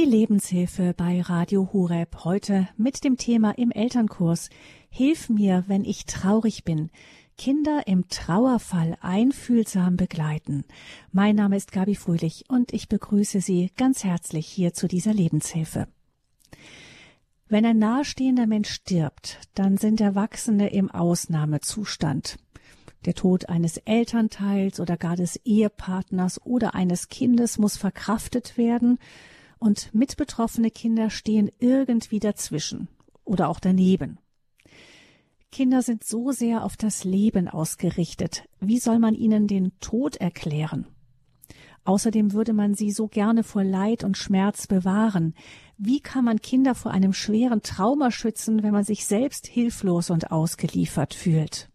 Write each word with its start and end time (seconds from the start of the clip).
Die 0.00 0.06
Lebenshilfe 0.06 0.94
bei 0.96 1.20
Radio 1.20 1.74
Hureb 1.74 2.24
heute 2.24 2.68
mit 2.78 3.04
dem 3.04 3.18
Thema 3.18 3.50
im 3.58 3.70
Elternkurs 3.70 4.48
Hilf 4.88 5.28
mir, 5.28 5.64
wenn 5.66 5.84
ich 5.84 6.06
traurig 6.06 6.64
bin. 6.64 6.88
Kinder 7.36 7.82
im 7.86 8.08
Trauerfall 8.08 8.96
einfühlsam 9.02 9.98
begleiten. 9.98 10.64
Mein 11.12 11.36
Name 11.36 11.58
ist 11.58 11.70
Gabi 11.70 11.96
Fröhlich 11.96 12.44
und 12.48 12.72
ich 12.72 12.88
begrüße 12.88 13.42
Sie 13.42 13.72
ganz 13.76 14.02
herzlich 14.02 14.46
hier 14.46 14.72
zu 14.72 14.88
dieser 14.88 15.12
Lebenshilfe. 15.12 15.86
Wenn 17.48 17.66
ein 17.66 17.78
nahestehender 17.78 18.46
Mensch 18.46 18.70
stirbt, 18.70 19.38
dann 19.54 19.76
sind 19.76 20.00
Erwachsene 20.00 20.72
im 20.72 20.90
Ausnahmezustand. 20.90 22.38
Der 23.04 23.12
Tod 23.12 23.50
eines 23.50 23.76
Elternteils 23.76 24.80
oder 24.80 24.96
gar 24.96 25.16
des 25.16 25.36
Ehepartners 25.44 26.40
oder 26.46 26.74
eines 26.74 27.10
Kindes 27.10 27.58
muss 27.58 27.76
verkraftet 27.76 28.56
werden 28.56 28.98
und 29.60 29.94
mitbetroffene 29.94 30.72
Kinder 30.72 31.10
stehen 31.10 31.50
irgendwie 31.60 32.18
dazwischen 32.18 32.88
oder 33.24 33.48
auch 33.48 33.60
daneben. 33.60 34.18
Kinder 35.52 35.82
sind 35.82 36.04
so 36.04 36.32
sehr 36.32 36.64
auf 36.64 36.76
das 36.76 37.04
Leben 37.04 37.48
ausgerichtet. 37.48 38.44
Wie 38.60 38.78
soll 38.78 38.98
man 38.98 39.14
ihnen 39.14 39.46
den 39.46 39.72
Tod 39.80 40.16
erklären? 40.16 40.86
Außerdem 41.84 42.32
würde 42.32 42.52
man 42.52 42.74
sie 42.74 42.90
so 42.90 43.08
gerne 43.08 43.42
vor 43.42 43.64
Leid 43.64 44.04
und 44.04 44.16
Schmerz 44.16 44.66
bewahren. 44.66 45.34
Wie 45.76 46.00
kann 46.00 46.24
man 46.24 46.40
Kinder 46.40 46.74
vor 46.74 46.92
einem 46.92 47.12
schweren 47.12 47.62
Trauma 47.62 48.10
schützen, 48.10 48.62
wenn 48.62 48.72
man 48.72 48.84
sich 48.84 49.06
selbst 49.06 49.46
hilflos 49.46 50.10
und 50.10 50.30
ausgeliefert 50.30 51.14
fühlt? 51.14 51.69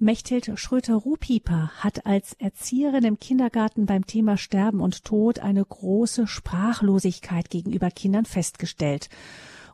Mechthild 0.00 0.52
Schröter-Ruhpieper 0.54 1.72
hat 1.78 2.06
als 2.06 2.34
Erzieherin 2.34 3.04
im 3.04 3.18
Kindergarten 3.18 3.86
beim 3.86 4.06
Thema 4.06 4.36
Sterben 4.36 4.80
und 4.80 5.04
Tod 5.04 5.40
eine 5.40 5.64
große 5.64 6.28
Sprachlosigkeit 6.28 7.50
gegenüber 7.50 7.90
Kindern 7.90 8.24
festgestellt 8.24 9.08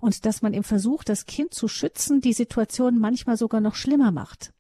und 0.01 0.25
dass 0.25 0.41
man 0.41 0.55
im 0.55 0.65
Versuch, 0.65 1.05
das 1.05 1.27
Kind 1.27 1.53
zu 1.53 1.69
schützen, 1.69 2.21
die 2.21 2.33
Situation 2.33 2.99
manchmal 2.99 3.37
sogar 3.37 3.61
noch 3.61 3.75
schlimmer 3.75 4.13
macht. 4.13 4.53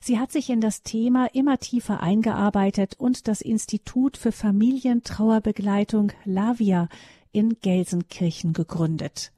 Sie 0.00 0.18
hat 0.18 0.32
sich 0.32 0.50
in 0.50 0.60
das 0.60 0.82
Thema 0.82 1.26
immer 1.34 1.58
tiefer 1.58 2.00
eingearbeitet 2.00 2.94
und 2.98 3.28
das 3.28 3.40
Institut 3.40 4.16
für 4.16 4.32
Familientrauerbegleitung 4.32 6.12
Lavia 6.24 6.88
in 7.30 7.60
Gelsenkirchen 7.60 8.52
gegründet. 8.52 9.32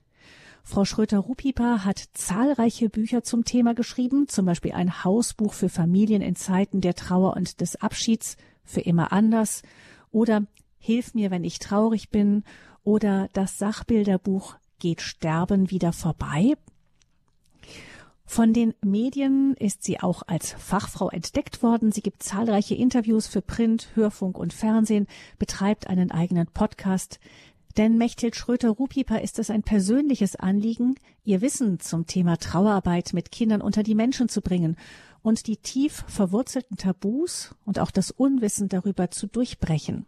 Frau 0.70 0.84
Schröter-Rupieper 0.84 1.84
hat 1.84 1.98
zahlreiche 2.14 2.88
Bücher 2.88 3.24
zum 3.24 3.44
Thema 3.44 3.74
geschrieben, 3.74 4.28
zum 4.28 4.46
Beispiel 4.46 4.70
ein 4.70 5.02
Hausbuch 5.02 5.52
für 5.52 5.68
Familien 5.68 6.22
in 6.22 6.36
Zeiten 6.36 6.80
der 6.80 6.94
Trauer 6.94 7.36
und 7.36 7.60
des 7.60 7.74
Abschieds 7.74 8.36
für 8.62 8.80
immer 8.80 9.12
anders 9.12 9.62
oder 10.12 10.46
Hilf 10.78 11.12
mir, 11.12 11.32
wenn 11.32 11.42
ich 11.42 11.58
traurig 11.58 12.10
bin 12.10 12.44
oder 12.84 13.28
das 13.32 13.58
Sachbilderbuch 13.58 14.54
Geht 14.78 15.02
Sterben 15.02 15.70
wieder 15.72 15.92
vorbei? 15.92 16.54
Von 18.24 18.52
den 18.52 18.74
Medien 18.80 19.54
ist 19.58 19.82
sie 19.82 19.98
auch 19.98 20.22
als 20.28 20.52
Fachfrau 20.52 21.10
entdeckt 21.10 21.64
worden. 21.64 21.90
Sie 21.90 22.00
gibt 22.00 22.22
zahlreiche 22.22 22.76
Interviews 22.76 23.26
für 23.26 23.42
Print, 23.42 23.88
Hörfunk 23.94 24.38
und 24.38 24.52
Fernsehen, 24.52 25.08
betreibt 25.40 25.88
einen 25.88 26.12
eigenen 26.12 26.46
Podcast. 26.46 27.18
Denn 27.76 27.98
Mechthild 27.98 28.36
Schröter-Rupieper 28.36 29.20
ist 29.22 29.38
es 29.38 29.50
ein 29.50 29.62
persönliches 29.62 30.36
Anliegen, 30.36 30.96
ihr 31.24 31.40
Wissen 31.40 31.78
zum 31.80 32.06
Thema 32.06 32.36
Trauerarbeit 32.36 33.12
mit 33.12 33.30
Kindern 33.30 33.62
unter 33.62 33.82
die 33.82 33.94
Menschen 33.94 34.28
zu 34.28 34.40
bringen 34.40 34.76
und 35.22 35.46
die 35.46 35.56
tief 35.56 36.04
verwurzelten 36.08 36.76
Tabus 36.76 37.54
und 37.64 37.78
auch 37.78 37.90
das 37.90 38.10
Unwissen 38.10 38.68
darüber 38.68 39.10
zu 39.10 39.26
durchbrechen. 39.26 40.06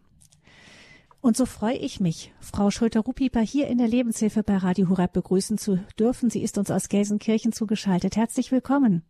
Und 1.21 1.37
so 1.37 1.45
freue 1.45 1.77
ich 1.77 2.01
mich, 2.01 2.33
Frau 2.41 2.69
Schröter-Rupieper 2.69 3.39
hier 3.39 3.67
in 3.67 3.77
der 3.77 3.87
Lebenshilfe 3.87 4.43
bei 4.43 4.57
Radio 4.57 4.89
Horeb 4.89 5.13
begrüßen 5.13 5.57
zu 5.57 5.77
dürfen. 5.97 6.29
Sie 6.29 6.43
ist 6.43 6.57
uns 6.57 6.69
aus 6.69 6.89
Gelsenkirchen 6.89 7.53
zugeschaltet. 7.53 8.17
Herzlich 8.17 8.51
willkommen. 8.51 9.03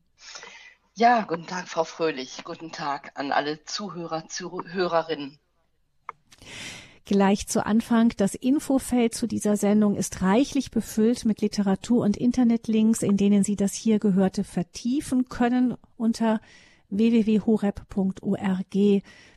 Ja, 0.93 1.21
guten 1.23 1.47
Tag, 1.47 1.67
Frau 1.67 1.83
Fröhlich. 1.83 2.43
Guten 2.43 2.71
Tag 2.71 3.13
an 3.15 3.31
alle 3.31 3.63
Zuhörer, 3.63 4.27
Zuhörerinnen. 4.27 5.39
Gleich 7.05 7.47
zu 7.47 7.65
Anfang, 7.65 8.13
das 8.15 8.33
Infofeld 8.33 9.13
zu 9.13 9.27
dieser 9.27 9.57
Sendung 9.57 9.95
ist 9.95 10.21
reichlich 10.21 10.71
befüllt 10.71 11.25
mit 11.25 11.41
Literatur 11.41 12.03
und 12.03 12.15
Internetlinks, 12.15 13.01
in 13.01 13.17
denen 13.17 13.43
Sie 13.43 13.57
das 13.57 13.73
hier 13.73 13.99
Gehörte 13.99 14.45
vertiefen 14.45 15.27
können 15.27 15.75
unter 15.97 16.39
www.horeb.org. 16.89 18.75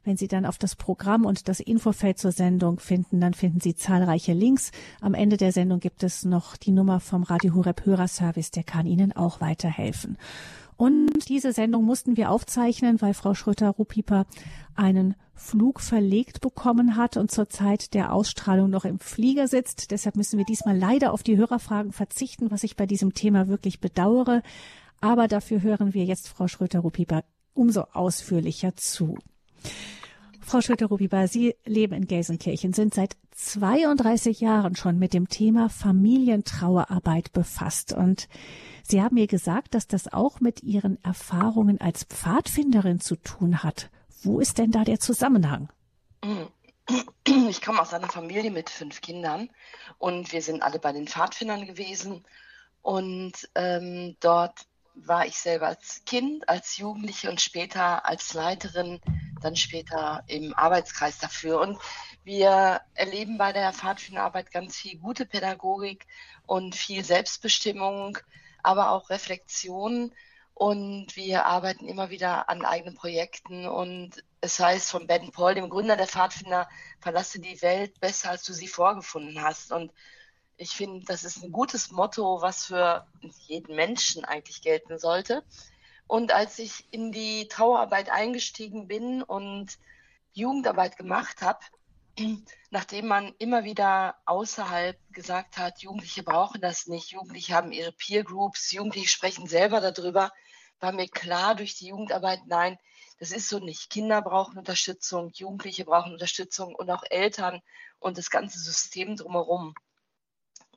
Wenn 0.05 0.17
Sie 0.17 0.29
dann 0.29 0.47
auf 0.47 0.59
das 0.59 0.77
Programm 0.77 1.25
und 1.25 1.49
das 1.49 1.59
Infofeld 1.59 2.19
zur 2.19 2.31
Sendung 2.31 2.79
finden, 2.79 3.21
dann 3.21 3.35
finden 3.35 3.59
Sie 3.61 3.75
zahlreiche 3.75 4.33
Links. 4.33 4.71
Am 5.01 5.15
Ende 5.15 5.37
der 5.37 5.51
Sendung 5.51 5.81
gibt 5.81 6.05
es 6.05 6.25
noch 6.25 6.57
die 6.57 6.71
Nummer 6.71 7.01
vom 7.01 7.25
Radio 7.25 7.55
Horeb 7.55 7.85
Hörerservice, 7.85 8.53
der 8.53 8.63
kann 8.63 8.87
Ihnen 8.87 9.13
auch 9.13 9.41
weiterhelfen. 9.41 10.19
Und 10.77 11.29
diese 11.29 11.53
Sendung 11.53 11.85
mussten 11.85 12.17
wir 12.17 12.31
aufzeichnen, 12.31 13.01
weil 13.01 13.15
Frau 13.15 13.35
Schröter-Rupieper 13.35 14.27
einen 14.75 15.15
Flug 15.35 15.81
verlegt 15.81 16.41
bekommen 16.41 16.97
hat 16.97 17.17
und 17.17 17.31
zur 17.31 17.49
Zeit 17.49 17.95
der 17.95 18.13
Ausstrahlung 18.13 18.71
noch 18.71 18.85
im 18.85 18.99
Flieger 18.99 19.49
sitzt. 19.49 19.91
Deshalb 19.91 20.17
müssen 20.17 20.39
wir 20.39 20.45
diesmal 20.45 20.77
leider 20.77 21.13
auf 21.13 21.23
die 21.23 21.37
Hörerfragen 21.37 21.93
verzichten, 21.93 22.51
was 22.51 22.63
ich 22.63 22.77
bei 22.77 22.87
diesem 22.87 23.15
Thema 23.15 23.49
wirklich 23.49 23.81
bedauere. 23.81 24.43
Aber 25.01 25.29
dafür 25.29 25.63
hören 25.63 25.95
wir 25.95 26.05
jetzt 26.05 26.29
Frau 26.29 26.49
Schröter-Rupieper 26.49 27.25
umso 27.55 27.83
ausführlicher 27.93 28.77
zu. 28.77 29.19
Frau 30.47 30.61
Schröter-Rupieper, 30.61 31.27
Sie 31.27 31.57
leben 31.65 31.93
in 31.95 32.07
Gelsenkirchen, 32.07 32.73
sind 32.73 32.95
seit 32.95 33.17
32 33.33 34.41
Jahren 34.41 34.77
schon 34.77 34.97
mit 34.97 35.13
dem 35.13 35.29
Thema 35.29 35.69
Familientrauerarbeit 35.69 37.33
befasst 37.33 37.93
und 37.93 38.29
Sie 38.85 39.03
haben 39.03 39.15
mir 39.15 39.27
gesagt, 39.27 39.75
dass 39.75 39.89
das 39.89 40.13
auch 40.13 40.39
mit 40.39 40.63
Ihren 40.63 41.03
Erfahrungen 41.03 41.81
als 41.81 42.05
Pfadfinderin 42.05 43.01
zu 43.01 43.17
tun 43.17 43.65
hat. 43.65 43.91
Wo 44.23 44.39
ist 44.39 44.59
denn 44.59 44.71
da 44.71 44.85
der 44.85 45.01
Zusammenhang? 45.01 45.69
Ich 47.49 47.61
komme 47.61 47.83
aus 47.83 47.93
einer 47.93 48.09
Familie 48.09 48.53
mit 48.53 48.71
fünf 48.71 49.01
Kindern 49.01 49.51
und 49.99 50.33
wir 50.33 50.41
sind 50.41 50.63
alle 50.63 50.79
bei 50.79 50.93
den 50.93 51.09
Pfadfindern 51.09 51.67
gewesen. 51.67 52.25
Und 52.83 53.33
ähm, 53.57 54.17
dort 54.21 54.67
war 54.97 55.27
ich 55.27 55.39
selber 55.39 55.69
als 55.69 56.03
Kind, 56.07 56.49
als 56.49 56.77
Jugendliche 56.79 57.31
und 57.31 57.41
später 57.41 58.05
als 58.07 58.35
Leiterin, 58.35 59.01
dann 59.41 59.57
später 59.57 60.25
im 60.27 60.55
Arbeitskreis 60.55 61.19
dafür. 61.19 61.61
Und 61.61 61.79
wir 62.25 62.81
erleben 62.95 63.39
bei 63.39 63.53
der 63.53 63.73
Pfadfinderarbeit 63.73 64.51
ganz 64.51 64.77
viel 64.77 64.99
gute 64.99 65.27
Pädagogik 65.27 66.07
und 66.47 66.75
viel 66.75 67.05
Selbstbestimmung 67.05 68.19
aber 68.67 68.91
auch 68.91 69.11
Reflexion. 69.11 70.13
Und 70.55 71.15
wir 71.17 71.47
arbeiten 71.47 71.87
immer 71.87 72.11
wieder 72.11 72.49
an 72.49 72.65
eigenen 72.65 72.95
Projekten. 72.95 73.67
Und 73.67 74.25
es 74.41 74.59
heißt 74.59 74.91
von 74.91 75.07
Ben 75.07 75.31
Paul, 75.31 75.55
dem 75.55 75.69
Gründer 75.69 75.97
der 75.97 76.09
Pfadfinder, 76.09 76.69
verlasse 77.01 77.39
die 77.41 77.61
Welt 77.63 78.01
besser, 78.01 78.31
als 78.31 78.43
du 78.43 78.53
sie 78.53 78.67
vorgefunden 78.67 79.41
hast. 79.43 79.71
Und 79.71 79.93
ich 80.57 80.71
finde, 80.71 81.05
das 81.07 81.25
ist 81.25 81.43
ein 81.43 81.53
gutes 81.53 81.91
Motto, 81.91 82.41
was 82.41 82.67
für 82.67 83.07
jeden 83.47 83.77
Menschen 83.77 84.25
eigentlich 84.25 84.63
gelten 84.63 84.99
sollte. 84.99 85.45
Und 86.07 86.33
als 86.33 86.59
ich 86.59 86.87
in 86.91 87.13
die 87.13 87.49
Trauerarbeit 87.49 88.11
eingestiegen 88.11 88.87
bin 88.89 89.23
und 89.23 89.79
Jugendarbeit 90.33 90.97
gemacht 90.97 91.43
habe, 91.43 91.59
nachdem 92.71 93.07
man 93.07 93.35
immer 93.39 93.65
wieder 93.65 94.17
außerhalb 94.25 94.99
gesagt 95.13 95.59
hat, 95.59 95.83
Jugendliche 95.83 96.23
brauchen 96.23 96.61
das 96.61 96.87
nicht, 96.87 97.13
Jugendliche 97.13 97.55
haben 97.55 97.73
ihre 97.73 97.93
Peer 97.93 98.25
Groups, 98.25 98.73
Jugendliche 98.73 99.09
sprechen 99.09 99.47
selber 99.47 99.81
darüber, 99.81 100.33
war 100.81 100.93
mir 100.93 101.09
klar 101.09 101.55
durch 101.55 101.77
die 101.77 101.89
Jugendarbeit, 101.89 102.41
nein, 102.47 102.79
das 103.19 103.31
ist 103.31 103.49
so 103.49 103.59
nicht. 103.59 103.89
Kinder 103.89 104.21
brauchen 104.21 104.59
Unterstützung, 104.59 105.31
Jugendliche 105.35 105.85
brauchen 105.85 106.13
Unterstützung 106.13 106.75
und 106.75 106.91
auch 106.91 107.03
Eltern 107.09 107.63
und 107.99 108.19
das 108.19 108.31
ganze 108.31 108.59
System 108.59 109.17
drumherum. 109.17 109.75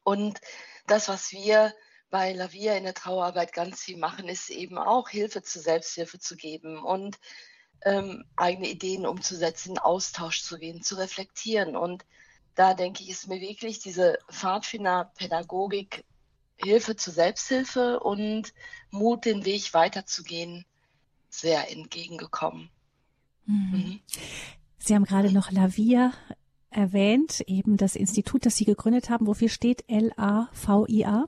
Und 0.03 0.39
das, 0.87 1.07
was 1.07 1.31
wir 1.31 1.73
bei 2.09 2.33
Lavia 2.33 2.75
in 2.75 2.83
der 2.83 2.93
Trauerarbeit 2.93 3.53
ganz 3.53 3.81
viel 3.81 3.97
machen, 3.97 4.27
ist 4.27 4.49
eben 4.49 4.77
auch 4.77 5.09
Hilfe 5.09 5.43
zur 5.43 5.61
Selbsthilfe 5.61 6.19
zu 6.19 6.35
geben 6.35 6.79
und 6.79 7.19
ähm, 7.85 8.25
eigene 8.35 8.67
Ideen 8.67 9.05
umzusetzen, 9.05 9.77
Austausch 9.77 10.41
zu 10.41 10.57
gehen, 10.57 10.81
zu 10.81 10.95
reflektieren. 10.95 11.75
Und 11.75 12.05
da 12.55 12.73
denke 12.73 13.03
ich, 13.03 13.09
ist 13.09 13.27
mir 13.27 13.39
wirklich 13.39 13.79
diese 13.79 14.17
Pfadfinder-Pädagogik 14.31 16.03
Hilfe 16.61 16.95
zur 16.95 17.13
Selbsthilfe 17.13 17.99
und 18.01 18.53
Mut, 18.91 19.25
den 19.25 19.45
Weg 19.45 19.73
weiterzugehen, 19.73 20.65
sehr 21.29 21.71
entgegengekommen. 21.71 22.69
Mhm. 23.45 23.71
Mhm. 23.71 23.99
Sie 24.77 24.95
haben 24.95 25.05
gerade 25.05 25.31
noch 25.31 25.51
Lavia 25.51 26.13
erwähnt, 26.69 27.41
eben 27.41 27.77
das 27.77 27.95
Institut, 27.95 28.45
das 28.45 28.55
Sie 28.55 28.65
gegründet 28.65 29.09
haben. 29.09 29.27
Wofür 29.27 29.49
steht 29.49 29.83
L-A-V-I-A? 29.87 31.25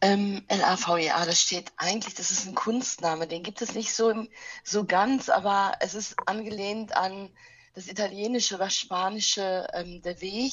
Ähm, 0.00 0.44
LAVEA, 0.48 1.26
das 1.26 1.40
steht 1.40 1.72
eigentlich, 1.76 2.14
das 2.14 2.30
ist 2.30 2.46
ein 2.46 2.54
Kunstname, 2.54 3.26
den 3.26 3.42
gibt 3.42 3.60
es 3.62 3.74
nicht 3.74 3.92
so, 3.92 4.14
so 4.62 4.84
ganz, 4.84 5.28
aber 5.28 5.72
es 5.80 5.94
ist 5.94 6.14
angelehnt 6.26 6.96
an 6.96 7.30
das 7.74 7.88
Italienische 7.88 8.54
oder 8.54 8.70
Spanische 8.70 9.66
ähm, 9.72 10.00
der 10.02 10.20
Weg 10.20 10.52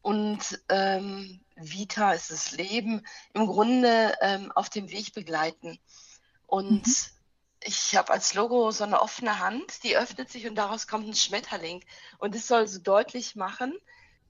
und 0.00 0.60
ähm, 0.68 1.40
Vita 1.56 2.12
ist 2.12 2.30
das 2.30 2.52
Leben, 2.52 3.04
im 3.34 3.46
Grunde 3.46 4.14
ähm, 4.20 4.52
auf 4.52 4.70
dem 4.70 4.90
Weg 4.90 5.12
begleiten. 5.14 5.80
Und 6.46 6.86
mhm. 6.86 6.94
Ich 7.66 7.96
habe 7.96 8.12
als 8.12 8.34
Logo 8.34 8.70
so 8.70 8.84
eine 8.84 9.00
offene 9.02 9.40
Hand, 9.40 9.82
die 9.82 9.96
öffnet 9.96 10.30
sich 10.30 10.46
und 10.46 10.54
daraus 10.54 10.86
kommt 10.86 11.08
ein 11.08 11.14
Schmetterling. 11.14 11.84
Und 12.18 12.34
es 12.34 12.46
soll 12.46 12.68
so 12.68 12.80
deutlich 12.80 13.34
machen, 13.34 13.76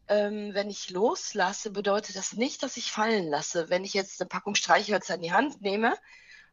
ähm, 0.09 0.55
wenn 0.55 0.71
ich 0.71 0.91
loslasse, 0.91 1.71
bedeutet 1.71 2.17
das 2.17 2.33
nicht, 2.33 2.62
dass 2.62 2.77
ich 2.77 2.91
fallen 2.91 3.29
lasse. 3.29 3.69
Wenn 3.69 3.85
ich 3.85 3.93
jetzt 3.93 4.21
eine 4.21 4.29
Packung 4.29 4.55
Streichhölzer 4.55 5.17
in 5.17 5.23
die 5.23 5.33
Hand 5.33 5.61
nehme 5.61 5.97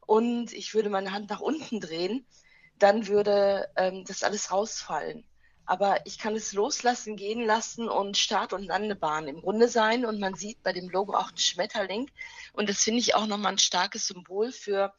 und 0.06 0.52
ich 0.52 0.74
würde 0.74 0.90
meine 0.90 1.12
Hand 1.12 1.30
nach 1.30 1.40
unten 1.40 1.80
drehen, 1.80 2.26
dann 2.78 3.06
würde 3.06 3.70
ähm, 3.76 4.04
das 4.06 4.22
alles 4.22 4.50
rausfallen. 4.50 5.24
Aber 5.66 6.04
ich 6.04 6.18
kann 6.18 6.36
es 6.36 6.52
loslassen, 6.52 7.16
gehen 7.16 7.40
lassen 7.40 7.88
und 7.88 8.18
Start- 8.18 8.52
und 8.52 8.64
Landebahn 8.64 9.28
im 9.28 9.40
Grunde 9.40 9.68
sein. 9.68 10.04
Und 10.04 10.20
man 10.20 10.34
sieht 10.34 10.62
bei 10.62 10.74
dem 10.74 10.90
Logo 10.90 11.14
auch 11.14 11.28
einen 11.28 11.38
Schmetterling. 11.38 12.10
Und 12.52 12.68
das 12.68 12.82
finde 12.82 13.00
ich 13.00 13.14
auch 13.14 13.26
nochmal 13.26 13.52
ein 13.52 13.58
starkes 13.58 14.08
Symbol 14.08 14.52
für 14.52 14.92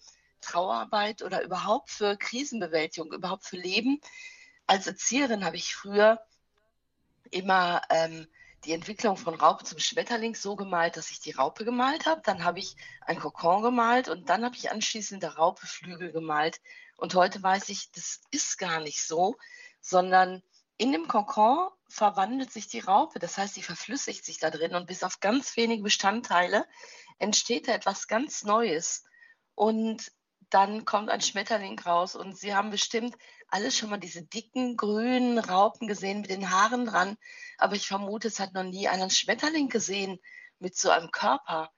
Trauerarbeit 0.46 1.22
oder 1.22 1.44
überhaupt 1.44 1.90
für 1.90 2.18
Krisenbewältigung, 2.18 3.12
überhaupt 3.12 3.46
für 3.46 3.58
Leben. 3.58 4.00
Als 4.68 4.88
Erzieherin 4.88 5.44
habe 5.46 5.58
ich 5.58 5.76
früher 5.76 6.20
immer 7.32 7.82
ähm, 7.90 8.28
die 8.66 8.74
Entwicklung 8.74 9.18
von 9.18 9.36
Raupe 9.36 9.64
zum 9.64 9.80
Schmetterling 9.80 10.36
so 10.36 10.56
gemalt, 10.56 10.98
dass 10.98 11.12
ich 11.12 11.20
die 11.20 11.32
Raupe 11.32 11.66
gemalt 11.66 12.06
habe. 12.06 12.22
Dann 12.24 12.44
habe 12.44 12.60
ich 12.60 12.76
ein 13.02 13.20
Kokon 13.20 13.62
gemalt 13.62 14.10
und 14.10 14.30
dann 14.30 14.44
habe 14.44 14.56
ich 14.56 14.72
anschließend 14.72 15.22
der 15.22 15.36
Raupe 15.36 15.68
Flügel 15.68 16.12
gemalt. 16.12 16.60
Und 16.98 17.14
heute 17.14 17.42
weiß 17.44 17.70
ich, 17.70 17.92
das 17.92 18.22
ist 18.32 18.58
gar 18.58 18.80
nicht 18.80 19.06
so, 19.06 19.36
sondern 19.82 20.42
in 20.78 20.92
dem 20.92 21.08
Kokon 21.08 21.70
verwandelt 21.88 22.52
sich 22.52 22.68
die 22.68 22.80
Raupe. 22.80 23.20
Das 23.20 23.38
heißt, 23.38 23.54
sie 23.54 23.62
verflüssigt 23.62 24.26
sich 24.26 24.40
da 24.40 24.50
drin 24.50 24.76
und 24.76 24.88
bis 24.88 25.04
auf 25.04 25.20
ganz 25.20 25.56
wenige 25.58 25.84
Bestandteile 25.84 26.66
entsteht 27.20 27.68
da 27.68 27.74
etwas 27.74 28.08
ganz 28.08 28.44
Neues. 28.44 29.04
Und 29.54 30.12
dann 30.50 30.86
kommt 30.86 31.10
ein 31.10 31.22
Schmetterling 31.22 31.80
raus 31.80 32.16
und 32.16 32.38
Sie 32.38 32.54
haben 32.54 32.70
bestimmt 32.70 33.16
alle 33.48 33.72
schon 33.72 33.90
mal 33.90 33.98
diese 33.98 34.24
dicken 34.24 34.78
grünen 34.78 35.38
Raupen 35.40 35.88
gesehen 35.88 36.22
mit 36.22 36.30
den 36.30 36.52
Haaren 36.52 36.86
dran, 36.86 37.18
aber 37.58 37.76
ich 37.76 37.88
vermute, 37.88 38.28
es 38.28 38.40
hat 38.40 38.54
noch 38.54 38.64
nie 38.64 38.88
einen 38.88 39.10
Schmetterling 39.10 39.70
gesehen 39.70 40.20
mit 40.60 40.78
so 40.78 40.90
einem 40.90 41.12
Körper, 41.12 41.72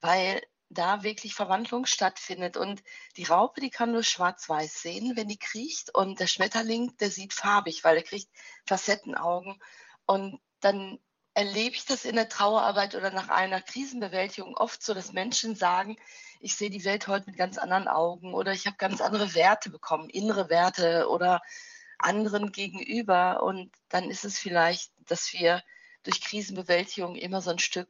weil 0.00 0.42
da 0.72 1.02
wirklich 1.02 1.34
Verwandlung 1.34 1.86
stattfindet. 1.86 2.56
Und 2.56 2.82
die 3.16 3.24
Raupe, 3.24 3.60
die 3.60 3.70
kann 3.70 3.92
nur 3.92 4.02
schwarz-weiß 4.02 4.82
sehen, 4.82 5.16
wenn 5.16 5.28
die 5.28 5.38
kriecht 5.38 5.94
und 5.94 6.18
der 6.20 6.26
Schmetterling, 6.26 6.96
der 6.98 7.10
sieht 7.10 7.32
farbig, 7.32 7.84
weil 7.84 7.96
er 7.96 8.02
kriegt 8.02 8.28
Facettenaugen. 8.66 9.62
Und 10.06 10.40
dann 10.60 10.98
erlebe 11.34 11.74
ich 11.74 11.84
das 11.84 12.04
in 12.04 12.16
der 12.16 12.28
Trauerarbeit 12.28 12.94
oder 12.94 13.10
nach 13.10 13.28
einer 13.28 13.60
Krisenbewältigung 13.60 14.56
oft 14.56 14.82
so, 14.82 14.94
dass 14.94 15.12
Menschen 15.12 15.54
sagen, 15.56 15.96
ich 16.42 16.56
sehe 16.56 16.70
die 16.70 16.84
Welt 16.84 17.06
heute 17.06 17.26
mit 17.26 17.36
ganz 17.36 17.56
anderen 17.56 17.88
Augen 17.88 18.34
oder 18.34 18.52
ich 18.52 18.66
habe 18.66 18.76
ganz 18.76 19.00
andere 19.00 19.34
Werte 19.34 19.70
bekommen, 19.70 20.10
innere 20.10 20.50
Werte 20.50 21.08
oder 21.08 21.40
anderen 21.98 22.50
gegenüber. 22.50 23.42
Und 23.42 23.70
dann 23.88 24.10
ist 24.10 24.24
es 24.24 24.38
vielleicht, 24.38 24.90
dass 25.06 25.32
wir 25.32 25.62
durch 26.02 26.20
Krisenbewältigung 26.20 27.14
immer 27.14 27.40
so 27.40 27.50
ein 27.50 27.60
Stück 27.60 27.88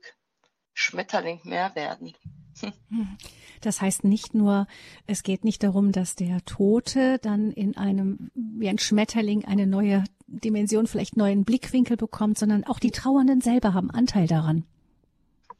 Schmetterling 0.74 1.40
mehr 1.44 1.74
werden. 1.74 2.12
Das 3.62 3.80
heißt 3.80 4.02
nicht 4.02 4.34
nur, 4.34 4.66
es 5.06 5.22
geht 5.22 5.44
nicht 5.44 5.62
darum, 5.62 5.92
dass 5.92 6.16
der 6.16 6.44
Tote 6.44 7.20
dann 7.20 7.52
in 7.52 7.76
einem, 7.76 8.32
wie 8.34 8.68
ein 8.68 8.78
Schmetterling, 8.78 9.44
eine 9.44 9.68
neue 9.68 10.02
Dimension, 10.26 10.88
vielleicht 10.88 11.16
neuen 11.16 11.44
Blickwinkel 11.44 11.96
bekommt, 11.96 12.38
sondern 12.38 12.64
auch 12.64 12.80
die 12.80 12.90
Trauernden 12.90 13.40
selber 13.40 13.72
haben 13.72 13.92
Anteil 13.92 14.26
daran. 14.26 14.64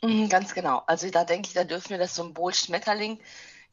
Mhm, 0.03 0.29
ganz 0.29 0.55
genau. 0.55 0.83
Also 0.87 1.09
da 1.11 1.25
denke 1.25 1.49
ich, 1.49 1.55
da 1.55 1.65
dürfen 1.65 1.91
wir 1.91 1.99
das 1.99 2.17
Symbol 2.17 2.53
Schmetterling 2.53 3.21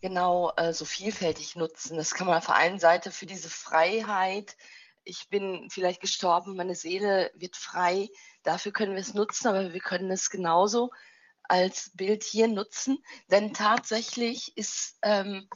genau 0.02 0.52
äh, 0.58 0.74
so 0.74 0.86
vielfältig 0.86 1.56
nutzen. 1.56 1.98
Das 1.98 2.14
kann 2.14 2.28
man 2.28 2.38
auf 2.38 2.46
der 2.46 2.56
einen 2.56 2.80
Seite 2.80 3.12
für 3.12 3.26
diese 3.26 3.50
Freiheit, 3.50 4.56
ich 5.04 5.30
bin 5.30 5.70
vielleicht 5.72 6.02
gestorben, 6.02 6.56
meine 6.56 6.76
Seele 6.76 7.32
wird 7.34 7.56
frei, 7.56 8.10
dafür 8.44 8.72
können 8.72 8.94
wir 8.94 9.02
es 9.02 9.14
nutzen, 9.14 9.48
aber 9.48 9.74
wir 9.74 9.80
können 9.80 10.12
es 10.12 10.30
genauso 10.30 10.92
als 11.44 11.92
Bild 11.96 12.24
hier 12.24 12.48
nutzen, 12.48 13.04
denn 13.32 13.54
tatsächlich 13.54 14.56
ist, 14.56 15.00
ähm, 15.02 15.50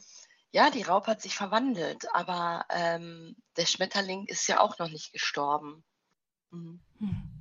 ja, 0.50 0.70
die 0.70 0.82
Raupe 0.82 1.08
hat 1.08 1.22
sich 1.22 1.36
verwandelt, 1.36 2.12
aber 2.12 2.66
ähm, 2.70 3.36
der 3.56 3.66
Schmetterling 3.66 4.26
ist 4.26 4.48
ja 4.48 4.60
auch 4.60 4.78
noch 4.78 4.88
nicht 4.88 5.12
gestorben. 5.12 5.84
Mhm. 6.50 6.80
Hm 6.98 7.33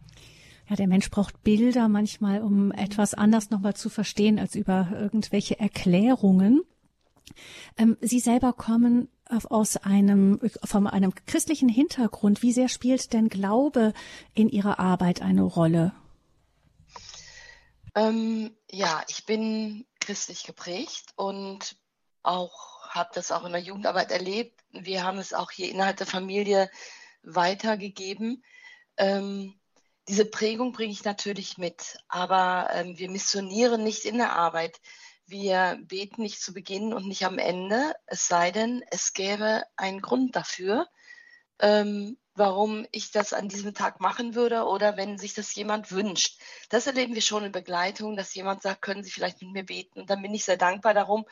ja, 0.70 0.76
der 0.76 0.88
Mensch 0.88 1.10
braucht 1.10 1.44
Bilder 1.44 1.88
manchmal, 1.90 2.42
um 2.42 2.72
etwas 2.72 3.14
anders 3.14 3.50
nochmal 3.50 3.76
zu 3.76 3.90
verstehen 3.90 4.40
als 4.40 4.56
über 4.56 4.90
irgendwelche 4.94 5.60
Erklärungen. 5.60 6.62
Ähm, 7.78 7.98
Sie 8.02 8.20
selber 8.20 8.54
kommen 8.54 9.10
aus 9.50 9.78
einem, 9.78 10.40
von 10.64 10.88
einem 10.88 11.14
christlichen 11.26 11.70
Hintergrund. 11.70 12.42
Wie 12.42 12.52
sehr 12.52 12.70
spielt 12.70 13.14
denn 13.14 13.30
Glaube 13.30 13.94
in 14.36 14.50
Ihrer 14.50 14.80
Arbeit 14.80 15.22
eine 15.22 15.44
Rolle? 15.44 15.94
Ähm, 17.96 18.56
ja, 18.72 19.04
ich 19.08 19.26
bin 19.26 19.86
christlich 20.00 20.44
geprägt 20.44 21.14
und 21.16 21.76
auch 22.24 22.88
habe 22.90 23.10
das 23.14 23.32
auch 23.32 23.46
in 23.46 23.52
der 23.52 23.62
Jugendarbeit 23.62 24.12
erlebt. 24.12 24.64
Wir 24.72 25.04
haben 25.04 25.18
es 25.18 25.34
auch 25.34 25.52
hier 25.52 25.70
innerhalb 25.70 25.98
der 25.98 26.08
Familie 26.08 26.70
weitergegeben. 27.24 28.44
Ähm, 28.98 29.56
diese 30.08 30.26
Prägung 30.26 30.74
bringe 30.74 30.92
ich 30.92 31.04
natürlich 31.04 31.58
mit, 31.58 31.98
aber 32.08 32.70
ähm, 32.74 32.98
wir 32.98 33.10
missionieren 33.10 33.84
nicht 33.84 34.06
in 34.06 34.18
der 34.18 34.34
Arbeit. 34.34 34.80
Wir 35.26 35.80
beten 35.84 36.22
nicht 36.22 36.42
zu 36.42 36.54
Beginn 36.54 36.94
und 36.94 37.08
nicht 37.08 37.26
am 37.26 37.40
Ende, 37.40 37.94
es 38.06 38.28
sei 38.28 38.52
denn, 38.52 38.84
es 38.92 39.14
gäbe 39.14 39.64
einen 39.78 40.02
Grund 40.02 40.36
dafür, 40.36 40.88
ähm, 41.60 42.18
warum 42.36 42.86
ich 42.92 43.12
das 43.12 43.32
an 43.32 43.48
diesem 43.48 43.74
Tag 43.74 44.02
machen 44.02 44.36
würde 44.36 44.66
oder 44.66 44.98
wenn 44.98 45.18
sich 45.18 45.34
das 45.34 45.56
jemand 45.56 45.92
wünscht. 45.92 46.42
Das 46.70 46.88
erleben 46.88 47.16
wir 47.16 47.22
schon 47.22 47.46
in 47.46 47.52
Begleitung, 47.52 48.18
dass 48.18 48.34
jemand 48.34 48.62
sagt, 48.64 48.82
können 48.82 49.04
Sie 49.04 49.12
vielleicht 49.12 49.42
mit 49.42 49.52
mir 49.52 49.66
beten? 49.66 50.02
Und 50.02 50.10
dann 50.10 50.22
bin 50.22 50.34
ich 50.34 50.44
sehr 50.44 50.58
dankbar 50.58 50.94
darum, 50.94 51.26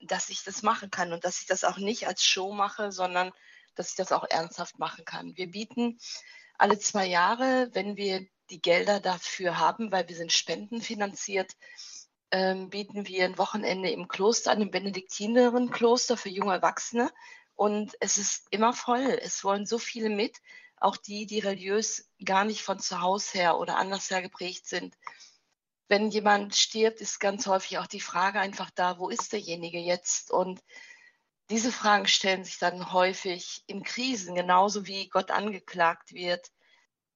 dass 0.00 0.28
ich 0.28 0.42
das 0.44 0.62
machen 0.62 0.90
kann 0.90 1.12
und 1.12 1.24
dass 1.24 1.40
ich 1.40 1.46
das 1.46 1.64
auch 1.64 1.78
nicht 1.78 2.06
als 2.06 2.22
Show 2.22 2.52
mache, 2.52 2.92
sondern 2.92 3.32
dass 3.74 3.90
ich 3.90 3.96
das 3.96 4.12
auch 4.12 4.24
ernsthaft 4.28 4.78
machen 4.78 5.04
kann. 5.04 5.36
Wir 5.36 5.50
bieten 5.50 5.98
alle 6.58 6.78
zwei 6.78 7.06
Jahre, 7.06 7.70
wenn 7.72 7.96
wir 7.96 8.26
die 8.50 8.60
Gelder 8.60 9.00
dafür 9.00 9.58
haben, 9.58 9.90
weil 9.90 10.08
wir 10.08 10.16
sind 10.16 10.32
spendenfinanziert, 10.32 11.52
ähm, 12.30 12.70
bieten 12.70 13.06
wir 13.06 13.24
ein 13.24 13.38
Wochenende 13.38 13.90
im 13.90 14.08
Kloster 14.08 14.50
an, 14.50 14.60
im 14.60 14.70
Benediktinerinnenkloster 14.70 16.16
für 16.16 16.30
junge 16.30 16.54
Erwachsene. 16.54 17.10
Und 17.54 17.94
es 18.00 18.16
ist 18.16 18.46
immer 18.50 18.72
voll. 18.72 19.18
Es 19.22 19.44
wollen 19.44 19.66
so 19.66 19.78
viele 19.78 20.10
mit, 20.10 20.38
auch 20.76 20.96
die, 20.96 21.26
die 21.26 21.38
religiös 21.38 22.10
gar 22.24 22.44
nicht 22.44 22.62
von 22.62 22.78
zu 22.78 23.00
Hause 23.00 23.38
her 23.38 23.58
oder 23.58 23.76
anders 23.76 24.10
her 24.10 24.22
geprägt 24.22 24.66
sind. 24.66 24.96
Wenn 25.88 26.10
jemand 26.10 26.56
stirbt, 26.56 27.00
ist 27.00 27.20
ganz 27.20 27.46
häufig 27.46 27.78
auch 27.78 27.86
die 27.86 28.00
Frage 28.00 28.40
einfach 28.40 28.70
da, 28.70 28.98
wo 28.98 29.10
ist 29.10 29.32
derjenige 29.32 29.78
jetzt? 29.78 30.30
Und 30.30 30.60
diese 31.50 31.72
Fragen 31.72 32.06
stellen 32.06 32.44
sich 32.44 32.58
dann 32.58 32.92
häufig 32.92 33.62
in 33.66 33.82
Krisen, 33.82 34.34
genauso 34.34 34.86
wie 34.86 35.08
Gott 35.08 35.30
angeklagt 35.30 36.12
wird. 36.12 36.50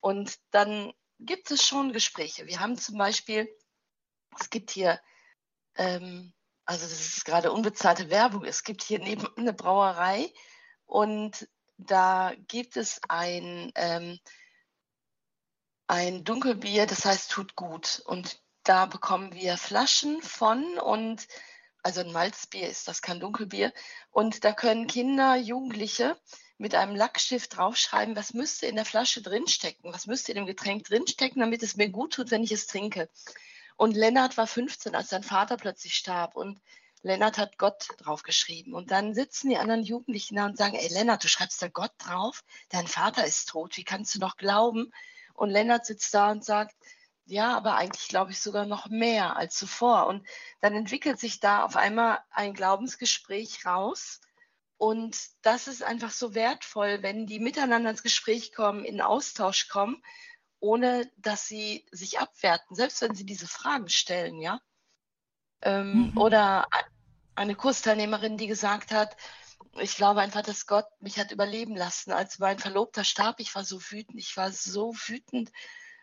Und 0.01 0.39
dann 0.51 0.93
gibt 1.19 1.51
es 1.51 1.67
schon 1.67 1.93
Gespräche. 1.93 2.47
Wir 2.47 2.61
haben 2.61 2.77
zum 2.77 2.99
Beispiel, 2.99 3.49
es 4.39 4.51
gibt 4.51 4.71
hier, 4.71 5.01
ähm, 5.77 6.33
also 6.65 6.85
das 6.85 7.01
ist 7.01 7.25
gerade 7.25 7.53
unbezahlte 7.53 8.11
Werbung, 8.11 8.45
es 8.45 8.63
gibt 8.63 8.83
hier 8.83 8.99
neben 8.99 9.27
eine 9.37 9.53
Brauerei 9.53 10.33
und 10.85 11.49
da 11.79 12.35
gibt 12.49 12.77
es 12.77 13.01
ein, 13.09 13.73
ähm, 13.77 14.19
ein 15.87 16.25
Dunkelbier, 16.25 16.87
das 16.87 17.05
heißt 17.05 17.31
tut 17.31 17.57
gut. 17.57 18.03
Und 18.05 18.43
da 18.65 18.87
bekommen 18.87 19.33
wir 19.33 19.57
Flaschen 19.57 20.21
von 20.23 20.79
und 20.79 21.27
also 21.83 22.01
ein 22.01 22.13
Malzbier 22.13 22.69
ist 22.69 22.89
das, 22.89 23.03
kein 23.03 23.21
Dunkelbier. 23.21 23.73
Und 24.11 24.45
da 24.45 24.53
können 24.53 24.87
Kinder, 24.87 25.37
Jugendliche 25.37 26.17
mit 26.59 26.75
einem 26.75 26.97
Lackstift 26.97 27.57
draufschreiben, 27.57 28.17
was 28.17 28.35
müsste 28.35 28.67
in 28.67 28.77
der 28.77 28.85
Flasche 28.85 29.23
drinstecken, 29.23 29.93
was 29.93 30.07
müsste 30.07 30.33
in 30.33 30.37
dem 30.37 30.47
Getränk 30.47 30.85
drinstecken, 30.85 31.41
damit 31.41 31.63
es 31.63 31.77
mir 31.77 31.89
gut 31.89 32.15
tut, 32.15 32.31
wenn 32.31 32.43
ich 32.43 32.53
es 32.53 32.67
trinke. 32.67 33.09
Und 33.77 33.95
Lennart 33.97 34.37
war 34.37 34.49
15, 34.49 34.97
als 34.97 35.11
sein 35.11 35.23
Vater 35.23 35.57
plötzlich 35.57 35.95
starb. 35.95 36.35
Und 36.35 36.61
Lennart 37.03 37.39
hat 37.39 37.59
Gott 37.59 37.89
draufgeschrieben. 37.99 38.75
Und 38.75 38.91
dann 38.91 39.15
sitzen 39.15 39.51
die 39.51 39.57
anderen 39.57 39.85
Jugendlichen 39.85 40.37
da 40.37 40.47
und 40.47 40.59
sagen, 40.59 40.75
ey 40.75 40.89
Lennart, 40.89 41.23
du 41.23 41.29
schreibst 41.29 41.63
da 41.63 41.69
Gott 41.69 41.93
drauf, 41.99 42.43
dein 42.71 42.89
Vater 42.89 43.25
ist 43.25 43.49
tot, 43.49 43.77
wie 43.77 43.85
kannst 43.85 44.17
du 44.17 44.19
noch 44.19 44.37
glauben? 44.37 44.93
Und 45.35 45.51
Lennart 45.51 45.87
sitzt 45.87 46.13
da 46.13 46.33
und 46.33 46.45
sagt, 46.45 46.75
ja, 47.31 47.57
aber 47.57 47.77
eigentlich 47.77 48.09
glaube 48.09 48.31
ich 48.31 48.41
sogar 48.41 48.65
noch 48.65 48.89
mehr 48.89 49.37
als 49.37 49.55
zuvor. 49.57 50.07
Und 50.07 50.27
dann 50.61 50.75
entwickelt 50.75 51.21
sich 51.21 51.41
da 51.41 51.65
auf 51.65 51.77
einmal 51.77 52.19
ein 52.31 52.55
Glaubensgespräch 52.55 53.67
raus. 53.67 54.21
Und 54.79 55.19
das 55.43 55.69
ist 55.69 55.83
einfach 55.83 56.11
so 56.11 56.35
wertvoll, 56.35 57.03
wenn 57.03 57.27
die 57.27 57.39
miteinander 57.39 57.91
ins 57.91 58.03
Gespräch 58.03 58.55
kommen, 58.55 58.85
in 58.85 59.03
Austausch 59.03 59.69
kommen, 59.69 60.03
ohne 60.61 61.11
dass 61.17 61.47
sie 61.47 61.87
sich 61.93 62.19
abwerten, 62.19 62.75
selbst 62.75 63.03
wenn 63.03 63.15
sie 63.15 63.27
diese 63.27 63.47
Fragen 63.47 63.89
stellen, 63.89 64.41
ja. 64.41 64.61
Ähm, 65.61 66.13
mhm. 66.13 66.19
Oder 66.19 66.67
eine 67.35 67.55
Kursteilnehmerin, 67.55 68.39
die 68.39 68.47
gesagt 68.47 68.91
hat, 68.93 69.17
ich 69.81 69.97
glaube 69.97 70.21
einfach, 70.21 70.43
dass 70.43 70.67
Gott 70.67 70.87
mich 71.01 71.19
hat 71.19 71.31
überleben 71.31 71.77
lassen. 71.77 72.13
Als 72.13 72.39
mein 72.39 72.59
Verlobter 72.59 73.05
starb, 73.05 73.39
ich 73.41 73.55
war 73.55 73.65
so 73.65 73.81
wütend, 73.83 74.19
ich 74.19 74.37
war 74.37 74.51
so 74.51 74.95
wütend 74.95 75.51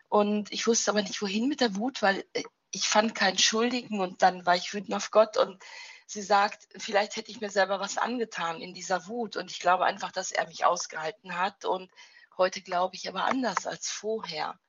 und 0.09 0.51
ich 0.51 0.67
wusste 0.67 0.91
aber 0.91 1.01
nicht, 1.01 1.21
wohin 1.21 1.47
mit 1.47 1.61
der 1.61 1.75
Wut, 1.75 2.01
weil 2.01 2.25
äh, 2.33 2.43
ich 2.71 2.87
fand 2.89 3.15
keinen 3.15 3.37
Schuldigen 3.37 3.99
und 3.99 4.21
dann 4.21 4.45
war 4.45 4.55
ich 4.55 4.73
wütend 4.73 4.93
auf 4.93 5.11
Gott 5.11 5.37
und 5.37 5.63
sie 6.07 6.21
sagt, 6.21 6.67
vielleicht 6.77 7.15
hätte 7.15 7.31
ich 7.31 7.41
mir 7.41 7.49
selber 7.49 7.79
was 7.79 7.97
angetan 7.97 8.61
in 8.61 8.73
dieser 8.73 9.07
Wut 9.07 9.37
und 9.37 9.49
ich 9.49 9.59
glaube 9.59 9.85
einfach, 9.85 10.11
dass 10.11 10.31
er 10.31 10.47
mich 10.47 10.65
ausgehalten 10.65 11.37
hat 11.37 11.65
und 11.65 11.89
heute 12.37 12.61
glaube 12.61 12.95
ich 12.95 13.07
aber 13.07 13.25
anders 13.25 13.65
als 13.65 13.89
vorher. 13.89 14.59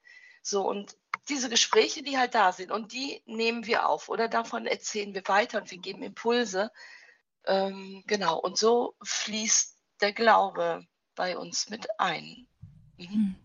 So 0.43 0.67
und 0.67 0.97
diese 1.29 1.49
Gespräche, 1.51 2.03
die 2.03 2.19
halt 2.19 2.35
da 2.35 2.53
sind 2.53 2.71
und 2.71 2.93
die 2.93 3.23
nehmen 3.27 3.67
wir 3.67 3.89
auf 3.89 4.09
oder 4.09 4.29
davon 4.29 4.67
erzählen 4.67 5.13
wir 5.13 5.27
weiter 5.27 5.59
und 5.59 5.71
wir 5.71 5.79
geben 5.79 6.03
Impulse. 6.03 6.71
Ähm, 7.45 8.05
genau, 8.07 8.39
und 8.39 8.57
so 8.57 8.95
fließt 9.03 9.77
der 10.01 10.13
Glaube 10.13 10.87
bei 11.17 11.37
uns 11.37 11.69
mit 11.69 11.87
ein. 11.99 12.47
Mhm. 12.97 13.37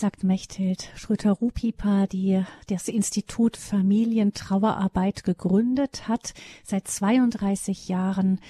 Sagt 0.00 0.24
Mechthild 0.24 0.88
Schröter-Rupipa, 0.94 2.06
die 2.06 2.42
das 2.68 2.88
Institut 2.88 3.58
Familientrauerarbeit 3.58 5.24
gegründet 5.24 6.08
hat, 6.08 6.32
seit 6.64 6.88
32 6.88 7.86
Jahren 7.88 8.40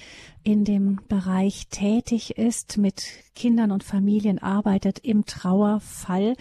in 0.45 0.64
dem 0.64 1.00
Bereich 1.09 1.66
tätig 1.66 2.38
ist, 2.38 2.78
mit 2.78 3.04
Kindern 3.35 3.73
und 3.73 3.83
Familien 3.83 4.38
arbeitet 4.38 5.00
im 5.00 5.26
Trauerfall. 5.26 6.37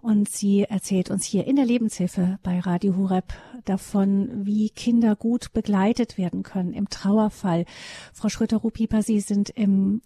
Und 0.00 0.30
sie 0.30 0.62
erzählt 0.62 1.10
uns 1.10 1.26
hier 1.26 1.46
in 1.46 1.56
der 1.56 1.66
Lebenshilfe 1.66 2.38
bei 2.42 2.58
Radio 2.58 2.96
Hureb 2.96 3.34
davon, 3.66 4.46
wie 4.46 4.70
Kinder 4.70 5.16
gut 5.16 5.52
begleitet 5.52 6.16
werden 6.16 6.42
können 6.42 6.72
im 6.72 6.88
Trauerfall. 6.88 7.66
Frau 8.14 8.30
Schröter-Rupipa, 8.30 9.02
Sie 9.02 9.20
sind 9.20 9.50
im 9.50 10.00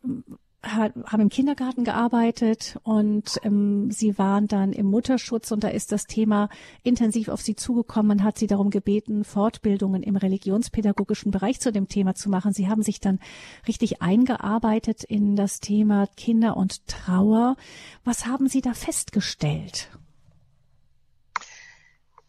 haben 0.63 1.23
im 1.23 1.29
Kindergarten 1.31 1.85
gearbeitet 1.85 2.79
und 2.83 3.39
ähm, 3.45 3.91
sie 3.91 4.19
waren 4.19 4.47
dann 4.47 4.73
im 4.73 4.87
Mutterschutz 4.87 5.51
und 5.53 5.65
da 5.65 5.69
ist 5.69 5.91
das 5.91 6.07
Thema 6.07 6.51
intensiv 6.83 7.29
auf 7.29 7.41
sie 7.41 7.57
zugekommen. 7.57 8.09
Man 8.19 8.25
hat 8.25 8.39
sie 8.39 8.47
darum 8.47 8.71
gebeten, 8.71 9.25
Fortbildungen 9.25 10.03
im 10.03 10.17
religionspädagogischen 10.17 11.31
Bereich 11.31 11.61
zu 11.61 11.73
dem 11.73 11.89
Thema 11.89 12.15
zu 12.15 12.29
machen. 12.29 12.53
Sie 12.53 12.69
haben 12.69 12.83
sich 12.83 13.01
dann 13.01 13.21
richtig 13.67 14.03
eingearbeitet 14.03 15.03
in 15.03 15.35
das 15.35 15.61
Thema 15.61 16.07
Kinder 16.17 16.57
und 16.57 16.87
Trauer. 16.87 17.57
Was 18.05 18.27
haben 18.27 18.49
Sie 18.49 18.61
da 18.61 18.75
festgestellt? 18.75 19.89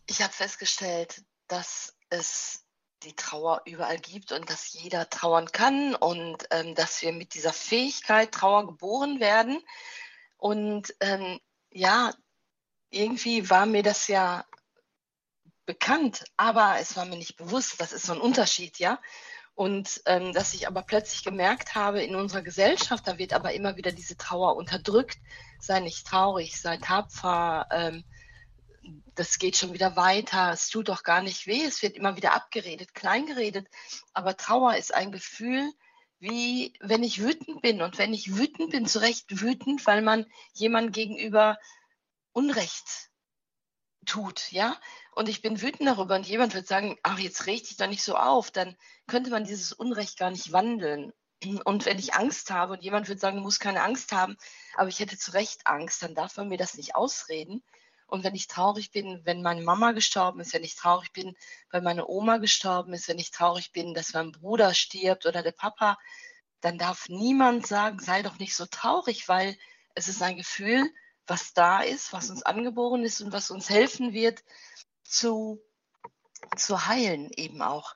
Ich 0.08 0.22
habe 0.22 0.34
festgestellt, 0.34 1.24
dass 1.48 1.94
es 2.10 2.61
die 3.04 3.16
Trauer 3.16 3.62
überall 3.66 4.00
gibt 4.00 4.32
und 4.32 4.50
dass 4.50 4.74
jeder 4.74 5.10
trauern 5.10 5.52
kann 5.52 5.96
und 5.96 6.46
ähm, 6.52 6.76
dass 6.76 7.02
wir 7.02 7.14
mit 7.14 7.34
dieser 7.34 7.54
Fähigkeit 7.54 8.32
Trauer 8.32 8.68
geboren 8.68 9.20
werden. 9.20 9.62
Und 10.38 10.94
ähm, 11.00 11.40
ja, 11.72 12.12
irgendwie 12.90 13.50
war 13.50 13.66
mir 13.66 13.84
das 13.84 14.08
ja 14.08 14.46
bekannt, 15.66 16.26
aber 16.38 16.78
es 16.80 16.96
war 16.96 17.06
mir 17.06 17.18
nicht 17.18 17.38
bewusst. 17.38 17.80
Das 17.80 17.94
ist 17.94 18.06
so 18.06 18.14
ein 18.14 18.22
Unterschied, 18.22 18.80
ja. 18.80 19.00
Und 19.54 20.02
ähm, 20.06 20.34
dass 20.34 20.54
ich 20.54 20.68
aber 20.68 20.82
plötzlich 20.82 21.24
gemerkt 21.24 21.76
habe, 21.76 22.02
in 22.02 22.16
unserer 22.16 22.42
Gesellschaft, 22.42 23.08
da 23.08 23.18
wird 23.18 23.34
aber 23.34 23.54
immer 23.54 23.76
wieder 23.78 23.92
diese 23.92 24.18
Trauer 24.18 24.56
unterdrückt. 24.56 25.18
Sei 25.60 25.80
nicht 25.80 26.08
traurig, 26.08 26.60
sei 26.60 26.78
tapfer, 26.78 27.68
ähm, 27.72 28.04
das 29.16 29.40
geht 29.40 29.58
schon 29.58 29.74
wieder 29.74 29.96
weiter, 29.96 30.52
es 30.52 30.70
tut 30.70 30.90
doch 30.90 31.04
gar 31.04 31.22
nicht 31.22 31.48
weh, 31.48 31.64
es 31.64 31.82
wird 31.82 31.96
immer 31.96 32.16
wieder 32.16 32.34
abgeredet, 32.34 32.94
kleingeredet. 32.94 33.68
Aber 34.14 34.38
Trauer 34.38 34.76
ist 34.76 34.94
ein 34.94 35.12
Gefühl, 35.12 35.72
wie 36.20 36.74
wenn 36.80 37.04
ich 37.04 37.22
wütend 37.22 37.62
bin. 37.62 37.82
Und 37.82 37.98
wenn 37.98 38.14
ich 38.14 38.38
wütend 38.38 38.72
bin, 38.72 38.86
zu 38.86 39.00
Recht 39.02 39.42
wütend, 39.42 39.86
weil 39.86 40.02
man 40.02 40.26
jemand 40.54 40.94
gegenüber 40.94 41.58
Unrecht 42.32 43.10
tut, 44.06 44.52
ja. 44.52 44.80
Und 45.14 45.30
ich 45.30 45.42
bin 45.42 45.62
wütend 45.62 45.88
darüber 45.90 46.16
und 46.16 46.28
jemand 46.28 46.54
wird 46.54 46.68
sagen, 46.68 46.98
ach, 47.04 47.20
jetzt 47.20 47.48
reg 47.48 47.68
dich 47.68 47.78
doch 47.78 47.88
nicht 47.88 48.04
so 48.04 48.16
auf, 48.16 48.52
dann 48.52 48.78
könnte 49.08 49.32
man 49.32 49.44
dieses 49.44 49.74
Unrecht 49.74 50.18
gar 50.18 50.32
nicht 50.32 50.52
wandeln. 50.52 51.12
Und 51.66 51.86
wenn 51.86 51.98
ich 51.98 52.14
Angst 52.14 52.52
habe 52.52 52.74
und 52.74 52.84
jemand 52.84 53.10
wird 53.10 53.20
sagen, 53.20 53.38
du 53.38 53.44
musst 53.44 53.60
keine 53.60 53.82
Angst 53.82 54.12
haben, 54.12 54.38
aber 54.76 54.90
ich 54.90 55.00
hätte 55.00 55.18
zu 55.18 55.32
Recht 55.32 55.66
Angst, 55.66 56.04
dann 56.04 56.14
darf 56.14 56.38
man 56.38 56.50
mir 56.50 56.58
das 56.58 56.76
nicht 56.76 56.96
ausreden. 56.96 57.64
Und 58.12 58.26
wenn 58.26 58.36
ich 58.36 58.48
traurig 58.48 58.92
bin, 58.92 59.22
wenn 59.24 59.42
meine 59.42 59.62
Mama 59.62 59.94
gestorben 59.94 60.42
ist, 60.42 60.54
wenn 60.54 60.66
ich 60.66 60.76
traurig 60.76 61.14
bin, 61.14 61.34
weil 61.72 61.82
meine 61.82 62.06
Oma 62.10 62.40
gestorben 62.40 62.92
ist, 62.92 63.08
wenn 63.08 63.20
ich 63.20 63.32
traurig 63.32 63.72
bin, 63.72 63.94
dass 63.94 64.14
mein 64.14 64.34
Bruder 64.34 64.74
stirbt 64.74 65.26
oder 65.26 65.42
der 65.42 65.54
Papa, 65.54 65.98
dann 66.60 66.78
darf 66.78 67.08
niemand 67.08 67.66
sagen, 67.66 68.00
sei 68.00 68.22
doch 68.22 68.38
nicht 68.38 68.54
so 68.54 68.66
traurig, 68.66 69.30
weil 69.30 69.58
es 69.96 70.10
ist 70.10 70.22
ein 70.22 70.36
Gefühl, 70.36 70.92
was 71.26 71.54
da 71.54 71.80
ist, 71.80 72.12
was 72.12 72.30
uns 72.30 72.44
angeboren 72.44 73.06
ist 73.06 73.22
und 73.22 73.32
was 73.32 73.50
uns 73.50 73.70
helfen 73.70 74.12
wird, 74.12 74.44
zu, 75.06 75.64
zu 76.58 76.88
heilen 76.88 77.32
eben 77.38 77.62
auch. 77.62 77.96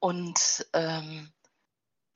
Und 0.00 0.66
ähm, 0.72 1.32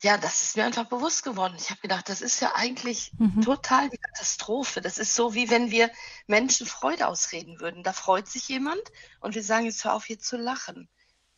ja, 0.02 0.18
das 0.18 0.42
ist 0.42 0.56
mir 0.56 0.64
einfach 0.64 0.86
bewusst 0.86 1.24
geworden. 1.24 1.56
Ich 1.58 1.70
habe 1.70 1.80
gedacht, 1.80 2.08
das 2.08 2.20
ist 2.20 2.40
ja 2.40 2.54
eigentlich 2.54 3.12
mhm. 3.18 3.40
total 3.40 3.88
die 3.88 3.96
Katastrophe. 3.96 4.80
Das 4.80 4.98
ist 4.98 5.14
so, 5.14 5.34
wie 5.34 5.48
wenn 5.50 5.70
wir 5.70 5.90
Menschen 6.26 6.66
Freude 6.66 7.08
ausreden 7.08 7.60
würden. 7.60 7.82
Da 7.82 7.92
freut 7.92 8.28
sich 8.28 8.48
jemand 8.48 8.82
und 9.20 9.34
wir 9.34 9.42
sagen, 9.42 9.64
jetzt 9.64 9.84
hör 9.84 9.94
auf, 9.94 10.04
hier 10.04 10.18
zu 10.18 10.36
lachen. 10.36 10.88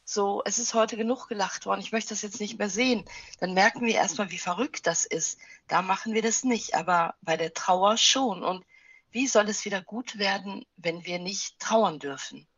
So, 0.04 0.42
es 0.44 0.58
ist 0.58 0.74
heute 0.74 0.96
genug 0.96 1.28
gelacht 1.28 1.66
worden, 1.66 1.80
ich 1.80 1.92
möchte 1.92 2.10
das 2.10 2.22
jetzt 2.22 2.40
nicht 2.40 2.58
mehr 2.58 2.70
sehen. 2.70 3.04
Dann 3.40 3.52
merken 3.52 3.84
wir 3.84 3.94
erstmal, 3.94 4.30
wie 4.30 4.38
verrückt 4.38 4.86
das 4.86 5.04
ist. 5.04 5.38
Da 5.68 5.82
machen 5.82 6.14
wir 6.14 6.22
das 6.22 6.44
nicht, 6.44 6.74
aber 6.74 7.14
bei 7.20 7.36
der 7.36 7.52
Trauer 7.52 7.96
schon. 7.96 8.42
Und 8.42 8.64
wie 9.10 9.26
soll 9.26 9.48
es 9.48 9.66
wieder 9.66 9.82
gut 9.82 10.18
werden, 10.18 10.64
wenn 10.76 11.04
wir 11.04 11.18
nicht 11.18 11.58
trauern 11.58 11.98
dürfen? 11.98 12.48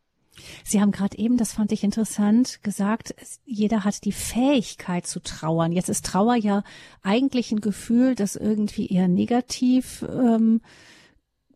Sie 0.63 0.79
haben 0.79 0.91
gerade 0.91 1.17
eben, 1.17 1.37
das 1.37 1.53
fand 1.53 1.71
ich 1.71 1.83
interessant, 1.83 2.63
gesagt, 2.63 3.13
jeder 3.45 3.83
hat 3.83 4.05
die 4.05 4.11
Fähigkeit 4.11 5.05
zu 5.05 5.21
trauern. 5.21 5.71
Jetzt 5.71 5.89
ist 5.89 6.05
Trauer 6.05 6.35
ja 6.35 6.63
eigentlich 7.03 7.51
ein 7.51 7.61
Gefühl, 7.61 8.15
das 8.15 8.35
irgendwie 8.35 8.87
eher 8.87 9.07
negativ 9.07 10.03
ähm, 10.03 10.61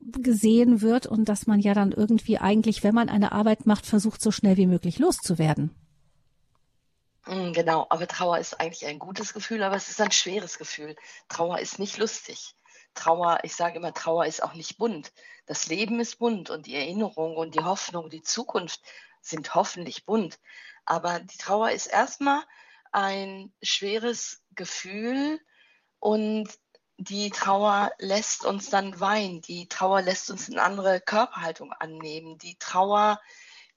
gesehen 0.02 0.82
wird 0.82 1.08
und 1.08 1.30
dass 1.30 1.48
man 1.48 1.60
ja 1.60 1.74
dann 1.74 1.92
irgendwie 1.92 2.38
eigentlich, 2.38 2.84
wenn 2.84 2.94
man 2.94 3.10
eine 3.10 3.32
Arbeit 3.32 3.66
macht, 3.66 3.86
versucht, 3.86 4.22
so 4.22 4.32
schnell 4.32 4.58
wie 4.58 4.68
möglich 4.68 5.00
loszuwerden. 5.00 5.72
Mm, 7.26 7.54
genau, 7.54 7.88
aber 7.90 8.08
Trauer 8.08 8.38
ist 8.38 8.60
eigentlich 8.60 8.86
ein 8.86 9.00
gutes 9.00 9.34
Gefühl, 9.34 9.64
aber 9.64 9.76
es 9.76 9.90
ist 9.90 10.02
ein 10.02 10.12
schweres 10.12 10.58
Gefühl. 10.58 10.96
Trauer 11.28 11.60
ist 11.60 11.80
nicht 11.80 11.98
lustig. 11.98 12.56
Trauer, 12.94 13.40
ich 13.44 13.56
sage 13.56 13.78
immer, 13.78 13.94
Trauer 13.94 14.26
ist 14.26 14.44
auch 14.44 14.54
nicht 14.54 14.78
bunt. 14.78 15.12
Das 15.46 15.68
Leben 15.68 16.00
ist 16.00 16.18
bunt 16.18 16.50
und 16.50 16.66
die 16.66 16.76
Erinnerung 16.76 17.36
und 17.38 17.56
die 17.56 17.64
Hoffnung, 17.64 18.10
die 18.10 18.24
Zukunft 18.24 18.82
sind 19.22 19.56
hoffentlich 19.56 20.06
bunt. 20.06 20.40
Aber 20.86 21.20
die 21.20 21.38
Trauer 21.38 21.72
ist 21.72 21.88
erstmal 21.88 22.44
ein 22.92 23.54
schweres 23.62 24.44
Gefühl 24.56 25.40
und 26.00 26.50
die 26.98 27.30
Trauer 27.30 27.92
lässt 28.00 28.46
uns 28.46 28.70
dann 28.70 29.00
weinen. 29.00 29.42
Die 29.42 29.68
Trauer 29.68 30.02
lässt 30.02 30.30
uns 30.30 30.50
eine 30.50 30.62
andere 30.62 31.02
Körperhaltung 31.02 31.74
annehmen. 31.74 32.38
Die 32.38 32.58
Trauer, 32.58 33.20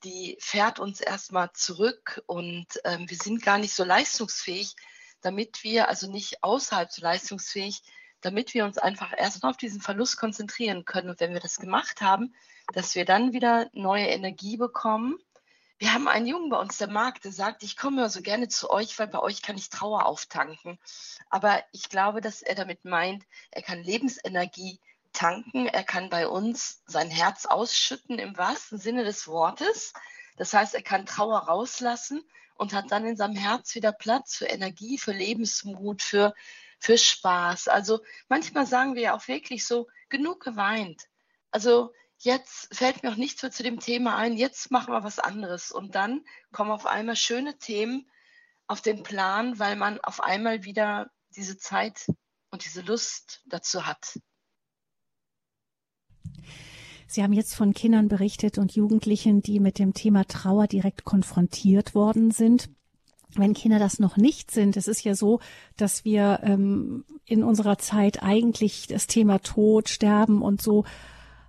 die 0.05 0.37
fährt 0.41 0.79
uns 0.79 1.01
erstmal 1.01 1.51
zurück 1.53 2.23
und 2.27 2.67
ähm, 2.85 3.09
wir 3.09 3.17
sind 3.17 3.43
gar 3.43 3.59
nicht 3.59 3.75
so 3.75 3.83
leistungsfähig, 3.83 4.75
damit 5.21 5.65
wir, 5.65 5.89
also 5.89 6.09
nicht 6.09 6.45
außerhalb 6.45 6.93
so 6.93 7.03
leistungsfähig, 7.03 7.83
damit 8.21 8.55
wir 8.55 8.65
uns 8.65 8.79
einfach 8.79 9.13
erstmal 9.17 9.51
auf 9.51 9.57
diesen 9.57 9.81
Verlust 9.81 10.17
konzentrieren 10.17 10.85
können. 10.85 11.11
Und 11.11 11.21
wenn 11.21 11.33
wir 11.33 11.41
das 11.41 11.59
gemacht 11.59 12.01
haben, 12.01 12.35
dass 12.73 12.95
wir 12.95 13.05
dann 13.05 13.33
wieder 13.33 13.69
neue 13.73 14.07
Energie 14.07 14.57
bekommen. 14.57 15.19
Wir 15.79 15.95
haben 15.95 16.09
einen 16.09 16.27
Jungen 16.27 16.51
bei 16.51 16.59
uns, 16.59 16.79
der 16.79 16.89
Marc, 16.89 17.21
der 17.23 17.33
sagt, 17.33 17.63
ich 17.63 17.77
komme 17.77 17.99
immer 17.99 18.11
so 18.11 18.21
gerne 18.21 18.49
zu 18.49 18.69
euch, 18.69 18.99
weil 18.99 19.07
bei 19.07 19.21
euch 19.21 19.43
kann 19.43 19.57
ich 19.57 19.71
Trauer 19.71 20.07
auftanken. 20.07 20.79
Aber 21.31 21.63
ich 21.73 21.89
glaube, 21.89 22.21
dass 22.21 22.43
er 22.43 22.57
damit 22.57 22.85
meint, 22.85 23.25
er 23.53 23.63
kann 23.63 23.83
Lebensenergie 23.83 24.81
tanken, 25.13 25.67
er 25.67 25.85
kann 25.85 26.11
bei 26.11 26.29
uns 26.29 26.83
sein 26.87 27.11
Herz 27.11 27.47
ausschütten 27.47 28.19
im 28.19 28.37
wahrsten 28.37 28.79
Sinne 28.79 29.05
des 29.05 29.29
Wortes. 29.29 29.93
Das 30.37 30.53
heißt, 30.53 30.75
er 30.75 30.83
kann 30.83 31.07
Trauer 31.07 31.39
rauslassen 31.39 32.23
und 32.57 32.73
hat 32.73 32.91
dann 32.91 33.07
in 33.07 33.17
seinem 33.17 33.37
Herz 33.37 33.75
wieder 33.75 33.93
Platz 33.93 34.37
für 34.37 34.47
Energie, 34.47 34.99
für 34.99 35.13
Lebensmut, 35.13 36.03
für 36.03 36.35
für 36.79 36.99
Spaß. 36.99 37.69
Also 37.69 38.01
manchmal 38.29 38.67
sagen 38.67 38.95
wir 38.95 39.03
ja 39.03 39.17
auch 39.17 39.29
wirklich 39.29 39.67
so, 39.67 39.89
genug 40.09 40.43
geweint. 40.43 41.05
Also 41.51 41.93
jetzt 42.19 42.75
fällt 42.75 43.03
mir 43.03 43.11
auch 43.11 43.17
nichts 43.17 43.43
mehr 43.43 43.53
zu 43.53 43.63
dem 43.63 43.81
Thema 43.81 44.17
ein, 44.17 44.37
jetzt 44.37 44.71
machen 44.71 44.93
wir 44.93 45.05
was 45.05 45.19
anderes. 45.19 45.71
Und 45.71 45.95
dann 45.95 46.25
kommen 46.53 46.71
auf 46.71 46.87
einmal 46.87 47.17
schöne 47.17 47.59
Themen 47.59 48.09
auf 48.67 48.81
den 48.81 49.03
Plan, 49.03 49.59
weil 49.59 49.77
man 49.77 50.01
auf 50.01 50.21
einmal 50.21 50.65
wieder 50.65 51.11
diese 51.37 51.59
Zeit 51.59 52.07
und 52.51 52.65
diese 52.65 52.83
Lust 52.83 53.43
dazu 53.47 53.87
hat. 53.87 54.19
Sie 57.11 57.23
haben 57.23 57.33
jetzt 57.33 57.55
von 57.55 57.73
Kindern 57.73 58.09
berichtet 58.09 58.59
und 58.59 58.75
Jugendlichen, 58.75 59.41
die 59.41 59.61
mit 59.61 59.79
dem 59.79 59.95
Thema 59.95 60.27
Trauer 60.27 60.67
direkt 60.67 61.05
konfrontiert 61.05 61.95
worden 61.95 62.31
sind. 62.31 62.69
Wenn 63.35 63.55
Kinder 63.55 63.79
das 63.79 63.99
noch 63.99 64.17
nicht 64.17 64.51
sind, 64.51 64.77
es 64.77 64.89
ist 64.89 65.05
ja 65.05 65.15
so, 65.15 65.41
dass 65.77 66.05
wir 66.05 66.41
ähm, 66.43 67.05
in 67.27 67.45
unserer 67.45 67.79
Zeit 67.79 68.23
eigentlich 68.23 68.87
das 68.87 69.07
Thema 69.07 69.41
Tod, 69.41 69.89
Sterben 69.89 70.43
und 70.43 70.63
so 70.63 70.85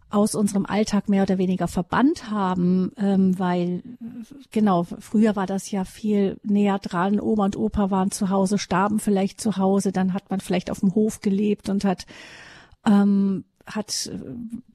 aus 0.09 0.33
unserem 0.33 0.65
Alltag 0.65 1.07
mehr 1.07 1.23
oder 1.23 1.37
weniger 1.37 1.67
verbannt 1.67 2.31
haben, 2.31 2.91
ähm, 2.97 3.37
weil 3.37 3.83
genau, 4.51 4.83
früher 4.83 5.35
war 5.35 5.45
das 5.45 5.69
ja 5.69 5.83
viel 5.83 6.39
näher 6.43 6.79
dran. 6.79 7.19
Oma 7.19 7.45
und 7.45 7.55
Opa 7.55 7.91
waren 7.91 8.09
zu 8.09 8.29
Hause, 8.29 8.57
starben 8.57 8.99
vielleicht 8.99 9.39
zu 9.39 9.57
Hause, 9.57 9.91
dann 9.91 10.13
hat 10.13 10.29
man 10.31 10.39
vielleicht 10.39 10.71
auf 10.71 10.79
dem 10.79 10.95
Hof 10.95 11.21
gelebt 11.21 11.69
und 11.69 11.85
hat 11.85 12.07
ähm, 12.85 13.45
hat 13.69 14.07
äh, 14.07 14.19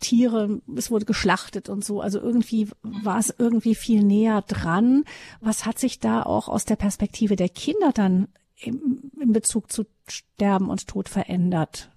Tiere, 0.00 0.60
es 0.76 0.90
wurde 0.90 1.04
geschlachtet 1.04 1.68
und 1.68 1.84
so. 1.84 2.00
Also 2.00 2.20
irgendwie 2.20 2.70
war 2.82 3.18
es 3.18 3.34
irgendwie 3.36 3.74
viel 3.74 4.02
näher 4.02 4.42
dran. 4.42 5.04
Was 5.40 5.66
hat 5.66 5.78
sich 5.78 6.00
da 6.00 6.22
auch 6.22 6.48
aus 6.48 6.64
der 6.64 6.76
Perspektive 6.76 7.36
der 7.36 7.48
Kinder 7.48 7.92
dann 7.92 8.28
im, 8.56 9.10
in 9.20 9.32
Bezug 9.32 9.70
zu 9.70 9.84
Sterben 10.06 10.70
und 10.70 10.86
Tod 10.86 11.08
verändert? 11.08 11.90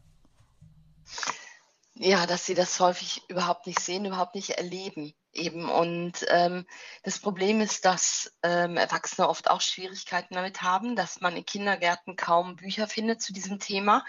Ja, 1.94 2.28
dass 2.28 2.46
sie 2.46 2.54
das 2.54 2.80
häufig 2.80 3.24
überhaupt 3.28 3.66
nicht 3.66 3.80
sehen, 3.80 4.06
überhaupt 4.06 4.36
nicht 4.36 4.52
erleben 4.52 5.14
eben. 5.38 5.70
Und 5.70 6.26
ähm, 6.30 6.66
das 7.04 7.20
Problem 7.20 7.62
ist, 7.62 7.86
dass 7.86 8.34
ähm, 8.44 8.78
Erwachsene 8.78 9.30
oft 9.30 9.50
auch 9.50 9.62
Schwierigkeiten 9.62 10.34
damit 10.34 10.62
haben, 10.62 10.96
dass 10.96 11.22
man 11.22 11.36
in 11.36 11.46
Kindergärten 11.46 12.16
kaum 12.16 12.56
Bücher 12.56 12.88
findet 12.88 13.22
zu 13.22 13.34
diesem 13.34 13.60
Thema 13.60 14.04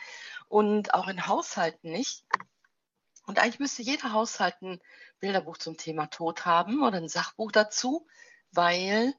und 0.48 0.94
auch 0.94 1.08
in 1.08 1.26
Haushalten 1.26 1.92
nicht. 1.92 2.24
Und 3.28 3.38
eigentlich 3.38 3.60
müsste 3.60 3.82
jeder 3.82 4.14
Haushalt 4.14 4.62
ein 4.62 4.80
Bilderbuch 5.20 5.58
zum 5.58 5.76
Thema 5.76 6.06
Tod 6.06 6.46
haben 6.46 6.82
oder 6.82 6.96
ein 6.96 7.10
Sachbuch 7.10 7.52
dazu, 7.52 8.06
weil 8.52 9.12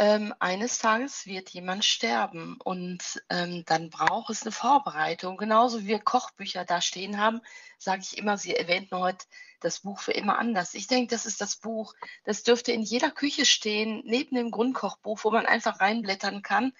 ähm, 0.00 0.34
eines 0.40 0.78
Tages 0.80 1.26
wird 1.26 1.50
jemand 1.50 1.84
sterben 1.84 2.58
und 2.64 3.22
ähm, 3.30 3.62
dann 3.64 3.88
braucht 3.88 4.30
es 4.30 4.42
eine 4.42 4.50
Vorbereitung. 4.50 5.36
Genauso 5.36 5.82
wie 5.82 5.86
wir 5.86 6.00
Kochbücher 6.00 6.64
da 6.64 6.80
stehen 6.80 7.18
haben, 7.18 7.40
sage 7.78 8.02
ich 8.02 8.18
immer, 8.18 8.36
Sie 8.36 8.52
erwähnten 8.52 8.98
heute 8.98 9.24
das 9.60 9.78
Buch 9.78 10.00
für 10.00 10.12
immer 10.12 10.38
anders. 10.38 10.74
Ich 10.74 10.88
denke, 10.88 11.14
das 11.14 11.24
ist 11.24 11.40
das 11.40 11.54
Buch, 11.54 11.94
das 12.24 12.42
dürfte 12.42 12.72
in 12.72 12.82
jeder 12.82 13.12
Küche 13.12 13.46
stehen, 13.46 14.02
neben 14.04 14.34
dem 14.34 14.50
Grundkochbuch, 14.50 15.20
wo 15.22 15.30
man 15.30 15.46
einfach 15.46 15.78
reinblättern 15.78 16.42
kann 16.42 16.72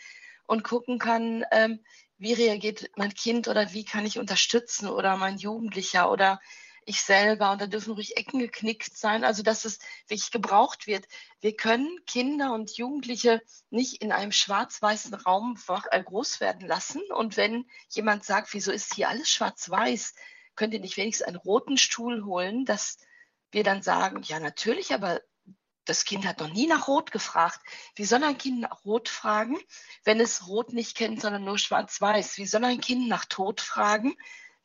und 0.46 0.64
gucken 0.64 0.99
kann, 0.99 1.44
ähm, 1.52 1.78
wie 2.18 2.32
reagiert 2.32 2.90
mein 2.96 3.14
Kind 3.14 3.49
oder 3.49 3.73
wie 3.73 3.85
kann 3.85 4.06
ich 4.06 4.18
unterstützen 4.18 4.88
oder 4.88 5.16
mein 5.16 5.38
Jugendlicher 5.38 6.11
oder 6.11 6.40
ich 6.85 7.02
selber? 7.02 7.52
Und 7.52 7.61
da 7.61 7.66
dürfen 7.66 7.92
ruhig 7.92 8.16
Ecken 8.16 8.38
geknickt 8.38 8.96
sein, 8.96 9.25
also 9.25 9.42
dass 9.42 9.64
es 9.64 9.78
wirklich 10.08 10.30
gebraucht 10.30 10.87
wird. 10.87 11.06
Wir 11.40 11.54
können 11.54 11.99
Kinder 12.06 12.54
und 12.54 12.76
Jugendliche 12.76 13.42
nicht 13.70 14.02
in 14.02 14.12
einem 14.12 14.32
schwarz-weißen 14.32 15.14
Raum 15.14 15.58
äh, 15.90 16.02
groß 16.02 16.40
werden 16.40 16.66
lassen. 16.66 17.02
Und 17.14 17.37
wenn 17.37 17.66
jemand 17.90 18.25
sagt, 18.25 18.54
wieso 18.54 18.73
ist 18.73 18.94
hier 18.94 19.08
alles 19.08 19.28
schwarz-weiß, 19.28 20.14
könnt 20.54 20.73
ihr 20.73 20.80
nicht 20.80 20.96
wenigstens 20.96 21.26
einen 21.26 21.37
roten 21.37 21.76
Stuhl 21.76 22.25
holen, 22.25 22.64
dass 22.64 22.96
wir 23.50 23.62
dann 23.62 23.82
sagen, 23.82 24.23
ja 24.23 24.40
natürlich, 24.40 24.94
aber 24.94 25.20
das 25.87 26.05
Kind 26.05 26.26
hat 26.26 26.40
noch 26.40 26.52
nie 26.52 26.66
nach 26.66 26.88
Rot 26.88 27.12
gefragt. 27.12 27.61
Wie 27.95 28.05
soll 28.05 28.23
ein 28.23 28.37
Kind 28.37 28.61
nach 28.61 28.85
Rot 28.85 29.09
fragen, 29.09 29.57
wenn 30.05 30.21
es 30.21 30.47
Rot 30.47 30.73
nicht 30.73 30.97
kennt, 30.97 31.23
sondern 31.23 31.45
nur 31.45 31.59
Schwarz-Weiß? 31.59 32.37
Wie 32.37 32.47
soll 32.47 32.64
ein 32.64 32.81
Kind 32.81 33.09
nach 33.09 33.25
Tod 33.25 33.61
fragen, 33.61 34.14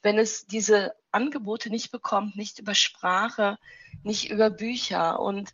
wenn 0.01 0.17
es 0.17 0.47
diese 0.47 0.95
Angebote 1.11 1.69
nicht 1.69 1.91
bekommt, 1.91 2.35
nicht 2.35 2.59
über 2.59 2.75
Sprache, 2.75 3.57
nicht 4.03 4.29
über 4.29 4.49
Bücher. 4.49 5.19
Und 5.19 5.53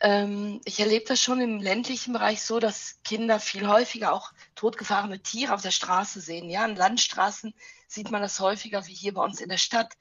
ähm, 0.00 0.60
ich 0.64 0.80
erlebe 0.80 1.04
das 1.06 1.20
schon 1.20 1.40
im 1.40 1.60
ländlichen 1.60 2.12
Bereich 2.12 2.42
so, 2.42 2.58
dass 2.58 2.98
Kinder 3.04 3.38
viel 3.38 3.68
häufiger 3.68 4.12
auch 4.12 4.32
totgefahrene 4.54 5.22
Tiere 5.22 5.54
auf 5.54 5.62
der 5.62 5.70
Straße 5.70 6.20
sehen. 6.20 6.50
Ja, 6.50 6.64
an 6.64 6.76
Landstraßen 6.76 7.54
sieht 7.86 8.10
man 8.10 8.22
das 8.22 8.40
häufiger 8.40 8.86
wie 8.86 8.94
hier 8.94 9.14
bei 9.14 9.22
uns 9.22 9.40
in 9.40 9.48
der 9.48 9.58
Stadt. 9.58 9.96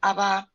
Aber 0.00 0.46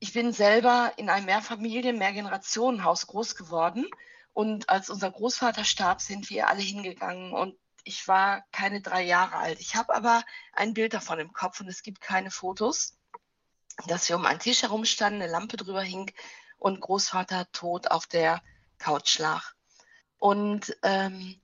ich 0.00 0.14
bin 0.14 0.32
selber 0.32 0.94
in 0.96 1.10
einem 1.10 1.26
Mehrfamilien-, 1.26 1.98
Mehrgenerationenhaus 1.98 3.06
groß 3.06 3.36
geworden. 3.36 3.86
Und 4.32 4.68
als 4.68 4.88
unser 4.88 5.10
Großvater 5.10 5.64
starb, 5.64 6.00
sind 6.00 6.30
wir 6.30 6.48
alle 6.48 6.62
hingegangen 6.62 7.32
und 7.32 7.56
ich 7.84 8.06
war 8.08 8.44
keine 8.52 8.80
drei 8.80 9.02
Jahre 9.02 9.36
alt. 9.36 9.60
Ich 9.60 9.74
habe 9.74 9.94
aber 9.94 10.22
ein 10.52 10.74
Bild 10.74 10.94
davon 10.94 11.18
im 11.18 11.32
Kopf 11.32 11.60
und 11.60 11.68
es 11.68 11.82
gibt 11.82 12.00
keine 12.00 12.30
Fotos, 12.30 12.96
dass 13.86 14.08
wir 14.08 14.16
um 14.16 14.26
einen 14.26 14.38
Tisch 14.38 14.62
herum 14.62 14.84
standen, 14.84 15.22
eine 15.22 15.30
Lampe 15.30 15.56
drüber 15.56 15.82
hing 15.82 16.10
und 16.58 16.80
Großvater 16.80 17.50
tot 17.52 17.90
auf 17.90 18.06
der 18.06 18.42
Couch 18.78 19.18
lag. 19.18 19.52
Und 20.18 20.76
ähm, 20.82 21.40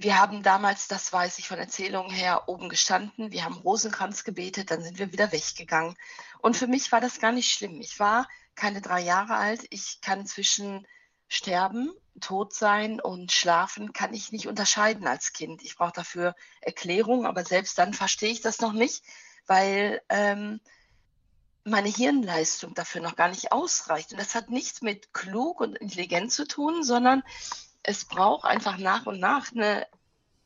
wir 0.00 0.16
haben 0.16 0.44
damals, 0.44 0.86
das 0.86 1.12
weiß 1.12 1.40
ich 1.40 1.48
von 1.48 1.58
Erzählungen 1.58 2.12
her, 2.12 2.48
oben 2.48 2.68
gestanden. 2.68 3.32
Wir 3.32 3.44
haben 3.44 3.56
Rosenkranz 3.56 4.22
gebetet, 4.22 4.70
dann 4.70 4.80
sind 4.80 5.00
wir 5.00 5.12
wieder 5.12 5.32
weggegangen. 5.32 5.96
Und 6.38 6.56
für 6.56 6.68
mich 6.68 6.92
war 6.92 7.00
das 7.00 7.18
gar 7.18 7.32
nicht 7.32 7.50
schlimm. 7.50 7.80
Ich 7.80 7.98
war 7.98 8.28
keine 8.54 8.80
drei 8.80 9.00
Jahre 9.00 9.34
alt. 9.34 9.66
Ich 9.70 10.00
kann 10.00 10.24
zwischen 10.24 10.86
Sterben 11.26 11.90
tot 12.20 12.54
sein 12.54 13.00
und 13.00 13.32
schlafen 13.32 13.92
kann 13.92 14.14
ich 14.14 14.30
nicht 14.30 14.46
unterscheiden 14.46 15.08
als 15.08 15.32
Kind. 15.32 15.62
Ich 15.64 15.76
brauche 15.76 15.92
dafür 15.92 16.36
Erklärung, 16.60 17.26
aber 17.26 17.44
selbst 17.44 17.76
dann 17.76 17.92
verstehe 17.92 18.30
ich 18.30 18.40
das 18.40 18.60
noch 18.60 18.72
nicht, 18.72 19.02
weil 19.48 20.00
ähm, 20.10 20.60
meine 21.64 21.88
Hirnleistung 21.88 22.72
dafür 22.72 23.00
noch 23.00 23.16
gar 23.16 23.28
nicht 23.28 23.50
ausreicht. 23.50 24.12
Und 24.12 24.20
das 24.20 24.36
hat 24.36 24.48
nichts 24.48 24.80
mit 24.80 25.12
klug 25.12 25.60
und 25.60 25.76
intelligent 25.76 26.30
zu 26.30 26.46
tun, 26.46 26.84
sondern 26.84 27.24
es 27.88 28.04
braucht 28.04 28.44
einfach 28.44 28.76
nach 28.76 29.06
und 29.06 29.18
nach 29.18 29.50
eine 29.50 29.86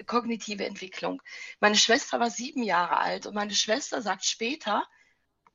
kognitive 0.07 0.65
Entwicklung. 0.65 1.21
Meine 1.59 1.75
Schwester 1.75 2.21
war 2.21 2.31
sieben 2.31 2.63
Jahre 2.63 2.99
alt 2.99 3.27
und 3.27 3.35
meine 3.35 3.55
Schwester 3.55 4.01
sagt 4.01 4.25
später, 4.25 4.87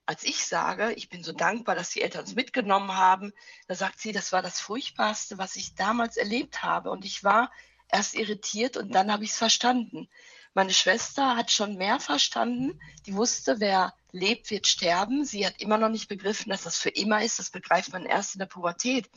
als 0.06 0.24
ich 0.24 0.46
sage, 0.46 0.92
ich 0.94 1.08
bin 1.08 1.24
so 1.24 1.32
dankbar, 1.32 1.76
dass 1.76 1.92
die 1.92 2.02
Eltern 2.02 2.22
uns 2.22 2.36
mitgenommen 2.36 2.94
haben, 2.94 3.32
da 3.70 3.76
sagt 3.76 4.02
sie, 4.02 4.12
das 4.12 4.34
war 4.34 4.42
das 4.42 4.60
Furchtbarste, 4.60 5.38
was 5.38 5.56
ich 5.56 5.76
damals 5.76 6.18
erlebt 6.18 6.62
habe. 6.62 6.92
Und 6.92 7.06
ich 7.06 7.24
war 7.24 7.52
erst 7.90 8.16
irritiert 8.16 8.76
und 8.76 8.94
dann 8.94 9.10
habe 9.10 9.24
ich 9.24 9.32
es 9.32 9.38
verstanden. 9.38 10.10
Meine 10.54 10.74
Schwester 10.74 11.38
hat 11.38 11.52
schon 11.52 11.76
mehr 11.76 12.02
verstanden. 12.02 12.82
Die 13.06 13.16
wusste, 13.16 13.62
wer 13.62 13.94
lebt, 14.12 14.52
wird 14.52 14.68
sterben. 14.68 15.24
Sie 15.24 15.46
hat 15.46 15.62
immer 15.62 15.78
noch 15.78 15.90
nicht 15.90 16.10
begriffen, 16.10 16.50
dass 16.50 16.64
das 16.64 16.78
für 16.78 16.90
immer 16.90 17.24
ist. 17.24 17.40
Das 17.40 17.50
begreift 17.50 17.94
man 17.94 18.06
erst 18.06 18.36
in 18.36 18.40
der 18.40 18.46
Pubertät. 18.46 19.10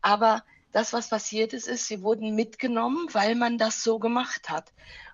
Aber 0.00 0.44
das, 0.72 0.92
was 0.92 1.08
passiert 1.08 1.52
ist, 1.52 1.68
ist, 1.68 1.86
sie 1.86 2.02
wurden 2.02 2.34
mitgenommen, 2.34 3.08
weil 3.12 3.34
man 3.34 3.58
das 3.58 3.82
so 3.82 3.98
gemacht 3.98 4.50
hat. 4.50 4.72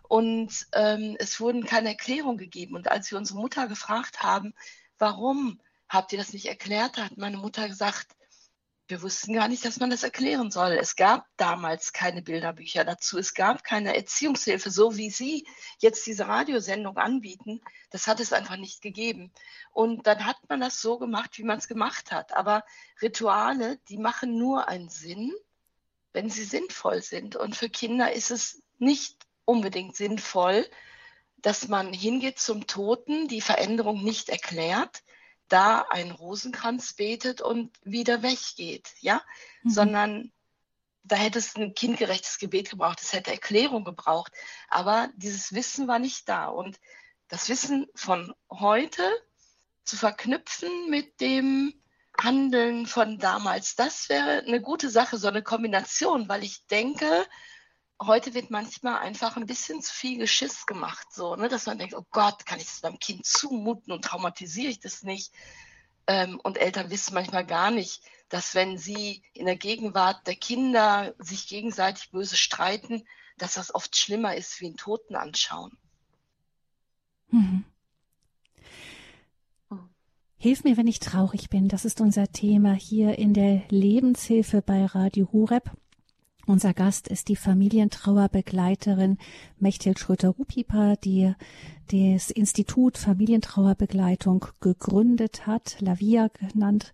Und 0.08 0.66
ähm, 0.72 1.16
es 1.18 1.38
wurden 1.40 1.64
keine 1.64 1.90
Erklärungen 1.90 2.38
gegeben. 2.38 2.76
Und 2.76 2.90
als 2.90 3.10
wir 3.10 3.18
unsere 3.18 3.38
Mutter 3.38 3.68
gefragt 3.68 4.22
haben, 4.22 4.54
warum 4.98 5.60
habt 5.88 6.12
ihr 6.12 6.18
das 6.18 6.32
nicht 6.32 6.46
erklärt? 6.46 6.96
Hat 6.96 7.18
meine 7.18 7.36
Mutter 7.36 7.68
gesagt, 7.68 8.06
wir 8.88 9.02
wussten 9.02 9.34
gar 9.34 9.48
nicht, 9.48 9.66
dass 9.66 9.80
man 9.80 9.90
das 9.90 10.02
erklären 10.02 10.50
soll. 10.50 10.72
Es 10.72 10.96
gab 10.96 11.26
damals 11.36 11.92
keine 11.92 12.22
Bilderbücher 12.22 12.84
dazu. 12.84 13.18
Es 13.18 13.34
gab 13.34 13.62
keine 13.62 13.94
Erziehungshilfe, 13.94 14.70
so 14.70 14.96
wie 14.96 15.10
Sie 15.10 15.46
jetzt 15.78 16.06
diese 16.06 16.26
Radiosendung 16.26 16.96
anbieten. 16.96 17.60
Das 17.90 18.06
hat 18.06 18.18
es 18.18 18.32
einfach 18.32 18.56
nicht 18.56 18.80
gegeben. 18.80 19.30
Und 19.72 20.06
dann 20.06 20.24
hat 20.24 20.38
man 20.48 20.60
das 20.60 20.80
so 20.80 20.98
gemacht, 20.98 21.36
wie 21.36 21.44
man 21.44 21.58
es 21.58 21.68
gemacht 21.68 22.12
hat. 22.12 22.34
Aber 22.34 22.64
Rituale, 23.02 23.78
die 23.90 23.98
machen 23.98 24.38
nur 24.38 24.68
einen 24.68 24.88
Sinn, 24.88 25.34
wenn 26.18 26.30
sie 26.30 26.42
sinnvoll 26.42 27.00
sind. 27.00 27.36
Und 27.36 27.54
für 27.54 27.68
Kinder 27.68 28.12
ist 28.12 28.32
es 28.32 28.60
nicht 28.78 29.24
unbedingt 29.44 29.94
sinnvoll, 29.94 30.68
dass 31.36 31.68
man 31.68 31.92
hingeht 31.92 32.40
zum 32.40 32.66
Toten, 32.66 33.28
die 33.28 33.40
Veränderung 33.40 34.02
nicht 34.02 34.28
erklärt, 34.28 35.04
da 35.46 35.82
einen 35.82 36.10
Rosenkranz 36.10 36.94
betet 36.94 37.40
und 37.40 37.70
wieder 37.84 38.24
weggeht, 38.24 38.90
ja, 39.00 39.22
mhm. 39.62 39.70
sondern 39.70 40.32
da 41.04 41.14
hätte 41.14 41.38
es 41.38 41.54
ein 41.54 41.72
kindgerechtes 41.72 42.38
Gebet 42.38 42.70
gebraucht, 42.70 43.00
es 43.00 43.12
hätte 43.12 43.30
Erklärung 43.30 43.84
gebraucht, 43.84 44.32
aber 44.68 45.10
dieses 45.14 45.52
Wissen 45.52 45.86
war 45.86 46.00
nicht 46.00 46.28
da 46.28 46.48
und 46.48 46.80
das 47.28 47.48
Wissen 47.48 47.86
von 47.94 48.34
heute 48.50 49.08
zu 49.84 49.96
verknüpfen 49.96 50.90
mit 50.90 51.20
dem 51.20 51.80
Handeln 52.20 52.86
von 52.86 53.18
damals, 53.18 53.76
das 53.76 54.08
wäre 54.08 54.42
eine 54.46 54.60
gute 54.60 54.90
Sache, 54.90 55.18
so 55.18 55.28
eine 55.28 55.42
Kombination, 55.42 56.28
weil 56.28 56.42
ich 56.42 56.66
denke, 56.66 57.26
heute 58.00 58.34
wird 58.34 58.50
manchmal 58.50 58.98
einfach 58.98 59.36
ein 59.36 59.46
bisschen 59.46 59.82
zu 59.82 59.92
viel 59.92 60.18
Geschiss 60.18 60.66
gemacht, 60.66 61.06
so, 61.12 61.36
ne, 61.36 61.48
dass 61.48 61.66
man 61.66 61.78
denkt, 61.78 61.94
oh 61.94 62.06
Gott, 62.10 62.46
kann 62.46 62.58
ich 62.58 62.66
das 62.66 62.82
meinem 62.82 62.98
Kind 62.98 63.26
zumuten 63.26 63.92
und 63.92 64.04
traumatisiere 64.04 64.70
ich 64.70 64.80
das 64.80 65.02
nicht? 65.02 65.32
Ähm, 66.06 66.40
und 66.42 66.58
Eltern 66.58 66.90
wissen 66.90 67.14
manchmal 67.14 67.44
gar 67.44 67.70
nicht, 67.70 68.02
dass 68.28 68.54
wenn 68.54 68.78
sie 68.78 69.22
in 69.32 69.46
der 69.46 69.56
Gegenwart 69.56 70.26
der 70.26 70.36
Kinder 70.36 71.14
sich 71.18 71.48
gegenseitig 71.48 72.10
böse 72.10 72.36
streiten, 72.36 73.04
dass 73.36 73.54
das 73.54 73.74
oft 73.74 73.96
schlimmer 73.96 74.34
ist 74.34 74.60
wie 74.60 74.66
einen 74.66 74.76
Toten 74.76 75.16
anschauen. 75.16 75.76
Mhm. 77.30 77.64
Hilf 80.40 80.62
mir, 80.62 80.76
wenn 80.76 80.86
ich 80.86 81.00
traurig 81.00 81.50
bin. 81.50 81.66
Das 81.66 81.84
ist 81.84 82.00
unser 82.00 82.28
Thema 82.28 82.72
hier 82.72 83.18
in 83.18 83.34
der 83.34 83.62
Lebenshilfe 83.70 84.62
bei 84.62 84.86
Radio 84.86 85.28
Hureb. 85.32 85.72
Unser 86.46 86.74
Gast 86.74 87.08
ist 87.08 87.26
die 87.26 87.34
Familientrauerbegleiterin 87.34 89.18
Mechthild 89.58 89.98
Schröter-Rupipa, 89.98 90.94
die 91.02 91.34
das 91.90 92.30
Institut 92.30 92.98
Familientrauerbegleitung 92.98 94.46
gegründet 94.60 95.48
hat, 95.48 95.76
Lavia 95.80 96.28
genannt. 96.28 96.92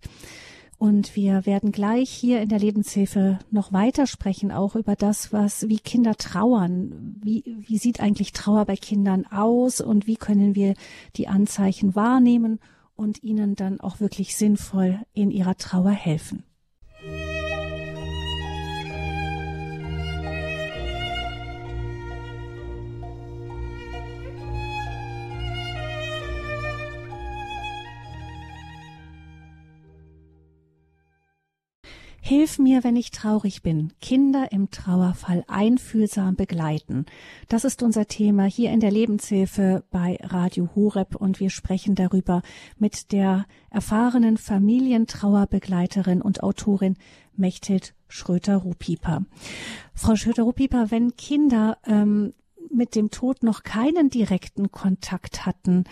Und 0.79 1.15
wir 1.15 1.45
werden 1.45 1.71
gleich 1.71 2.09
hier 2.09 2.41
in 2.41 2.49
der 2.49 2.57
Lebenshilfe 2.59 3.37
noch 3.51 3.71
weiter 3.71 4.07
sprechen, 4.07 4.51
auch 4.51 4.75
über 4.75 4.95
das, 4.95 5.31
was, 5.31 5.69
wie 5.69 5.77
Kinder 5.77 6.15
trauern. 6.15 7.15
Wie, 7.21 7.43
wie 7.59 7.77
sieht 7.77 7.99
eigentlich 7.99 8.33
Trauer 8.33 8.65
bei 8.65 8.75
Kindern 8.75 9.27
aus 9.27 9.81
und 9.81 10.07
wie 10.07 10.17
können 10.17 10.55
wir 10.55 10.73
die 11.15 11.27
Anzeichen 11.27 11.93
wahrnehmen 11.93 12.59
und 12.95 13.23
ihnen 13.23 13.55
dann 13.55 13.81
auch 13.81 13.99
wirklich 13.99 14.35
sinnvoll 14.35 14.99
in 15.13 15.29
ihrer 15.29 15.57
Trauer 15.57 15.91
helfen. 15.91 16.44
Hilf 32.27 32.57
mir, 32.57 32.83
wenn 32.83 32.95
ich 32.95 33.11
traurig 33.11 33.61
bin. 33.61 33.93
Kinder 34.01 34.51
im 34.51 34.71
Trauerfall 34.71 35.43
einfühlsam 35.47 36.35
begleiten. 36.35 37.05
Das 37.49 37.65
ist 37.65 37.83
unser 37.83 38.07
Thema 38.07 38.45
hier 38.45 38.71
in 38.71 38.79
der 38.79 38.89
Lebenshilfe 38.89 39.83
bei 39.91 40.17
Radio 40.23 40.69
Horeb 40.73 41.15
und 41.15 41.39
wir 41.39 41.51
sprechen 41.51 41.93
darüber 41.93 42.41
mit 42.79 43.11
der 43.11 43.45
erfahrenen 43.69 44.37
Familientrauerbegleiterin 44.37 46.23
und 46.23 46.41
Autorin 46.41 46.95
Mechthild 47.37 47.93
Schröter-Rupieper. 48.07 49.23
Frau 49.93 50.15
Schröter-Rupieper, 50.15 50.89
wenn 50.89 51.15
Kinder 51.17 51.77
ähm, 51.85 52.33
mit 52.71 52.95
dem 52.95 53.11
Tod 53.11 53.43
noch 53.43 53.61
keinen 53.61 54.09
direkten 54.09 54.71
Kontakt 54.71 55.45
hatten, 55.45 55.83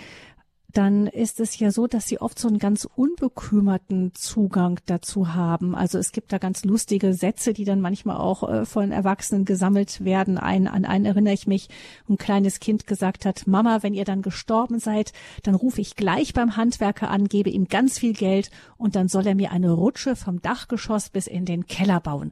dann 0.74 1.06
ist 1.06 1.40
es 1.40 1.60
ja 1.60 1.72
so, 1.72 1.86
dass 1.86 2.08
sie 2.08 2.20
oft 2.20 2.40
so 2.40 2.48
einen 2.48 2.58
ganz 2.58 2.88
unbekümmerten 2.96 4.14
Zugang 4.16 4.80
dazu 4.88 5.36
haben. 5.36 5.76
Also 5.76 6.00
es 6.00 6.12
gibt 6.12 6.34
da 6.34 6.40
ganz 6.40 6.66
lustige 6.66 7.14
Sätze, 7.14 7.54
die 7.54 7.64
dann 7.64 7.80
manchmal 7.80 8.18
auch 8.18 8.50
äh, 8.50 8.66
von 8.66 8.92
Erwachsenen 8.92 9.46
gesammelt 9.46 10.04
werden. 10.04 10.40
Ein, 10.40 10.68
an 10.68 10.86
einen 10.86 11.06
erinnere 11.06 11.36
ich 11.36 11.46
mich, 11.46 11.70
ein 12.10 12.18
kleines 12.18 12.60
Kind 12.60 12.88
gesagt 12.88 13.26
hat, 13.26 13.46
Mama, 13.46 13.84
wenn 13.84 13.94
ihr 13.94 14.06
dann 14.06 14.24
gestorben 14.24 14.80
seid, 14.80 15.14
dann 15.44 15.54
rufe 15.54 15.80
ich 15.80 15.96
gleich 15.96 16.34
beim 16.34 16.58
Handwerker 16.58 17.10
an, 17.12 17.28
gebe 17.28 17.52
ihm 17.52 17.68
ganz 17.68 18.00
viel 18.00 18.14
Geld 18.14 18.50
und 18.76 18.96
dann 18.96 19.08
soll 19.08 19.28
er 19.28 19.36
mir 19.36 19.52
eine 19.52 19.72
Rutsche 19.72 20.16
vom 20.16 20.42
Dachgeschoss 20.42 21.10
bis 21.10 21.28
in 21.28 21.46
den 21.46 21.68
Keller 21.68 22.00
bauen. 22.00 22.32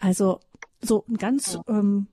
Also 0.00 0.40
so 0.80 1.04
ein 1.08 1.16
ganz 1.16 1.58
ähm, 1.68 2.08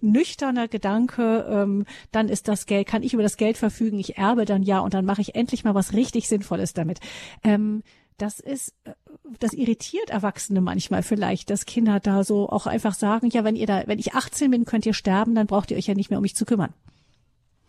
nüchterner 0.00 0.68
Gedanke, 0.68 1.46
ähm, 1.48 1.86
dann 2.12 2.28
ist 2.28 2.48
das 2.48 2.66
Geld, 2.66 2.86
kann 2.86 3.02
ich 3.02 3.14
über 3.14 3.22
das 3.22 3.36
Geld 3.36 3.56
verfügen, 3.56 3.98
ich 3.98 4.18
erbe 4.18 4.44
dann 4.44 4.62
ja 4.62 4.80
und 4.80 4.94
dann 4.94 5.04
mache 5.04 5.20
ich 5.20 5.34
endlich 5.34 5.64
mal 5.64 5.74
was 5.74 5.92
richtig 5.92 6.28
Sinnvolles 6.28 6.72
damit. 6.72 7.00
Ähm, 7.42 7.82
das 8.18 8.38
ist, 8.38 8.74
äh, 8.84 8.92
das 9.38 9.52
irritiert 9.52 10.10
Erwachsene 10.10 10.60
manchmal 10.60 11.02
vielleicht, 11.02 11.50
dass 11.50 11.66
Kinder 11.66 12.00
da 12.00 12.24
so 12.24 12.48
auch 12.48 12.66
einfach 12.66 12.94
sagen, 12.94 13.30
ja, 13.30 13.44
wenn 13.44 13.56
ihr 13.56 13.66
da, 13.66 13.82
wenn 13.86 13.98
ich 13.98 14.14
18 14.14 14.50
bin, 14.50 14.64
könnt 14.64 14.86
ihr 14.86 14.94
sterben, 14.94 15.34
dann 15.34 15.46
braucht 15.46 15.70
ihr 15.70 15.76
euch 15.76 15.86
ja 15.86 15.94
nicht 15.94 16.10
mehr 16.10 16.18
um 16.18 16.22
mich 16.22 16.36
zu 16.36 16.44
kümmern. 16.44 16.74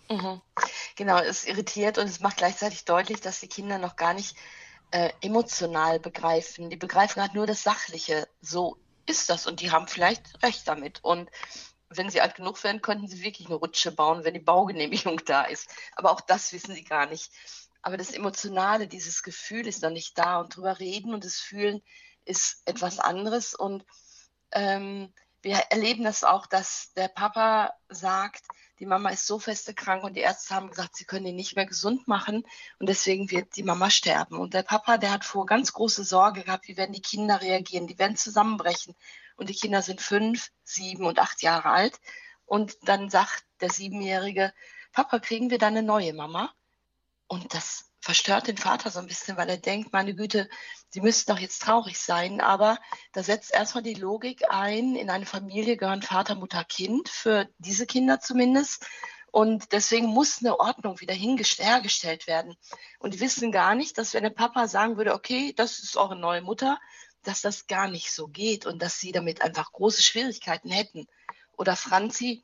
Mhm. 0.09 0.41
Genau, 0.97 1.17
es 1.19 1.45
irritiert 1.45 1.97
und 1.97 2.05
es 2.05 2.19
macht 2.19 2.37
gleichzeitig 2.37 2.83
deutlich, 2.85 3.21
dass 3.21 3.39
die 3.39 3.47
Kinder 3.47 3.77
noch 3.77 3.95
gar 3.95 4.13
nicht 4.13 4.35
äh, 4.91 5.09
emotional 5.21 5.99
begreifen. 5.99 6.69
Die 6.69 6.75
begreifen 6.75 7.21
halt 7.21 7.33
nur 7.33 7.47
das 7.47 7.63
Sachliche. 7.63 8.27
So 8.41 8.77
ist 9.05 9.29
das 9.29 9.47
und 9.47 9.61
die 9.61 9.71
haben 9.71 9.87
vielleicht 9.87 10.43
recht 10.43 10.67
damit. 10.67 11.03
Und 11.03 11.29
wenn 11.97 12.09
sie 12.09 12.21
alt 12.21 12.35
genug 12.35 12.63
wären, 12.63 12.81
könnten 12.81 13.07
sie 13.07 13.23
wirklich 13.23 13.47
eine 13.47 13.55
Rutsche 13.55 13.91
bauen, 13.91 14.23
wenn 14.23 14.33
die 14.33 14.39
Baugenehmigung 14.39 15.21
da 15.25 15.43
ist. 15.43 15.69
Aber 15.95 16.11
auch 16.11 16.21
das 16.21 16.53
wissen 16.53 16.73
sie 16.73 16.83
gar 16.83 17.05
nicht. 17.05 17.31
Aber 17.81 17.97
das 17.97 18.11
Emotionale, 18.11 18.87
dieses 18.87 19.23
Gefühl 19.23 19.67
ist 19.67 19.81
noch 19.81 19.89
nicht 19.89 20.17
da 20.17 20.39
und 20.39 20.55
drüber 20.55 20.79
reden 20.79 21.13
und 21.13 21.25
das 21.25 21.37
Fühlen 21.37 21.81
ist 22.25 22.61
etwas 22.65 22.99
anderes. 22.99 23.55
Und 23.55 23.85
ähm, 24.51 25.11
wir 25.41 25.55
erleben 25.69 26.03
das 26.03 26.23
auch, 26.23 26.45
dass 26.45 26.93
der 26.93 27.07
Papa 27.07 27.73
sagt, 27.89 28.43
die 28.79 28.85
Mama 28.85 29.09
ist 29.09 29.27
so 29.27 29.37
feste 29.37 29.73
krank 29.73 30.03
und 30.03 30.15
die 30.15 30.21
Ärzte 30.21 30.55
haben 30.55 30.69
gesagt, 30.69 30.95
sie 30.95 31.05
können 31.05 31.27
ihn 31.27 31.35
nicht 31.35 31.55
mehr 31.55 31.67
gesund 31.67 32.07
machen 32.07 32.43
und 32.79 32.89
deswegen 32.89 33.29
wird 33.29 33.55
die 33.55 33.63
Mama 33.63 33.89
sterben. 33.89 34.39
Und 34.39 34.53
der 34.53 34.63
Papa, 34.63 34.97
der 34.97 35.11
hat 35.11 35.25
vor 35.25 35.45
ganz 35.45 35.73
große 35.73 36.03
Sorge 36.03 36.43
gehabt, 36.43 36.67
wie 36.67 36.77
werden 36.77 36.93
die 36.93 37.01
Kinder 37.01 37.41
reagieren, 37.41 37.85
die 37.85 37.99
werden 37.99 38.15
zusammenbrechen 38.15 38.95
und 39.41 39.49
die 39.49 39.55
Kinder 39.55 39.81
sind 39.81 40.01
fünf, 40.01 40.51
sieben 40.63 41.03
und 41.03 41.17
acht 41.17 41.41
Jahre 41.41 41.71
alt. 41.71 41.99
Und 42.45 42.77
dann 42.83 43.09
sagt 43.09 43.43
der 43.59 43.71
Siebenjährige, 43.71 44.53
Papa, 44.91 45.17
kriegen 45.17 45.49
wir 45.49 45.57
dann 45.57 45.75
eine 45.75 45.81
neue 45.81 46.13
Mama? 46.13 46.53
Und 47.25 47.51
das 47.55 47.89
verstört 48.01 48.47
den 48.47 48.57
Vater 48.57 48.91
so 48.91 48.99
ein 48.99 49.07
bisschen, 49.07 49.37
weil 49.37 49.49
er 49.49 49.57
denkt, 49.57 49.93
meine 49.93 50.13
Güte, 50.13 50.47
sie 50.89 51.01
müssten 51.01 51.31
doch 51.31 51.39
jetzt 51.39 51.63
traurig 51.63 51.97
sein. 51.97 52.39
Aber 52.39 52.77
da 53.13 53.23
setzt 53.23 53.51
erstmal 53.51 53.81
die 53.81 53.95
Logik 53.95 54.43
ein, 54.51 54.95
in 54.95 55.09
eine 55.09 55.25
Familie 55.25 55.75
gehören 55.75 56.03
Vater, 56.03 56.35
Mutter, 56.35 56.63
Kind, 56.63 57.09
für 57.09 57.49
diese 57.57 57.87
Kinder 57.87 58.19
zumindest. 58.19 58.85
Und 59.31 59.71
deswegen 59.71 60.05
muss 60.05 60.37
eine 60.41 60.59
Ordnung 60.59 61.01
wieder 61.01 61.15
hergestellt 61.15 62.27
werden. 62.27 62.55
Und 62.99 63.15
die 63.15 63.19
wissen 63.21 63.51
gar 63.51 63.73
nicht, 63.73 63.97
dass 63.97 64.13
wenn 64.13 64.21
der 64.21 64.29
Papa 64.29 64.67
sagen 64.67 64.97
würde, 64.97 65.15
okay, 65.15 65.51
das 65.55 65.79
ist 65.79 65.97
eure 65.97 66.15
neue 66.15 66.41
Mutter, 66.41 66.77
dass 67.23 67.41
das 67.41 67.67
gar 67.67 67.87
nicht 67.87 68.11
so 68.11 68.27
geht 68.27 68.65
und 68.65 68.81
dass 68.81 68.99
sie 68.99 69.11
damit 69.11 69.41
einfach 69.41 69.71
große 69.71 70.01
Schwierigkeiten 70.01 70.69
hätten. 70.69 71.07
Oder 71.57 71.75
Franzi, 71.75 72.43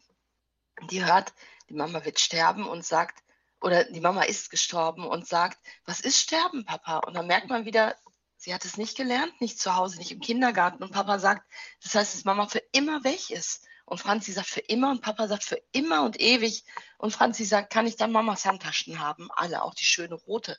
die 0.89 1.03
hört, 1.05 1.33
die 1.69 1.73
Mama 1.73 2.05
wird 2.05 2.19
sterben 2.19 2.67
und 2.67 2.85
sagt, 2.85 3.23
oder 3.61 3.83
die 3.85 4.01
Mama 4.01 4.23
ist 4.23 4.49
gestorben 4.49 5.05
und 5.05 5.27
sagt, 5.27 5.57
was 5.85 5.99
ist 5.99 6.17
Sterben, 6.19 6.65
Papa? 6.65 6.99
Und 6.99 7.15
dann 7.15 7.27
merkt 7.27 7.49
man 7.49 7.65
wieder, 7.65 7.95
sie 8.35 8.53
hat 8.53 8.65
es 8.65 8.77
nicht 8.77 8.95
gelernt, 8.95 9.41
nicht 9.41 9.59
zu 9.59 9.75
Hause, 9.75 9.97
nicht 9.97 10.11
im 10.11 10.19
Kindergarten. 10.19 10.83
Und 10.83 10.91
Papa 10.91 11.19
sagt, 11.19 11.49
das 11.81 11.95
heißt, 11.95 12.13
dass 12.13 12.25
Mama 12.25 12.47
für 12.47 12.61
immer 12.71 13.03
weg 13.03 13.29
ist. 13.31 13.65
Und 13.85 13.99
Franzi 13.99 14.33
sagt 14.33 14.47
für 14.47 14.59
immer 14.59 14.91
und 14.91 15.01
Papa 15.01 15.27
sagt 15.27 15.43
für 15.43 15.61
immer 15.71 16.03
und 16.03 16.19
ewig. 16.19 16.65
Und 16.97 17.11
Franzi 17.11 17.45
sagt, 17.45 17.71
kann 17.71 17.87
ich 17.87 17.95
dann 17.95 18.11
Mamas 18.11 18.45
Handtaschen 18.45 18.99
haben? 18.99 19.29
Alle, 19.31 19.63
auch 19.63 19.73
die 19.73 19.85
schöne 19.85 20.15
rote. 20.15 20.57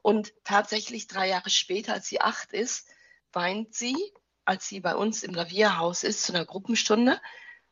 Und 0.00 0.32
tatsächlich 0.44 1.08
drei 1.08 1.28
Jahre 1.28 1.50
später, 1.50 1.92
als 1.92 2.06
sie 2.06 2.20
acht 2.20 2.52
ist, 2.52 2.88
weint 3.36 3.74
sie, 3.74 3.94
als 4.44 4.66
sie 4.66 4.80
bei 4.80 4.96
uns 4.96 5.22
im 5.22 5.34
Lavierhaus 5.34 6.02
ist, 6.02 6.24
zu 6.24 6.32
einer 6.32 6.44
Gruppenstunde. 6.44 7.20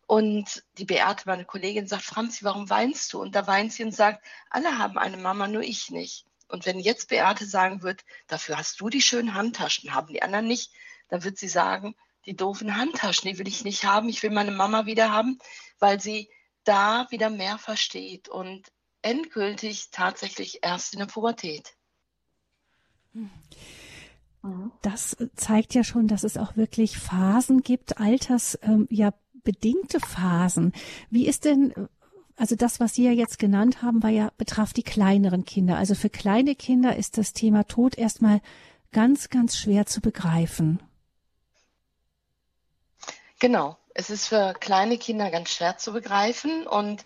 Und 0.06 0.62
die 0.78 0.84
Beate, 0.84 1.24
meine 1.26 1.46
Kollegin, 1.46 1.88
sagt, 1.88 2.04
Franzi, 2.04 2.44
warum 2.44 2.68
weinst 2.68 3.12
du? 3.12 3.20
Und 3.20 3.34
da 3.34 3.46
weint 3.46 3.72
sie 3.72 3.82
und 3.82 3.94
sagt, 3.94 4.24
alle 4.50 4.78
haben 4.78 4.98
eine 4.98 5.16
Mama, 5.16 5.48
nur 5.48 5.62
ich 5.62 5.90
nicht. 5.90 6.26
Und 6.48 6.66
wenn 6.66 6.78
jetzt 6.78 7.08
Beate 7.08 7.46
sagen 7.46 7.82
wird, 7.82 8.04
dafür 8.26 8.58
hast 8.58 8.78
du 8.80 8.90
die 8.90 9.00
schönen 9.00 9.34
Handtaschen, 9.34 9.94
haben 9.94 10.12
die 10.12 10.22
anderen 10.22 10.46
nicht, 10.46 10.70
dann 11.08 11.24
wird 11.24 11.38
sie 11.38 11.48
sagen, 11.48 11.96
die 12.26 12.36
doofen 12.36 12.76
Handtaschen, 12.76 13.30
die 13.30 13.38
will 13.38 13.48
ich 13.48 13.64
nicht 13.64 13.84
haben, 13.84 14.08
ich 14.08 14.22
will 14.22 14.30
meine 14.30 14.50
Mama 14.50 14.84
wieder 14.84 15.10
haben, 15.10 15.38
weil 15.78 16.00
sie 16.00 16.30
da 16.64 17.06
wieder 17.10 17.30
mehr 17.30 17.58
versteht 17.58 18.28
und 18.28 18.70
endgültig 19.00 19.88
tatsächlich 19.90 20.60
erst 20.62 20.92
in 20.92 21.00
der 21.00 21.06
Pubertät. 21.06 21.74
Hm. 23.12 23.30
Das 24.82 25.16
zeigt 25.36 25.74
ja 25.74 25.84
schon, 25.84 26.06
dass 26.06 26.24
es 26.24 26.36
auch 26.36 26.56
wirklich 26.56 26.98
Phasen 26.98 27.62
gibt, 27.62 27.98
Alters, 27.98 28.58
ähm, 28.62 28.86
ja, 28.90 29.14
bedingte 29.42 30.00
Phasen. 30.00 30.72
Wie 31.10 31.26
ist 31.26 31.44
denn, 31.44 31.72
also 32.36 32.56
das, 32.56 32.80
was 32.80 32.94
Sie 32.94 33.04
ja 33.04 33.12
jetzt 33.12 33.38
genannt 33.38 33.82
haben, 33.82 34.02
war 34.02 34.10
ja, 34.10 34.30
betraf 34.36 34.72
die 34.72 34.82
kleineren 34.82 35.44
Kinder. 35.44 35.76
Also 35.76 35.94
für 35.94 36.10
kleine 36.10 36.54
Kinder 36.54 36.96
ist 36.96 37.16
das 37.16 37.32
Thema 37.32 37.64
Tod 37.64 37.96
erstmal 37.96 38.40
ganz, 38.92 39.28
ganz 39.30 39.56
schwer 39.56 39.86
zu 39.86 40.00
begreifen. 40.00 40.82
Genau. 43.38 43.76
Es 43.94 44.10
ist 44.10 44.26
für 44.26 44.54
kleine 44.58 44.98
Kinder 44.98 45.30
ganz 45.30 45.50
schwer 45.50 45.78
zu 45.78 45.92
begreifen 45.92 46.66
und 46.66 47.04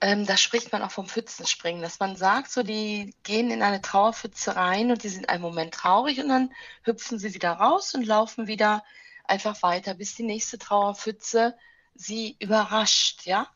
ähm, 0.00 0.26
da 0.26 0.36
spricht 0.36 0.72
man 0.72 0.82
auch 0.82 0.90
vom 0.90 1.08
Pfützenspringen, 1.08 1.82
dass 1.82 2.00
man 2.00 2.16
sagt, 2.16 2.50
so 2.50 2.62
die 2.62 3.14
gehen 3.22 3.50
in 3.50 3.62
eine 3.62 3.80
Trauerpfütze 3.82 4.56
rein 4.56 4.90
und 4.90 5.02
die 5.02 5.08
sind 5.08 5.28
einen 5.28 5.42
Moment 5.42 5.74
traurig 5.74 6.20
und 6.20 6.28
dann 6.28 6.52
hüpfen 6.82 7.18
sie 7.18 7.34
wieder 7.34 7.52
raus 7.52 7.94
und 7.94 8.06
laufen 8.06 8.46
wieder 8.46 8.84
einfach 9.24 9.62
weiter, 9.62 9.94
bis 9.94 10.14
die 10.14 10.22
nächste 10.22 10.58
Trauerpfütze 10.58 11.56
sie 11.94 12.36
überrascht, 12.40 13.26
ja. 13.26 13.48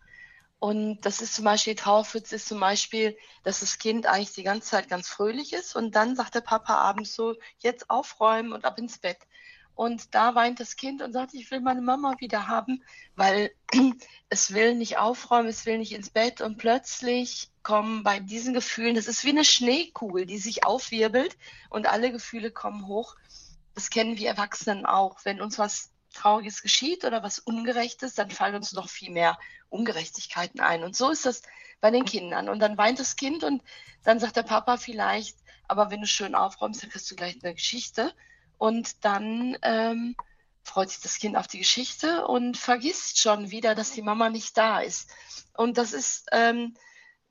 Und 0.58 1.00
das 1.00 1.20
ist 1.20 1.34
zum 1.34 1.44
Beispiel, 1.44 1.74
die 1.74 1.82
Trauerpfütze 1.82 2.36
ist 2.36 2.46
zum 2.46 2.60
Beispiel, 2.60 3.16
dass 3.42 3.60
das 3.60 3.78
Kind 3.78 4.06
eigentlich 4.06 4.32
die 4.32 4.44
ganze 4.44 4.70
Zeit 4.70 4.88
ganz 4.88 5.08
fröhlich 5.08 5.52
ist 5.52 5.74
und 5.74 5.96
dann 5.96 6.14
sagt 6.14 6.36
der 6.36 6.40
Papa 6.40 6.76
abends 6.76 7.14
so, 7.14 7.34
jetzt 7.58 7.90
aufräumen 7.90 8.52
und 8.52 8.64
ab 8.64 8.78
ins 8.78 8.98
Bett. 8.98 9.18
Und 9.74 10.14
da 10.14 10.34
weint 10.34 10.60
das 10.60 10.76
Kind 10.76 11.02
und 11.02 11.12
sagt, 11.12 11.34
ich 11.34 11.50
will 11.50 11.60
meine 11.60 11.80
Mama 11.80 12.14
wieder 12.18 12.46
haben, 12.46 12.82
weil 13.16 13.52
es 14.28 14.52
will 14.52 14.74
nicht 14.74 14.98
aufräumen, 14.98 15.48
es 15.48 15.66
will 15.66 15.78
nicht 15.78 15.92
ins 15.92 16.10
Bett. 16.10 16.40
Und 16.40 16.58
plötzlich 16.58 17.50
kommen 17.62 18.02
bei 18.02 18.20
diesen 18.20 18.54
Gefühlen, 18.54 18.94
das 18.94 19.08
ist 19.08 19.24
wie 19.24 19.30
eine 19.30 19.44
Schneekugel, 19.44 20.26
die 20.26 20.38
sich 20.38 20.64
aufwirbelt 20.64 21.36
und 21.70 21.86
alle 21.86 22.12
Gefühle 22.12 22.50
kommen 22.50 22.86
hoch. 22.86 23.16
Das 23.74 23.88
kennen 23.88 24.18
wir 24.18 24.28
Erwachsenen 24.28 24.84
auch. 24.84 25.18
Wenn 25.24 25.40
uns 25.40 25.58
was 25.58 25.90
Trauriges 26.12 26.62
geschieht 26.62 27.04
oder 27.04 27.22
was 27.22 27.38
Ungerechtes, 27.38 28.14
dann 28.14 28.30
fallen 28.30 28.54
uns 28.54 28.72
noch 28.72 28.88
viel 28.88 29.10
mehr 29.10 29.38
Ungerechtigkeiten 29.70 30.60
ein. 30.60 30.84
Und 30.84 30.94
so 30.94 31.10
ist 31.10 31.24
das 31.24 31.42
bei 31.80 31.90
den 31.90 32.04
Kindern. 32.04 32.48
Und 32.48 32.60
dann 32.60 32.76
weint 32.76 33.00
das 33.00 33.16
Kind 33.16 33.42
und 33.44 33.62
dann 34.04 34.20
sagt 34.20 34.36
der 34.36 34.42
Papa 34.42 34.76
vielleicht, 34.76 35.38
aber 35.68 35.90
wenn 35.90 36.00
du 36.00 36.06
schön 36.06 36.34
aufräumst, 36.34 36.82
dann 36.82 36.90
kriegst 36.90 37.10
du 37.10 37.16
gleich 37.16 37.38
eine 37.42 37.54
Geschichte. 37.54 38.12
Und 38.62 39.04
dann 39.04 39.58
ähm, 39.62 40.14
freut 40.62 40.88
sich 40.88 41.00
das 41.00 41.18
Kind 41.18 41.36
auf 41.36 41.48
die 41.48 41.58
Geschichte 41.58 42.24
und 42.28 42.56
vergisst 42.56 43.18
schon 43.18 43.50
wieder, 43.50 43.74
dass 43.74 43.90
die 43.90 44.02
Mama 44.02 44.30
nicht 44.30 44.56
da 44.56 44.78
ist. 44.78 45.10
Und 45.56 45.78
das 45.78 45.92
ist, 45.92 46.28
ähm, 46.30 46.76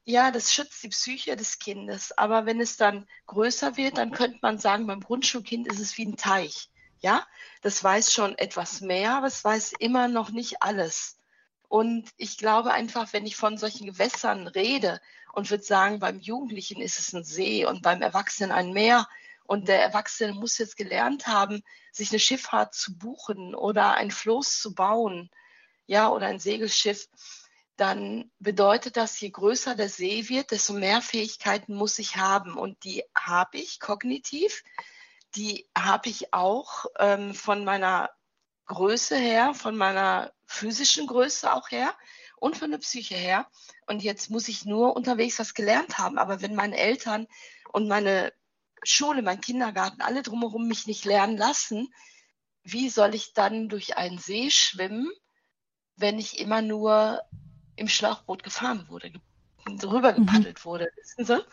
ja, 0.04 0.32
das 0.32 0.54
schützt 0.54 0.84
die 0.84 0.90
Psyche 0.90 1.38
des 1.38 1.58
Kindes. 1.58 2.12
Aber 2.18 2.46
wenn 2.46 2.60
es 2.60 2.76
dann 2.76 3.08
größer 3.28 3.78
wird, 3.78 3.98
dann 3.98 4.12
könnte 4.12 4.40
man 4.42 4.60
sagen, 4.60 4.88
beim 4.88 5.00
Grundschulkind 5.00 5.68
ist 5.68 5.80
es 5.80 5.98
wie 5.98 6.06
ein 6.06 6.18
Teich. 6.18 6.70
Ja, 7.00 7.26
das 7.62 7.82
weiß 7.82 8.12
schon 8.12 8.38
etwas 8.38 8.82
mehr, 8.82 9.16
aber 9.16 9.28
es 9.28 9.42
weiß 9.42 9.72
immer 9.80 10.10
noch 10.10 10.32
nicht 10.32 10.62
alles. 10.62 11.18
Und 11.70 12.10
ich 12.18 12.38
glaube 12.38 12.74
einfach, 12.74 13.14
wenn 13.14 13.26
ich 13.26 13.38
von 13.38 13.58
solchen 13.58 13.86
Gewässern 13.86 14.48
rede 14.48 15.00
und 15.32 15.50
würde 15.50 15.64
sagen, 15.64 16.00
beim 16.00 16.20
Jugendlichen 16.20 16.82
ist 16.82 17.00
es 17.00 17.14
ein 17.14 17.24
See 17.24 17.66
und 17.66 17.84
beim 17.84 18.02
Erwachsenen 18.02 18.52
ein 18.52 18.74
Meer, 18.74 19.08
und 19.52 19.68
der 19.68 19.82
Erwachsene 19.82 20.32
muss 20.32 20.58
jetzt 20.60 20.78
gelernt 20.78 21.28
haben, 21.28 21.62
sich 21.92 22.10
eine 22.12 22.20
Schifffahrt 22.20 22.74
zu 22.74 22.98
buchen 22.98 23.54
oder 23.54 23.96
ein 23.96 24.10
Floß 24.10 24.62
zu 24.62 24.74
bauen, 24.74 25.30
ja, 25.88 26.08
oder 26.08 26.28
ein 26.28 26.40
Segelschiff, 26.40 27.10
dann 27.76 28.32
bedeutet 28.40 28.96
das, 28.96 29.20
je 29.20 29.30
größer 29.30 29.76
der 29.76 29.90
See 29.90 30.30
wird, 30.30 30.52
desto 30.52 30.72
mehr 30.72 31.02
Fähigkeiten 31.02 31.76
muss 31.76 32.00
ich 32.00 32.16
haben. 32.16 32.56
Und 32.56 32.82
die 32.86 33.04
habe 33.14 33.58
ich 33.58 33.82
kognitiv, 33.82 34.64
die 35.36 35.68
habe 35.78 36.08
ich 36.08 36.34
auch 36.34 36.86
ähm, 36.98 37.34
von 37.34 37.66
meiner 37.66 38.10
Größe 38.68 39.18
her, 39.18 39.54
von 39.54 39.76
meiner 39.76 40.32
physischen 40.46 41.08
Größe 41.08 41.52
auch 41.52 41.72
her 41.72 41.94
und 42.38 42.56
von 42.56 42.72
der 42.72 42.78
Psyche 42.78 43.16
her. 43.16 43.48
Und 43.86 44.02
jetzt 44.02 44.30
muss 44.30 44.48
ich 44.48 44.64
nur 44.64 44.96
unterwegs 44.96 45.40
was 45.40 45.54
gelernt 45.54 45.98
haben. 45.98 46.18
Aber 46.18 46.42
wenn 46.42 46.56
meine 46.56 46.78
Eltern 46.78 47.28
und 47.74 47.90
meine 47.90 48.32
Schule, 48.84 49.22
mein 49.22 49.42
Kindergarten, 49.42 50.02
alle 50.02 50.24
drumherum 50.24 50.68
mich 50.68 50.88
nicht 50.88 51.06
lernen 51.06 51.38
lassen, 51.38 51.94
wie 52.64 52.90
soll 52.90 53.16
ich 53.16 53.34
dann 53.34 53.70
durch 53.70 53.98
einen 53.98 54.18
See 54.18 54.50
schwimmen, 54.50 55.10
wenn 55.96 56.20
ich 56.20 56.40
immer 56.40 56.62
nur 56.62 57.22
im 57.76 57.88
Schlauchboot 57.88 58.44
gefahren 58.44 58.88
wurde, 58.90 59.12
drüber 59.78 60.14
gepaddelt 60.14 60.60
mhm. 60.60 60.66
wurde, 60.66 60.92
wissen 60.96 61.26
Sie? 61.26 61.46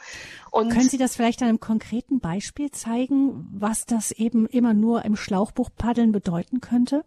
Und 0.50 0.70
Können 0.70 0.88
Sie 0.88 0.98
das 0.98 1.16
vielleicht 1.16 1.42
an 1.42 1.48
einem 1.48 1.60
konkreten 1.60 2.20
Beispiel 2.20 2.70
zeigen, 2.70 3.48
was 3.52 3.86
das 3.86 4.10
eben 4.10 4.46
immer 4.46 4.74
nur 4.74 5.04
im 5.04 5.16
Schlauchboot 5.16 5.76
paddeln 5.76 6.12
bedeuten 6.12 6.60
könnte? 6.60 7.04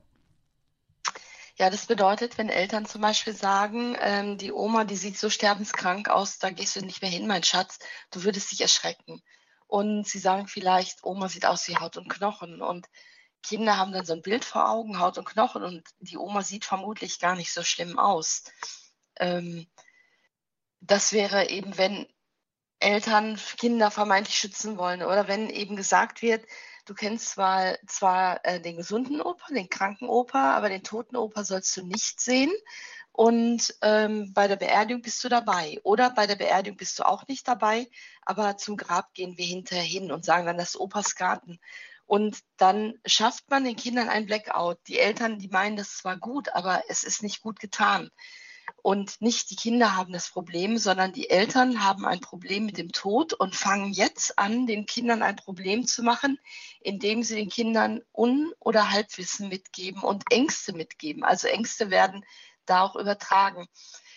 Ja, 1.57 1.69
das 1.69 1.85
bedeutet, 1.85 2.37
wenn 2.37 2.49
Eltern 2.49 2.85
zum 2.85 3.01
Beispiel 3.01 3.33
sagen, 3.33 3.95
ähm, 3.99 4.37
die 4.37 4.51
Oma, 4.51 4.83
die 4.83 4.95
sieht 4.95 5.19
so 5.19 5.29
sterbenskrank 5.29 6.09
aus, 6.09 6.39
da 6.39 6.49
gehst 6.49 6.75
du 6.75 6.81
nicht 6.81 7.01
mehr 7.01 7.11
hin, 7.11 7.27
mein 7.27 7.43
Schatz, 7.43 7.77
du 8.09 8.23
würdest 8.23 8.51
dich 8.51 8.61
erschrecken 8.61 9.21
und 9.71 10.05
sie 10.05 10.19
sagen 10.19 10.49
vielleicht, 10.49 11.05
Oma 11.05 11.29
sieht 11.29 11.45
aus 11.45 11.65
wie 11.69 11.77
Haut 11.77 11.95
und 11.95 12.09
Knochen. 12.09 12.61
Und 12.61 12.89
Kinder 13.41 13.77
haben 13.77 13.93
dann 13.93 14.05
so 14.05 14.11
ein 14.11 14.21
Bild 14.21 14.43
vor 14.43 14.69
Augen, 14.69 14.99
Haut 14.99 15.17
und 15.17 15.23
Knochen. 15.23 15.63
Und 15.63 15.87
die 15.99 16.17
Oma 16.17 16.41
sieht 16.43 16.65
vermutlich 16.65 17.19
gar 17.19 17.37
nicht 17.37 17.53
so 17.53 17.63
schlimm 17.63 17.97
aus. 17.97 18.43
Ähm, 19.15 19.65
das 20.81 21.13
wäre 21.13 21.49
eben, 21.49 21.77
wenn 21.77 22.05
Eltern 22.79 23.39
Kinder 23.57 23.91
vermeintlich 23.91 24.37
schützen 24.37 24.77
wollen. 24.77 25.03
Oder 25.03 25.29
wenn 25.29 25.49
eben 25.49 25.77
gesagt 25.77 26.21
wird, 26.21 26.45
du 26.85 26.93
kennst 26.93 27.29
zwar, 27.29 27.77
zwar 27.87 28.43
äh, 28.43 28.59
den 28.59 28.75
gesunden 28.75 29.21
Opa, 29.21 29.53
den 29.53 29.69
kranken 29.69 30.09
Opa, 30.09 30.53
aber 30.53 30.67
den 30.67 30.83
toten 30.83 31.15
Opa 31.15 31.45
sollst 31.45 31.77
du 31.77 31.87
nicht 31.87 32.19
sehen 32.19 32.51
und 33.11 33.75
ähm, 33.81 34.33
bei 34.33 34.47
der 34.47 34.55
Beerdigung 34.55 35.01
bist 35.01 35.23
du 35.23 35.29
dabei. 35.29 35.79
Oder 35.83 36.11
bei 36.11 36.27
der 36.27 36.35
Beerdigung 36.35 36.77
bist 36.77 36.97
du 36.97 37.05
auch 37.05 37.27
nicht 37.27 37.47
dabei, 37.47 37.87
aber 38.21 38.57
zum 38.57 38.77
Grab 38.77 39.13
gehen 39.13 39.37
wir 39.37 39.45
hinterher 39.45 39.83
hin 39.83 40.11
und 40.11 40.25
sagen 40.25 40.45
dann, 40.45 40.57
das 40.57 40.69
ist 40.69 40.79
Opas 40.79 41.15
Garten. 41.15 41.59
Und 42.05 42.39
dann 42.57 42.95
schafft 43.05 43.49
man 43.49 43.63
den 43.63 43.75
Kindern 43.75 44.09
ein 44.09 44.25
Blackout. 44.25 44.79
Die 44.87 44.99
Eltern, 44.99 45.39
die 45.39 45.47
meinen, 45.47 45.77
das 45.77 46.03
war 46.03 46.17
gut, 46.17 46.49
aber 46.49 46.83
es 46.89 47.03
ist 47.03 47.23
nicht 47.23 47.41
gut 47.41 47.59
getan. 47.59 48.09
Und 48.81 49.21
nicht 49.21 49.49
die 49.49 49.55
Kinder 49.55 49.95
haben 49.95 50.11
das 50.11 50.29
Problem, 50.29 50.77
sondern 50.77 51.13
die 51.13 51.29
Eltern 51.29 51.83
haben 51.83 52.05
ein 52.05 52.19
Problem 52.19 52.65
mit 52.65 52.77
dem 52.77 52.91
Tod 52.91 53.33
und 53.33 53.55
fangen 53.55 53.91
jetzt 53.93 54.39
an, 54.39 54.65
den 54.65 54.85
Kindern 54.85 55.21
ein 55.21 55.35
Problem 55.35 55.85
zu 55.85 56.03
machen, 56.03 56.39
indem 56.79 57.23
sie 57.23 57.35
den 57.35 57.49
Kindern 57.49 58.01
Un- 58.13 58.53
oder 58.59 58.91
Halbwissen 58.91 59.49
mitgeben 59.49 60.01
und 60.01 60.23
Ängste 60.31 60.73
mitgeben. 60.73 61.23
Also 61.23 61.47
Ängste 61.47 61.89
werden 61.89 62.25
da 62.65 62.81
auch 62.81 62.95
übertragen. 62.95 63.67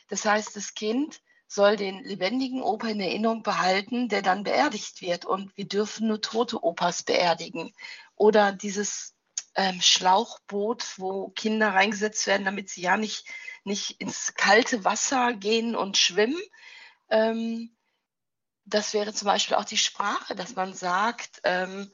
Das 0.09 0.25
heißt, 0.25 0.57
das 0.57 0.75
Kind 0.75 1.21
soll 1.47 1.77
den 1.77 2.03
lebendigen 2.03 2.63
Opa 2.63 2.89
in 2.89 3.01
Erinnerung 3.01 3.43
behalten, 3.43 4.09
der 4.09 4.23
dann 4.23 4.45
beerdigt 4.45 5.01
wird. 5.01 5.25
Und 5.25 5.57
wir 5.57 5.67
dürfen 5.67 6.09
nur 6.09 6.21
tote 6.21 6.63
Opas 6.63 7.03
beerdigen. 7.03 7.73
Oder 8.17 8.53
dieses 8.53 9.15
ähm, 9.55 9.81
Schlauchboot, 9.81 10.99
wo 10.99 11.29
Kinder 11.29 11.69
reingesetzt 11.75 12.27
werden, 12.27 12.45
damit 12.45 12.71
sie 12.71 12.83
ja 12.83 12.97
nicht, 12.97 13.27
nicht 13.65 14.01
ins 14.01 14.35
kalte 14.35 14.85
Wasser 14.85 15.33
gehen 15.35 15.77
und 15.77 15.97
schwimmen. 15.97 16.41
Ähm, 17.09 17.77
das 18.65 18.95
wäre 18.95 19.13
zum 19.13 19.27
Beispiel 19.27 19.57
auch 19.57 19.65
die 19.65 19.77
Sprache, 19.77 20.35
dass 20.35 20.57
man 20.57 20.75
sagt, 20.75 21.41
ähm, 21.45 21.93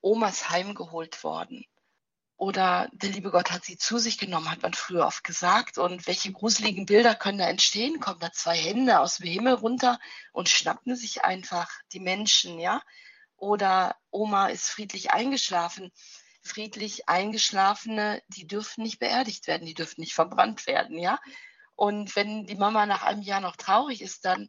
Oma 0.00 0.28
ist 0.28 0.50
heimgeholt 0.50 1.24
worden 1.24 1.66
oder 2.36 2.90
der 2.92 3.10
liebe 3.10 3.30
Gott 3.30 3.50
hat 3.50 3.64
sie 3.64 3.78
zu 3.78 3.98
sich 3.98 4.18
genommen, 4.18 4.50
hat 4.50 4.62
man 4.62 4.74
früher 4.74 5.06
oft 5.06 5.24
gesagt. 5.24 5.78
Und 5.78 6.06
welche 6.06 6.32
gruseligen 6.32 6.84
Bilder 6.84 7.14
können 7.14 7.38
da 7.38 7.48
entstehen? 7.48 7.98
Kommen 7.98 8.20
da 8.20 8.30
zwei 8.30 8.56
Hände 8.56 9.00
aus 9.00 9.16
dem 9.16 9.26
Himmel 9.26 9.54
runter 9.54 9.98
und 10.32 10.50
schnappen 10.50 10.96
sich 10.96 11.24
einfach 11.24 11.70
die 11.92 12.00
Menschen, 12.00 12.58
ja? 12.58 12.82
Oder 13.36 13.96
Oma 14.10 14.48
ist 14.48 14.68
friedlich 14.68 15.12
eingeschlafen. 15.12 15.92
Friedlich 16.42 17.08
eingeschlafene, 17.08 18.22
die 18.28 18.46
dürfen 18.46 18.82
nicht 18.82 18.98
beerdigt 18.98 19.46
werden, 19.46 19.66
die 19.66 19.74
dürfen 19.74 20.00
nicht 20.02 20.14
verbrannt 20.14 20.66
werden, 20.66 20.98
ja? 20.98 21.18
Und 21.74 22.16
wenn 22.16 22.46
die 22.46 22.54
Mama 22.54 22.84
nach 22.84 23.02
einem 23.02 23.22
Jahr 23.22 23.40
noch 23.40 23.56
traurig 23.56 24.02
ist, 24.02 24.26
dann 24.26 24.48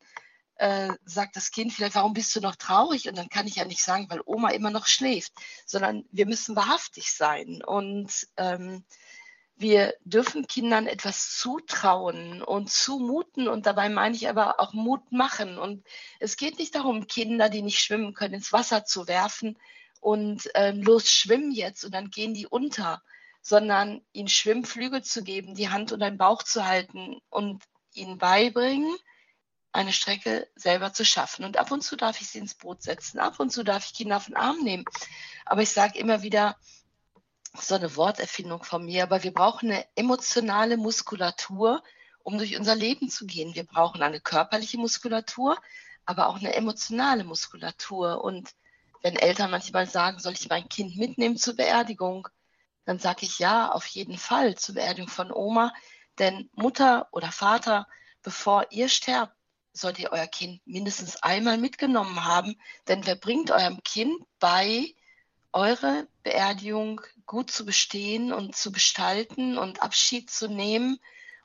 äh, 0.57 0.89
sagt 1.05 1.35
das 1.35 1.51
Kind 1.51 1.73
vielleicht, 1.73 1.95
warum 1.95 2.13
bist 2.13 2.35
du 2.35 2.41
noch 2.41 2.55
traurig? 2.55 3.07
Und 3.07 3.17
dann 3.17 3.29
kann 3.29 3.47
ich 3.47 3.55
ja 3.55 3.65
nicht 3.65 3.81
sagen, 3.81 4.07
weil 4.09 4.21
Oma 4.25 4.49
immer 4.49 4.71
noch 4.71 4.87
schläft, 4.87 5.33
sondern 5.65 6.05
wir 6.11 6.25
müssen 6.25 6.55
wahrhaftig 6.55 7.11
sein. 7.13 7.61
Und 7.63 8.27
ähm, 8.37 8.83
wir 9.59 9.95
dürfen 10.03 10.47
Kindern 10.47 10.85
etwas 10.85 11.35
zutrauen 11.35 12.43
und 12.43 12.69
zumuten 12.69 13.47
und 13.47 13.65
dabei 13.65 13.89
meine 13.89 14.15
ich 14.15 14.29
aber 14.29 14.59
auch 14.59 14.73
Mut 14.73 15.11
machen. 15.11 15.57
Und 15.57 15.83
es 16.19 16.37
geht 16.37 16.59
nicht 16.59 16.75
darum, 16.75 17.07
Kinder, 17.07 17.49
die 17.49 17.63
nicht 17.63 17.79
schwimmen 17.79 18.13
können, 18.13 18.35
ins 18.35 18.53
Wasser 18.53 18.85
zu 18.85 19.07
werfen 19.07 19.57
und 19.99 20.47
ähm, 20.53 20.83
los 20.83 21.09
schwimmen 21.09 21.51
jetzt 21.51 21.83
und 21.83 21.93
dann 21.93 22.11
gehen 22.11 22.35
die 22.35 22.45
unter, 22.45 23.01
sondern 23.41 24.01
ihnen 24.13 24.27
Schwimmflügel 24.27 25.03
zu 25.03 25.23
geben, 25.23 25.55
die 25.55 25.69
Hand 25.69 25.91
unter 25.91 26.09
den 26.09 26.19
Bauch 26.19 26.43
zu 26.43 26.65
halten 26.65 27.19
und 27.29 27.63
ihnen 27.93 28.19
beibringen, 28.19 28.95
eine 29.71 29.93
Strecke 29.93 30.47
selber 30.55 30.93
zu 30.93 31.05
schaffen. 31.05 31.45
Und 31.45 31.57
ab 31.57 31.71
und 31.71 31.83
zu 31.83 31.95
darf 31.95 32.21
ich 32.21 32.29
sie 32.29 32.39
ins 32.39 32.55
Boot 32.55 32.81
setzen, 32.81 33.19
ab 33.19 33.39
und 33.39 33.51
zu 33.51 33.63
darf 33.63 33.85
ich 33.85 33.93
Kinder 33.93 34.17
auf 34.17 34.25
den 34.25 34.35
Arm 34.35 34.57
nehmen. 34.63 34.85
Aber 35.45 35.61
ich 35.61 35.69
sage 35.69 35.99
immer 35.99 36.21
wieder, 36.23 36.57
so 37.59 37.75
eine 37.75 37.95
Worterfindung 37.95 38.63
von 38.63 38.85
mir, 38.85 39.03
aber 39.03 39.23
wir 39.23 39.33
brauchen 39.33 39.71
eine 39.71 39.85
emotionale 39.95 40.77
Muskulatur, 40.77 41.83
um 42.23 42.37
durch 42.37 42.57
unser 42.57 42.75
Leben 42.75 43.09
zu 43.09 43.25
gehen. 43.25 43.55
Wir 43.55 43.65
brauchen 43.65 44.03
eine 44.03 44.19
körperliche 44.19 44.77
Muskulatur, 44.77 45.57
aber 46.05 46.27
auch 46.27 46.37
eine 46.37 46.53
emotionale 46.53 47.23
Muskulatur. 47.23 48.23
Und 48.23 48.53
wenn 49.01 49.15
Eltern 49.15 49.51
manchmal 49.51 49.87
sagen, 49.87 50.19
soll 50.19 50.33
ich 50.33 50.49
mein 50.49 50.69
Kind 50.69 50.97
mitnehmen 50.97 51.37
zur 51.37 51.55
Beerdigung, 51.55 52.27
dann 52.85 52.99
sage 52.99 53.25
ich 53.25 53.39
ja, 53.39 53.71
auf 53.71 53.85
jeden 53.87 54.17
Fall 54.17 54.55
zur 54.55 54.75
Beerdigung 54.75 55.09
von 55.09 55.31
Oma. 55.31 55.73
Denn 56.19 56.49
Mutter 56.53 57.07
oder 57.11 57.31
Vater, 57.31 57.87
bevor 58.23 58.67
ihr 58.71 58.89
sterbt, 58.89 59.36
sollt 59.77 59.99
ihr 59.99 60.11
euer 60.11 60.27
Kind 60.27 60.65
mindestens 60.65 61.17
einmal 61.23 61.57
mitgenommen 61.57 62.25
haben, 62.25 62.55
denn 62.87 63.05
wer 63.05 63.15
bringt 63.15 63.51
eurem 63.51 63.81
Kind 63.83 64.13
bei, 64.39 64.93
eure 65.53 66.07
Beerdigung 66.23 67.01
gut 67.25 67.51
zu 67.51 67.65
bestehen 67.65 68.33
und 68.33 68.55
zu 68.55 68.71
gestalten 68.71 69.57
und 69.57 69.81
Abschied 69.81 70.29
zu 70.29 70.47
nehmen 70.47 70.99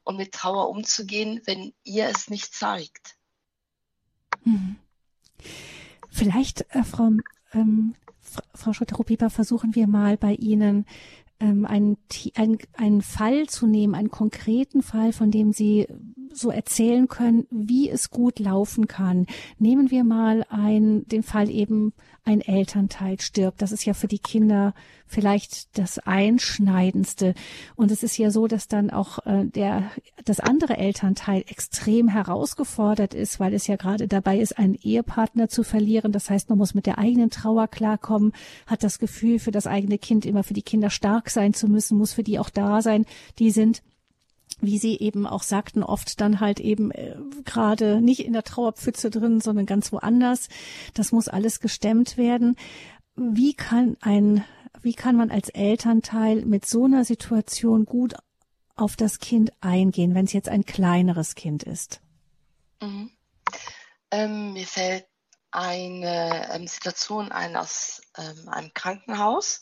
und 0.05 0.17
mit 0.17 0.33
Trauer 0.33 0.69
umzugehen, 0.69 1.41
wenn 1.45 1.73
ihr 1.85 2.07
es 2.09 2.29
nicht 2.29 2.55
zeigt. 2.55 3.17
Hm. 4.45 4.77
Vielleicht, 6.11 6.63
äh, 6.75 6.83
Frau 6.85 7.11
ähm, 7.53 7.95
Frau 8.55 8.73
Schotter-Pieper, 8.73 9.31
versuchen 9.31 9.75
wir 9.75 9.87
mal 9.87 10.17
bei 10.17 10.35
Ihnen 10.35 10.87
ähm, 11.41 11.67
einen, 11.67 11.99
einen 12.75 13.03
Fall 13.03 13.47
zu 13.47 13.67
nehmen, 13.67 13.95
einen 13.95 14.11
konkreten 14.11 14.83
Fall, 14.83 15.13
von 15.13 15.31
dem 15.31 15.53
Sie 15.53 15.87
so 16.37 16.51
erzählen 16.51 17.09
können, 17.09 17.47
wie 17.51 17.89
es 17.91 18.11
gut 18.11 18.39
laufen 18.39 18.87
kann. 18.87 19.27
Nehmen 19.59 19.91
wir 19.91 20.05
mal 20.05 20.45
ein, 20.49 21.07
den 21.09 21.23
Fall 21.23 21.51
eben, 21.51 21.93
ein 22.25 22.41
Elternteil 22.41 23.21
stirbt. 23.21 23.63
Das 23.63 23.73
ist 23.73 23.85
ja 23.85 23.95
für 23.95 24.07
die 24.07 24.21
Kinder 24.21 24.75
vielleicht 25.07 25.77
das 25.77 25.99
Einschneidendste. 25.99 27.35
Und 27.75 27.91
es 27.91 28.03
ist 28.03 28.17
ja 28.17 28.31
so, 28.31 28.47
dass 28.47 28.69
dann 28.69 28.91
auch 28.91 29.27
äh, 29.27 29.45
der, 29.45 29.91
das 30.25 30.39
andere 30.39 30.77
Elternteil 30.77 31.45
extrem 31.49 32.09
herausgefordert 32.09 33.15
ist, 33.15 33.41
weil 33.41 33.53
es 33.55 33.67
ja 33.67 33.77
gerade 33.77 34.07
dabei 34.07 34.39
ist, 34.39 34.57
einen 34.57 34.75
Ehepartner 34.75 35.49
zu 35.49 35.65
verlieren. 35.65 36.13
Das 36.13 36.31
heißt, 36.31 36.49
man 36.49 36.59
muss 36.59 36.75
mit 36.75 36.87
der 36.87 36.99
eigenen 36.99 37.31
Trauer 37.31 37.67
klarkommen, 37.67 38.33
hat 38.67 38.85
das 38.85 39.01
Gefühl, 39.01 39.41
für 39.41 39.51
das 39.51 39.67
eigene 39.67 39.99
Kind 39.99 40.25
immer 40.25 40.45
für 40.45 40.55
die 40.55 40.63
Kinder 40.63 40.91
stark 40.91 41.29
sein 41.29 41.55
zu 41.55 41.67
müssen, 41.67 41.99
muss 41.99 42.13
für 42.13 42.23
die 42.23 42.39
auch 42.39 42.51
da 42.51 42.83
sein. 42.83 43.05
Die 43.41 43.51
sind 43.51 43.83
wie 44.63 44.79
Sie 44.79 44.99
eben 44.99 45.27
auch 45.27 45.43
sagten, 45.43 45.83
oft 45.83 46.21
dann 46.21 46.41
halt 46.41 46.61
eben 46.61 46.93
äh, 46.93 47.17
gerade 47.45 48.01
nicht 48.01 48.25
in 48.25 48.33
der 48.33 48.45
Trauerpfütze 48.45 49.11
drin, 49.11 49.41
sondern 49.41 49.67
ganz 49.67 49.93
woanders. 49.93 50.49
Das 50.95 51.13
muss 51.13 51.29
alles 51.29 51.61
gestemmt 51.61 52.17
werden. 52.17 52.57
Wie 53.17 53.55
kann 53.55 53.97
ein, 54.01 54.45
wie 54.81 54.95
kann 54.95 55.17
man 55.17 55.31
als 55.31 55.49
Elternteil 55.49 56.47
mit 56.47 56.65
so 56.65 56.85
einer 56.85 57.05
Situation 57.05 57.85
gut 57.85 58.15
auf 58.77 58.97
das 58.97 59.19
Kind 59.19 59.53
eingehen, 59.61 60.15
wenn 60.15 60.25
es 60.25 60.33
jetzt 60.33 60.49
ein 60.49 60.65
kleineres 60.65 61.35
Kind 61.35 61.65
ist? 61.65 62.01
Mhm. 62.81 63.11
Ähm, 64.11 64.53
mir 64.53 64.67
fällt 64.67 65.07
eine 65.51 66.51
ähm, 66.55 66.67
Situation 66.67 67.33
ein 67.33 67.57
aus 67.57 68.01
ähm, 68.17 68.49
einem 68.49 68.73
Krankenhaus. 68.73 69.61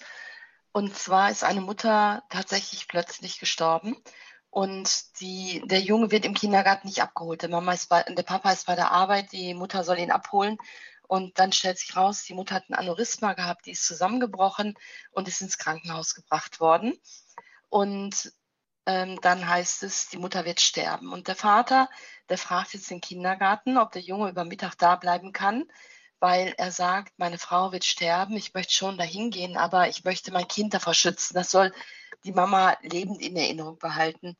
Und 0.72 0.94
zwar 0.94 1.30
ist 1.30 1.42
eine 1.42 1.60
Mutter 1.60 2.22
tatsächlich 2.30 2.86
plötzlich 2.86 3.40
gestorben 3.40 3.96
und 4.50 5.20
die, 5.20 5.62
der 5.64 5.80
Junge 5.80 6.10
wird 6.10 6.24
im 6.24 6.34
Kindergarten 6.34 6.88
nicht 6.88 7.02
abgeholt. 7.02 7.42
Der, 7.42 7.48
Mama 7.48 7.72
ist 7.72 7.88
bei, 7.88 8.02
der 8.02 8.22
Papa 8.24 8.50
ist 8.50 8.66
bei 8.66 8.74
der 8.74 8.90
Arbeit, 8.90 9.32
die 9.32 9.54
Mutter 9.54 9.84
soll 9.84 9.98
ihn 9.98 10.10
abholen. 10.10 10.58
Und 11.06 11.38
dann 11.38 11.52
stellt 11.52 11.78
sich 11.78 11.96
raus, 11.96 12.24
die 12.24 12.34
Mutter 12.34 12.56
hat 12.56 12.68
ein 12.68 12.74
Aneurysma 12.74 13.32
gehabt, 13.34 13.66
die 13.66 13.72
ist 13.72 13.86
zusammengebrochen 13.86 14.76
und 15.12 15.28
ist 15.28 15.40
ins 15.40 15.58
Krankenhaus 15.58 16.14
gebracht 16.14 16.60
worden. 16.60 16.94
Und 17.68 18.32
ähm, 18.86 19.20
dann 19.20 19.48
heißt 19.48 19.82
es, 19.84 20.08
die 20.08 20.18
Mutter 20.18 20.44
wird 20.44 20.60
sterben. 20.60 21.12
Und 21.12 21.28
der 21.28 21.36
Vater, 21.36 21.88
der 22.28 22.38
fragt 22.38 22.74
jetzt 22.74 22.90
den 22.90 23.00
Kindergarten, 23.00 23.76
ob 23.76 23.92
der 23.92 24.02
Junge 24.02 24.30
über 24.30 24.44
Mittag 24.44 24.76
da 24.76 24.96
bleiben 24.96 25.32
kann, 25.32 25.64
weil 26.18 26.54
er 26.58 26.72
sagt, 26.72 27.18
meine 27.18 27.38
Frau 27.38 27.72
wird 27.72 27.84
sterben, 27.84 28.36
ich 28.36 28.54
möchte 28.54 28.72
schon 28.72 28.98
dahin 28.98 29.30
gehen, 29.30 29.56
aber 29.56 29.88
ich 29.88 30.04
möchte 30.04 30.32
mein 30.32 30.48
Kind 30.48 30.74
davor 30.74 30.94
schützen. 30.94 31.34
Das 31.34 31.50
soll 31.50 31.72
die 32.24 32.33
Mama 32.33 32.76
lebend 32.83 33.20
in 33.20 33.37
Erinnerung 33.37 33.78
behalten. 33.78 34.37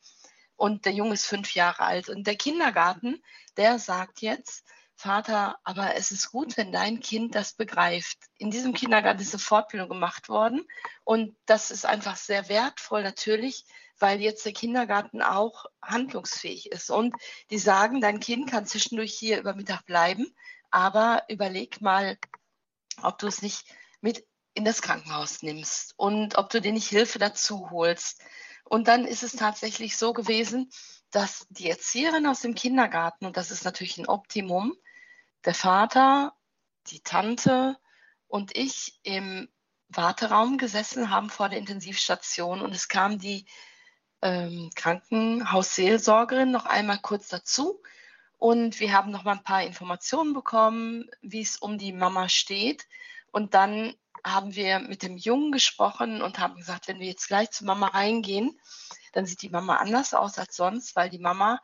Und 0.57 0.85
der 0.85 0.93
Junge 0.93 1.15
ist 1.15 1.27
fünf 1.27 1.55
Jahre 1.55 1.81
alt. 1.81 2.09
Und 2.09 2.27
der 2.27 2.37
Kindergarten, 2.37 3.23
der 3.57 3.79
sagt 3.79 4.21
jetzt, 4.21 4.65
Vater, 4.95 5.59
aber 5.65 5.95
es 5.95 6.11
ist 6.11 6.31
gut, 6.31 6.59
wenn 6.59 6.73
dein 6.73 7.01
Kind 7.01 7.35
das 7.35 7.55
begreift. 7.55 8.19
In 8.37 8.51
diesem 8.51 8.75
Kindergarten 8.75 9.23
ist 9.23 9.33
eine 9.33 9.41
Fortbildung 9.41 9.89
gemacht 9.89 10.29
worden. 10.29 10.67
Und 11.05 11.35
das 11.47 11.71
ist 11.71 11.87
einfach 11.87 12.17
sehr 12.17 12.51
wertvoll 12.51 13.03
natürlich, 13.03 13.65
weil 13.99 14.21
jetzt 14.21 14.45
der 14.45 14.53
Kindergarten 14.53 15.23
auch 15.23 15.65
handlungsfähig 15.81 16.71
ist. 16.71 16.91
Und 16.91 17.15
die 17.49 17.59
sagen, 17.59 18.03
dein 18.03 18.21
Kind 18.21 18.51
kann 18.51 18.67
zwischendurch 18.67 19.15
hier 19.15 19.39
über 19.39 19.55
Mittag 19.55 19.87
bleiben, 19.87 20.27
aber 20.71 21.23
überleg 21.29 21.81
mal, 21.81 22.19
ob 23.01 23.19
du 23.19 23.27
es 23.27 23.41
nicht 23.41 23.65
mit 24.03 24.27
in 24.61 24.67
das 24.67 24.83
Krankenhaus 24.83 25.43
nimmst 25.43 25.95
und 25.97 26.37
ob 26.37 26.51
du 26.51 26.61
dir 26.61 26.73
nicht 26.73 26.89
Hilfe 26.89 27.19
dazu 27.19 27.71
holst. 27.71 28.21
Und 28.65 28.89
dann 28.89 29.07
ist 29.07 29.23
es 29.23 29.33
tatsächlich 29.33 29.97
so 29.97 30.13
gewesen, 30.13 30.71
dass 31.11 31.47
die 31.49 31.71
Erzieherin 31.71 32.27
aus 32.27 32.41
dem 32.43 32.55
Kindergarten, 32.55 33.25
und 33.25 33.39
das 33.39 33.51
ist 33.51 33.65
natürlich 33.65 33.97
ein 33.97 34.07
Optimum, 34.07 34.77
der 35.47 35.55
Vater, 35.55 36.35
die 36.89 37.01
Tante 37.01 37.79
und 38.29 38.55
ich 38.55 39.01
im 39.03 39.49
Warteraum 39.89 40.59
gesessen 40.59 41.09
haben 41.09 41.31
vor 41.31 41.49
der 41.49 41.59
Intensivstation 41.59 42.61
und 42.61 42.75
es 42.75 42.89
kam 42.89 43.19
die 43.19 43.47
ähm, 44.21 44.71
Krankenhausseelsorgerin 44.75 46.51
noch 46.51 46.67
einmal 46.67 46.99
kurz 46.99 47.29
dazu 47.29 47.81
und 48.37 48.79
wir 48.79 48.93
haben 48.93 49.11
noch 49.11 49.25
mal 49.25 49.33
ein 49.33 49.43
paar 49.43 49.65
Informationen 49.65 50.35
bekommen, 50.35 51.11
wie 51.23 51.41
es 51.41 51.57
um 51.57 51.79
die 51.79 51.95
Mama 51.95 52.29
steht 52.29 52.87
und 53.33 53.55
dann 53.55 53.95
haben 54.25 54.55
wir 54.55 54.81
mit 54.81 55.03
dem 55.03 55.17
Jungen 55.17 55.53
gesprochen 55.53 56.23
und 56.23 56.39
haben 56.39 56.57
gesagt, 56.57 56.89
wenn 56.89 57.01
wir 57.01 57.07
jetzt 57.07 57.29
gleich 57.29 57.51
zu 57.51 57.65
Mama 57.65 57.89
reingehen, 57.89 58.59
dann 59.13 59.27
sieht 59.27 59.43
die 59.43 59.51
Mama 59.51 59.77
anders 59.77 60.15
aus 60.15 60.39
als 60.39 60.57
sonst, 60.57 60.95
weil 60.97 61.11
die 61.11 61.19
Mama, 61.19 61.61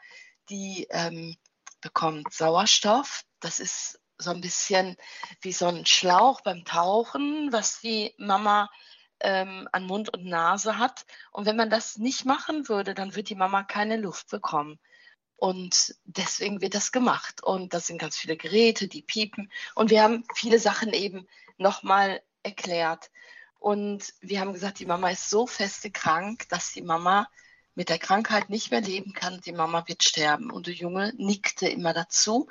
die 0.48 0.86
ähm, 0.90 1.36
bekommt 1.80 2.32
Sauerstoff. 2.32 3.24
Das 3.40 3.60
ist 3.60 4.00
so 4.18 4.30
ein 4.30 4.40
bisschen 4.40 4.96
wie 5.42 5.52
so 5.52 5.66
ein 5.66 5.86
Schlauch 5.86 6.40
beim 6.40 6.64
Tauchen, 6.64 7.52
was 7.52 7.80
die 7.80 8.14
Mama 8.18 8.70
ähm, 9.20 9.68
an 9.72 9.84
Mund 9.84 10.12
und 10.12 10.24
Nase 10.24 10.78
hat. 10.78 11.04
Und 11.30 11.46
wenn 11.46 11.56
man 11.56 11.70
das 11.70 11.96
nicht 11.98 12.24
machen 12.24 12.68
würde, 12.68 12.94
dann 12.94 13.14
wird 13.14 13.28
die 13.28 13.34
Mama 13.34 13.62
keine 13.62 13.96
Luft 13.96 14.28
bekommen. 14.30 14.78
Und 15.36 15.94
deswegen 16.04 16.62
wird 16.62 16.74
das 16.74 16.92
gemacht. 16.92 17.42
Und 17.42 17.74
das 17.74 17.86
sind 17.86 17.98
ganz 17.98 18.16
viele 18.16 18.36
Geräte, 18.36 18.88
die 18.88 19.02
piepen. 19.02 19.52
Und 19.74 19.90
wir 19.90 20.02
haben 20.02 20.24
viele 20.34 20.58
Sachen 20.58 20.92
eben 20.92 21.28
nochmal 21.58 22.22
erklärt. 22.46 23.10
Und 23.58 24.14
wir 24.20 24.40
haben 24.40 24.52
gesagt, 24.52 24.78
die 24.78 24.86
Mama 24.86 25.10
ist 25.10 25.28
so 25.28 25.46
feste 25.46 25.90
krank, 25.90 26.48
dass 26.48 26.72
die 26.72 26.82
Mama 26.82 27.28
mit 27.74 27.88
der 27.88 27.98
Krankheit 27.98 28.48
nicht 28.48 28.70
mehr 28.70 28.80
leben 28.80 29.12
kann. 29.12 29.40
Die 29.42 29.52
Mama 29.52 29.86
wird 29.86 30.02
sterben. 30.02 30.50
Und 30.50 30.66
der 30.66 30.74
Junge 30.74 31.12
nickte 31.16 31.68
immer 31.68 31.92
dazu. 31.92 32.48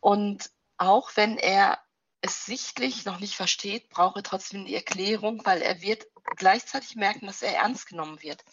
Und 0.00 0.50
auch 0.76 1.10
wenn 1.14 1.38
er 1.38 1.78
es 2.20 2.46
sichtlich 2.46 3.04
noch 3.04 3.20
nicht 3.20 3.36
versteht, 3.36 3.88
braucht 3.90 4.16
er 4.16 4.22
trotzdem 4.22 4.64
die 4.64 4.74
Erklärung, 4.74 5.42
weil 5.44 5.62
er 5.62 5.82
wird 5.82 6.06
gleichzeitig 6.36 6.96
merken, 6.96 7.26
dass 7.26 7.42
er 7.42 7.54
ernst 7.54 7.86
genommen 7.86 8.22
wird. 8.22 8.44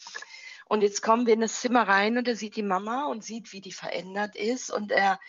Und 0.66 0.82
jetzt 0.82 1.02
kommen 1.02 1.26
wir 1.26 1.34
in 1.34 1.42
das 1.42 1.60
Zimmer 1.60 1.88
rein 1.88 2.18
und 2.18 2.28
er 2.28 2.36
sieht 2.36 2.56
die 2.56 2.64
Mama 2.64 3.06
und 3.06 3.24
sieht, 3.24 3.52
wie 3.52 3.62
die 3.62 3.72
verändert 3.72 4.36
ist. 4.36 4.70
Und 4.72 4.92
er 4.92 5.20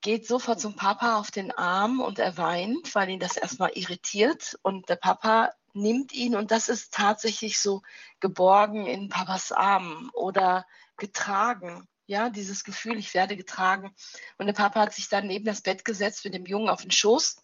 geht 0.00 0.26
sofort 0.26 0.60
zum 0.60 0.76
Papa 0.76 1.18
auf 1.18 1.30
den 1.30 1.50
Arm 1.50 2.00
und 2.00 2.18
er 2.18 2.36
weint, 2.36 2.94
weil 2.94 3.08
ihn 3.08 3.20
das 3.20 3.36
erstmal 3.36 3.72
irritiert. 3.74 4.58
Und 4.62 4.88
der 4.88 4.96
Papa 4.96 5.52
nimmt 5.72 6.12
ihn 6.12 6.36
und 6.36 6.50
das 6.50 6.68
ist 6.68 6.92
tatsächlich 6.92 7.60
so 7.60 7.82
geborgen 8.20 8.86
in 8.86 9.08
Papas 9.08 9.52
Arm 9.52 10.10
oder 10.14 10.66
getragen. 10.96 11.86
Ja, 12.06 12.30
dieses 12.30 12.62
Gefühl, 12.62 12.98
ich 12.98 13.14
werde 13.14 13.36
getragen. 13.36 13.94
Und 14.38 14.46
der 14.46 14.52
Papa 14.52 14.80
hat 14.80 14.94
sich 14.94 15.08
dann 15.08 15.26
neben 15.26 15.44
das 15.44 15.60
Bett 15.60 15.84
gesetzt 15.84 16.24
mit 16.24 16.34
dem 16.34 16.46
Jungen 16.46 16.68
auf 16.68 16.82
den 16.82 16.92
Schoß. 16.92 17.42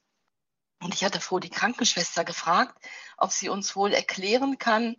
Und 0.82 0.94
ich 0.94 1.04
hatte 1.04 1.20
vor 1.20 1.40
die 1.40 1.50
Krankenschwester 1.50 2.24
gefragt, 2.24 2.76
ob 3.16 3.32
sie 3.32 3.48
uns 3.48 3.76
wohl 3.76 3.92
erklären 3.92 4.58
kann, 4.58 4.96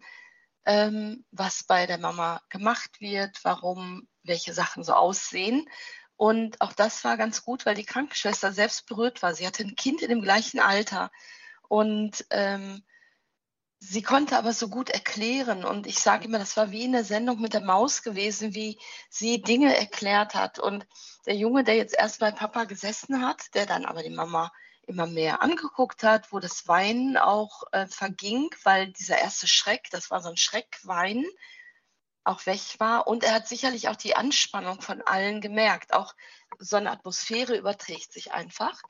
ähm, 0.66 1.26
was 1.32 1.63
bei 1.63 1.86
der 1.86 1.98
Mama 1.98 2.42
gemacht 2.50 3.02
wird, 3.02 3.44
warum 3.44 4.08
welche 4.24 4.54
Sachen 4.54 4.84
so 4.84 4.94
aussehen. 4.94 5.70
Und 6.24 6.62
auch 6.62 6.72
das 6.72 7.04
war 7.04 7.18
ganz 7.18 7.44
gut, 7.44 7.66
weil 7.66 7.76
die 7.76 7.84
Krankenschwester 7.84 8.54
selbst 8.54 8.86
berührt 8.86 9.22
war. 9.22 9.36
Sie 9.36 9.46
hatte 9.46 9.62
ein 9.62 9.76
Kind 9.76 10.02
in 10.02 10.08
dem 10.08 10.22
gleichen 10.22 10.62
Alter. 10.62 11.12
Und 11.68 12.26
ähm, 12.30 12.82
sie 13.80 14.04
konnte 14.04 14.38
aber 14.38 14.54
so 14.54 14.70
gut 14.70 14.90
erklären. 14.90 15.66
Und 15.66 15.86
ich 15.86 16.00
sage 16.00 16.24
immer, 16.24 16.40
das 16.40 16.56
war 16.56 16.72
wie 16.72 16.86
in 16.86 16.94
der 16.94 17.04
Sendung 17.04 17.42
mit 17.42 17.54
der 17.54 17.60
Maus 17.60 18.04
gewesen, 18.04 18.56
wie 18.56 18.80
sie 19.10 19.42
Dinge 19.42 19.76
erklärt 19.76 20.34
hat. 20.34 20.60
Und 20.60 20.88
der 21.26 21.36
Junge, 21.36 21.66
der 21.66 21.76
jetzt 21.76 21.94
erst 21.94 22.22
bei 22.22 22.32
Papa 22.32 22.64
gesessen 22.64 23.22
hat, 23.22 23.54
der 23.54 23.66
dann 23.66 23.84
aber 23.84 24.02
die 24.02 24.10
Mama 24.10 24.54
immer 24.84 25.08
mehr 25.08 25.42
angeguckt 25.42 26.04
hat, 26.04 26.32
wo 26.32 26.40
das 26.40 26.70
Weinen 26.70 27.18
auch 27.18 27.64
äh, 27.74 27.86
verging, 27.88 28.50
weil 28.64 28.94
dieser 28.94 29.18
erste 29.18 29.50
Schreck, 29.50 29.90
das 29.92 30.10
war 30.10 30.22
so 30.22 30.30
ein 30.30 30.38
Schreckwein, 30.38 31.26
auch 32.24 32.46
weg 32.46 32.80
war. 32.80 33.08
Und 33.08 33.24
er 33.24 33.34
hat 33.34 33.48
sicherlich 33.48 33.90
auch 33.90 33.96
die 33.96 34.16
Anspannung 34.16 34.82
von 34.82 35.02
allen 35.02 35.42
gemerkt. 35.42 35.94
Auch 35.94 36.14
so 36.60 36.78
eine 36.78 36.92
Atmosphäre 36.92 37.56
überträgt 37.56 38.13
sich 38.13 38.32
einfach. 38.32 38.82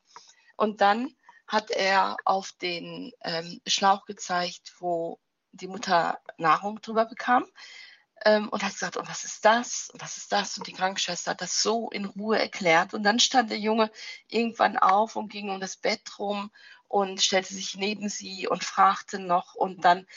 Und 0.56 0.82
dann 0.82 1.16
hat 1.48 1.72
er 1.72 2.18
auf 2.26 2.52
den 2.54 3.12
ähm, 3.24 3.62
Schlauch 3.68 4.06
gezeigt, 4.06 4.74
wo 4.80 5.20
die 5.52 5.68
Mutter 5.68 6.20
Nahrung 6.38 6.82
drüber 6.82 7.06
bekam. 7.06 7.46
Ähm, 8.26 8.48
und 8.50 8.64
hat 8.64 8.74
gesagt, 8.74 8.98
und 8.98 9.10
was 9.10 9.26
ist 9.26 9.44
das? 9.44 9.90
Und 9.92 10.02
was 10.02 10.18
ist 10.18 10.32
das? 10.32 10.58
Und 10.58 10.68
die 10.68 10.74
Krankenschwester 10.74 11.32
hat 11.32 11.42
das 11.42 11.62
so 11.62 11.90
in 11.90 12.06
Ruhe 12.06 12.40
erklärt. 12.40 12.94
Und 12.94 13.04
dann 13.04 13.20
stand 13.20 13.50
der 13.50 13.60
Junge 13.60 13.92
irgendwann 14.30 14.78
auf 14.78 15.16
und 15.16 15.30
ging 15.30 15.50
um 15.50 15.60
das 15.60 15.76
Bett 15.76 16.20
rum 16.20 16.52
und 16.88 17.22
stellte 17.22 17.54
sich 17.54 17.76
neben 17.76 18.08
sie 18.08 18.48
und 18.48 18.64
fragte 18.64 19.20
noch. 19.20 19.56
Und 19.56 19.84
dann 19.84 20.08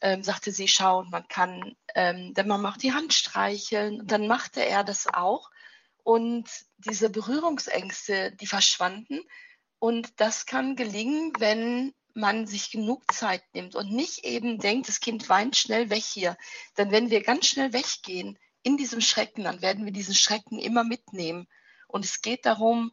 ähm, 0.00 0.22
sagte 0.22 0.52
sie, 0.52 0.68
schau, 0.68 1.04
man 1.04 1.26
kann 1.28 1.76
ähm, 1.94 2.34
der 2.34 2.46
Mama 2.46 2.70
auch 2.70 2.76
die 2.76 2.92
Hand 2.92 3.12
streicheln. 3.12 4.00
Und 4.00 4.10
dann 4.10 4.26
machte 4.26 4.64
er 4.64 4.84
das 4.84 5.06
auch. 5.12 5.50
Und 6.02 6.48
diese 6.78 7.10
Berührungsängste, 7.10 8.32
die 8.32 8.46
verschwanden. 8.46 9.20
Und 9.78 10.20
das 10.20 10.46
kann 10.46 10.76
gelingen, 10.76 11.32
wenn 11.38 11.94
man 12.14 12.46
sich 12.46 12.70
genug 12.70 13.12
Zeit 13.12 13.42
nimmt 13.52 13.74
und 13.74 13.92
nicht 13.92 14.24
eben 14.24 14.58
denkt, 14.58 14.88
das 14.88 15.00
Kind 15.00 15.28
weint 15.28 15.56
schnell 15.56 15.90
weg 15.90 16.02
hier. 16.02 16.36
Denn 16.78 16.90
wenn 16.90 17.10
wir 17.10 17.22
ganz 17.22 17.46
schnell 17.46 17.72
weggehen 17.72 18.38
in 18.62 18.76
diesem 18.76 19.00
Schrecken, 19.00 19.44
dann 19.44 19.60
werden 19.60 19.84
wir 19.84 19.92
diesen 19.92 20.14
Schrecken 20.14 20.58
immer 20.58 20.82
mitnehmen. 20.82 21.46
Und 21.88 22.04
es 22.04 22.22
geht 22.22 22.46
darum, 22.46 22.92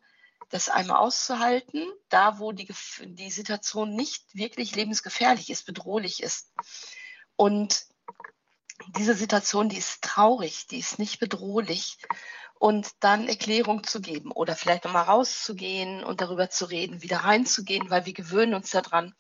das 0.54 0.70
einmal 0.70 0.98
auszuhalten, 0.98 1.92
da 2.10 2.38
wo 2.38 2.52
die, 2.52 2.72
die 3.02 3.32
Situation 3.32 3.96
nicht 3.96 4.36
wirklich 4.36 4.76
lebensgefährlich 4.76 5.50
ist, 5.50 5.66
bedrohlich 5.66 6.22
ist. 6.22 6.54
Und 7.36 7.88
diese 8.96 9.16
Situation, 9.16 9.68
die 9.68 9.78
ist 9.78 10.04
traurig, 10.04 10.68
die 10.68 10.78
ist 10.78 11.00
nicht 11.00 11.20
bedrohlich. 11.20 11.98
Und 12.60 12.92
dann 13.00 13.28
Erklärung 13.28 13.84
zu 13.84 14.00
geben 14.00 14.32
oder 14.32 14.56
vielleicht 14.56 14.86
nochmal 14.86 15.06
rauszugehen 15.06 16.04
und 16.04 16.22
darüber 16.22 16.52
zu 16.52 16.66
reden, 16.66 17.02
wieder 17.02 17.18
reinzugehen, 17.18 17.90
weil 17.90 18.06
wir 18.06 18.14
gewöhnen 18.14 18.54
uns 18.54 18.70
daran. 18.70 19.16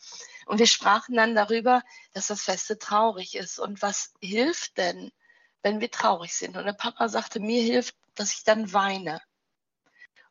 Und 0.46 0.60
wir 0.60 0.68
sprachen 0.68 1.16
dann 1.16 1.34
darüber, 1.34 1.82
dass 2.14 2.28
das 2.28 2.44
Feste 2.44 2.78
traurig 2.78 3.36
ist. 3.36 3.58
Und 3.58 3.82
was 3.82 4.14
hilft 4.22 4.78
denn, 4.78 5.12
wenn 5.64 5.82
wir 5.82 5.90
traurig 5.90 6.36
sind? 6.36 6.58
Und 6.58 6.66
der 6.66 6.74
Papa 6.74 7.10
sagte, 7.10 7.40
mir 7.40 7.64
hilft, 7.64 7.96
dass 8.14 8.34
ich 8.34 8.44
dann 8.44 8.72
weine. 8.72 9.20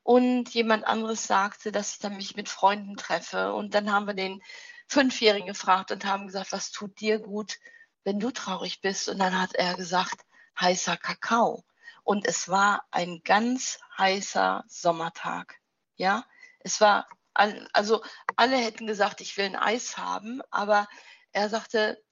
Und 0.03 0.49
jemand 0.51 0.85
anderes 0.85 1.27
sagte, 1.27 1.73
dass 1.73 1.95
ich 1.95 1.99
dann 2.01 2.17
mich 2.17 2.37
mit 2.37 2.49
Freunden 2.49 2.97
treffe. 2.97 3.53
Und 3.55 3.75
dann 3.75 3.93
haben 3.93 4.07
wir 4.07 4.15
den 4.15 4.43
Fünfjährigen 4.89 5.47
gefragt 5.47 5.93
und 5.93 6.05
haben 6.05 6.27
gesagt, 6.27 6.53
was 6.53 6.71
tut 6.71 7.01
dir 7.01 7.19
gut? 7.19 7.59
wenn 8.05 8.21
du 8.21 8.31
traurig 8.31 8.81
bist. 8.81 9.09
Und 9.09 9.19
dann 9.19 9.39
hat 9.39 9.55
er 9.55 9.75
gesagt, 9.75 10.25
heißer 10.61 10.97
Kakao. 10.97 11.65
Und 12.05 12.27
es 12.27 12.49
war 12.49 12.85
ein 12.91 13.23
ganz 13.25 13.79
heißer 13.97 14.65
Sommertag. 14.69 15.61
Ja, 15.97 16.25
es 16.61 16.81
war, 16.81 17.07
also 17.35 18.03
alle 18.37 18.57
hätten 18.57 18.87
gesagt, 18.87 19.21
ich 19.21 19.37
will 19.37 19.47
ein 19.47 19.57
Eis 19.57 19.99
haben, 19.99 20.43
aber 20.51 20.89
er 21.33 21.49
sagte, 21.49 22.03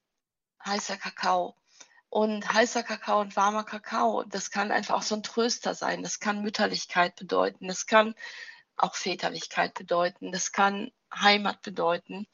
heißer 0.65 0.97
Kakao. 0.97 1.57
Und 2.11 2.53
heißer 2.53 2.83
Kakao 2.83 3.21
und 3.21 3.37
warmer 3.37 3.63
Kakao, 3.65 4.25
das 4.25 4.51
kann 4.51 4.73
einfach 4.73 4.97
auch 4.97 5.03
so 5.03 5.15
ein 5.15 5.23
Tröster 5.23 5.75
sein. 5.75 6.03
Das 6.03 6.19
kann 6.19 6.43
Mütterlichkeit 6.43 7.15
bedeuten. 7.15 7.69
Das 7.69 7.87
kann 7.87 8.15
auch 8.77 8.97
Väterlichkeit 8.97 9.75
bedeuten. 9.75 10.33
Das 10.33 10.51
kann 10.51 10.91
Heimat 11.15 11.63
bedeuten. 11.63 12.27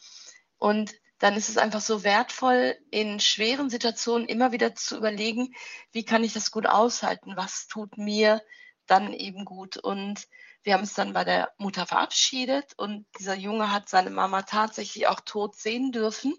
Und 0.56 0.94
dann 1.18 1.34
ist 1.34 1.50
es 1.50 1.58
einfach 1.58 1.80
so 1.80 2.04
wertvoll, 2.04 2.76
in 2.90 3.20
schweren 3.20 3.68
Situationen 3.68 4.28
immer 4.28 4.52
wieder 4.52 4.74
zu 4.74 4.96
überlegen, 4.96 5.54
wie 5.92 6.04
kann 6.04 6.24
ich 6.24 6.32
das 6.32 6.50
gut 6.50 6.66
aushalten? 6.66 7.36
Was 7.36 7.66
tut 7.68 7.98
mir 7.98 8.42
dann 8.86 9.12
eben 9.12 9.44
gut? 9.44 9.76
Und 9.76 10.26
wir 10.62 10.74
haben 10.74 10.84
es 10.84 10.94
dann 10.94 11.12
bei 11.12 11.24
der 11.24 11.52
Mutter 11.58 11.86
verabschiedet 11.86 12.72
und 12.76 13.06
dieser 13.18 13.34
Junge 13.34 13.72
hat 13.72 13.88
seine 13.88 14.10
Mama 14.10 14.42
tatsächlich 14.42 15.06
auch 15.06 15.20
tot 15.20 15.56
sehen 15.56 15.92
dürfen. 15.92 16.34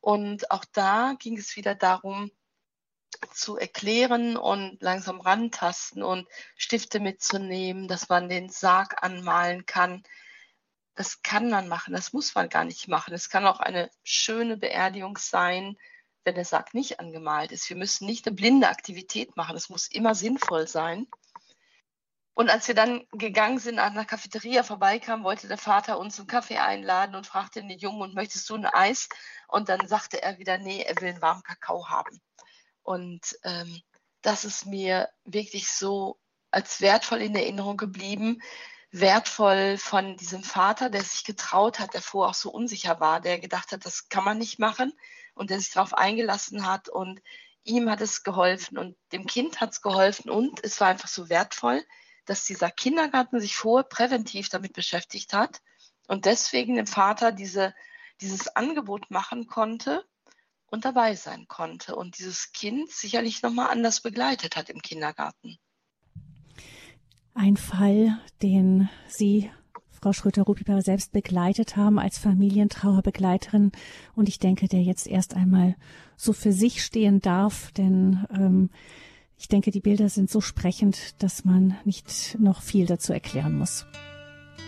Und 0.00 0.50
auch 0.50 0.64
da 0.72 1.14
ging 1.18 1.36
es 1.38 1.56
wieder 1.56 1.74
darum, 1.74 2.30
zu 3.32 3.56
erklären 3.56 4.36
und 4.36 4.80
langsam 4.80 5.20
rantasten 5.20 6.02
und 6.02 6.28
Stifte 6.56 7.00
mitzunehmen, 7.00 7.88
dass 7.88 8.08
man 8.08 8.28
den 8.28 8.48
Sarg 8.48 9.02
anmalen 9.02 9.66
kann, 9.66 10.02
das 10.94 11.22
kann 11.22 11.48
man 11.48 11.68
machen, 11.68 11.94
das 11.94 12.12
muss 12.12 12.34
man 12.34 12.48
gar 12.48 12.64
nicht 12.64 12.88
machen. 12.88 13.14
Es 13.14 13.30
kann 13.30 13.46
auch 13.46 13.60
eine 13.60 13.90
schöne 14.02 14.56
Beerdigung 14.56 15.16
sein, 15.18 15.76
wenn 16.24 16.34
der 16.34 16.44
Sarg 16.44 16.74
nicht 16.74 17.00
angemalt 17.00 17.52
ist. 17.52 17.68
Wir 17.70 17.76
müssen 17.76 18.06
nicht 18.06 18.26
eine 18.26 18.36
blinde 18.36 18.68
Aktivität 18.68 19.36
machen, 19.36 19.56
es 19.56 19.70
muss 19.70 19.86
immer 19.88 20.14
sinnvoll 20.14 20.66
sein. 20.66 21.06
Und 22.34 22.48
als 22.48 22.68
wir 22.68 22.74
dann 22.74 23.06
gegangen 23.12 23.58
sind, 23.58 23.78
an 23.78 23.94
der 23.94 24.04
Cafeteria 24.04 24.62
vorbeikamen, 24.62 25.24
wollte 25.24 25.48
der 25.48 25.58
Vater 25.58 25.98
uns 25.98 26.16
zum 26.16 26.26
Kaffee 26.26 26.58
einladen 26.58 27.14
und 27.14 27.26
fragte 27.26 27.60
den 27.60 27.78
Jungen, 27.78 28.00
und 28.02 28.14
möchtest 28.14 28.48
du 28.48 28.54
ein 28.54 28.66
Eis? 28.66 29.08
Und 29.48 29.68
dann 29.68 29.86
sagte 29.86 30.22
er 30.22 30.38
wieder, 30.38 30.56
nee, 30.58 30.82
er 30.82 30.98
will 31.00 31.10
einen 31.10 31.22
warmen 31.22 31.42
Kakao 31.42 31.88
haben. 31.88 32.20
Und 32.82 33.38
ähm, 33.44 33.80
das 34.22 34.44
ist 34.44 34.66
mir 34.66 35.08
wirklich 35.24 35.68
so 35.70 36.18
als 36.50 36.80
wertvoll 36.80 37.22
in 37.22 37.34
Erinnerung 37.34 37.76
geblieben, 37.76 38.42
wertvoll 38.90 39.78
von 39.78 40.16
diesem 40.16 40.42
Vater, 40.42 40.90
der 40.90 41.02
sich 41.02 41.24
getraut 41.24 41.78
hat, 41.78 41.94
der 41.94 42.02
vorher 42.02 42.30
auch 42.30 42.34
so 42.34 42.50
unsicher 42.50 42.98
war, 42.98 43.20
der 43.20 43.38
gedacht 43.38 43.72
hat, 43.72 43.86
das 43.86 44.08
kann 44.08 44.24
man 44.24 44.38
nicht 44.38 44.58
machen 44.58 44.92
und 45.34 45.50
der 45.50 45.60
sich 45.60 45.70
darauf 45.70 45.94
eingelassen 45.94 46.66
hat. 46.66 46.88
Und 46.88 47.22
ihm 47.62 47.88
hat 47.88 48.00
es 48.00 48.24
geholfen 48.24 48.78
und 48.78 48.96
dem 49.12 49.26
Kind 49.26 49.60
hat 49.60 49.72
es 49.72 49.82
geholfen. 49.82 50.30
Und 50.30 50.64
es 50.64 50.80
war 50.80 50.88
einfach 50.88 51.08
so 51.08 51.28
wertvoll, 51.28 51.84
dass 52.24 52.44
dieser 52.44 52.70
Kindergarten 52.70 53.40
sich 53.40 53.56
vorher 53.56 53.88
präventiv 53.88 54.48
damit 54.48 54.72
beschäftigt 54.72 55.32
hat 55.32 55.60
und 56.08 56.24
deswegen 56.24 56.76
dem 56.76 56.86
Vater 56.86 57.32
diese, 57.32 57.74
dieses 58.20 58.54
Angebot 58.56 59.10
machen 59.10 59.46
konnte 59.46 60.04
und 60.70 60.84
dabei 60.84 61.14
sein 61.14 61.46
konnte 61.48 61.96
und 61.96 62.18
dieses 62.18 62.52
Kind 62.52 62.90
sicherlich 62.90 63.42
nochmal 63.42 63.70
anders 63.70 64.00
begleitet 64.00 64.56
hat 64.56 64.70
im 64.70 64.80
Kindergarten. 64.80 65.58
Ein 67.34 67.56
Fall, 67.56 68.18
den 68.42 68.88
Sie, 69.08 69.50
Frau 69.90 70.12
Schröter-Rupiper, 70.12 70.82
selbst 70.82 71.12
begleitet 71.12 71.76
haben 71.76 71.98
als 71.98 72.18
Familientrauerbegleiterin 72.18 73.72
und 74.14 74.28
ich 74.28 74.38
denke, 74.38 74.68
der 74.68 74.82
jetzt 74.82 75.06
erst 75.06 75.34
einmal 75.34 75.76
so 76.16 76.32
für 76.32 76.52
sich 76.52 76.82
stehen 76.82 77.20
darf, 77.20 77.72
denn 77.72 78.26
ähm, 78.30 78.70
ich 79.36 79.48
denke, 79.48 79.70
die 79.70 79.80
Bilder 79.80 80.08
sind 80.08 80.30
so 80.30 80.40
sprechend, 80.40 81.22
dass 81.22 81.44
man 81.44 81.76
nicht 81.84 82.36
noch 82.38 82.62
viel 82.62 82.86
dazu 82.86 83.12
erklären 83.12 83.56
muss. 83.56 83.86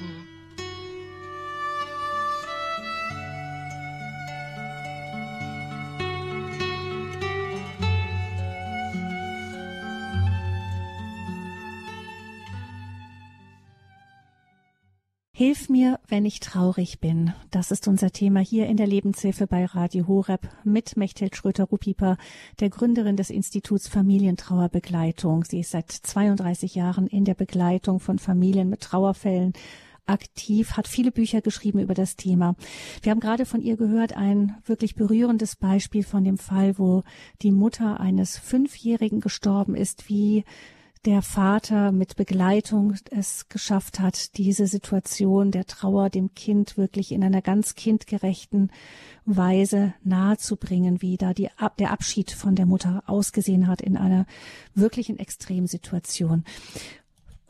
Mhm. 0.00 0.31
Hilf 15.44 15.68
mir, 15.68 15.98
wenn 16.06 16.24
ich 16.24 16.38
traurig 16.38 17.00
bin. 17.00 17.32
Das 17.50 17.72
ist 17.72 17.88
unser 17.88 18.12
Thema 18.12 18.38
hier 18.38 18.68
in 18.68 18.76
der 18.76 18.86
Lebenshilfe 18.86 19.48
bei 19.48 19.64
Radio 19.64 20.06
Horeb 20.06 20.48
mit 20.62 20.96
Mechthild 20.96 21.34
Schröter-Rupieper, 21.34 22.16
der 22.60 22.70
Gründerin 22.70 23.16
des 23.16 23.28
Instituts 23.28 23.88
Familientrauerbegleitung. 23.88 25.42
Sie 25.42 25.58
ist 25.58 25.72
seit 25.72 25.90
32 25.90 26.76
Jahren 26.76 27.08
in 27.08 27.24
der 27.24 27.34
Begleitung 27.34 27.98
von 27.98 28.20
Familien 28.20 28.68
mit 28.68 28.82
Trauerfällen 28.82 29.52
aktiv, 30.06 30.76
hat 30.76 30.86
viele 30.86 31.10
Bücher 31.10 31.40
geschrieben 31.40 31.80
über 31.80 31.94
das 31.94 32.14
Thema. 32.14 32.54
Wir 33.02 33.10
haben 33.10 33.18
gerade 33.18 33.44
von 33.44 33.62
ihr 33.62 33.76
gehört, 33.76 34.16
ein 34.16 34.56
wirklich 34.64 34.94
berührendes 34.94 35.56
Beispiel 35.56 36.04
von 36.04 36.22
dem 36.22 36.38
Fall, 36.38 36.78
wo 36.78 37.02
die 37.42 37.50
Mutter 37.50 37.98
eines 37.98 38.38
Fünfjährigen 38.38 39.18
gestorben 39.20 39.74
ist, 39.74 40.08
wie 40.08 40.44
der 41.04 41.22
Vater 41.22 41.90
mit 41.90 42.16
Begleitung 42.16 42.94
es 43.10 43.48
geschafft 43.48 43.98
hat, 43.98 44.36
diese 44.36 44.66
Situation 44.66 45.50
der 45.50 45.66
Trauer 45.66 46.10
dem 46.10 46.34
Kind 46.34 46.76
wirklich 46.76 47.10
in 47.10 47.24
einer 47.24 47.42
ganz 47.42 47.74
kindgerechten 47.74 48.70
Weise 49.24 49.94
nahezubringen, 50.04 51.02
wie 51.02 51.16
da 51.16 51.34
die, 51.34 51.48
der 51.78 51.90
Abschied 51.90 52.30
von 52.30 52.54
der 52.54 52.66
Mutter 52.66 53.02
ausgesehen 53.06 53.66
hat 53.66 53.80
in 53.80 53.96
einer 53.96 54.26
wirklichen 54.74 55.18
Extremsituation. 55.18 56.44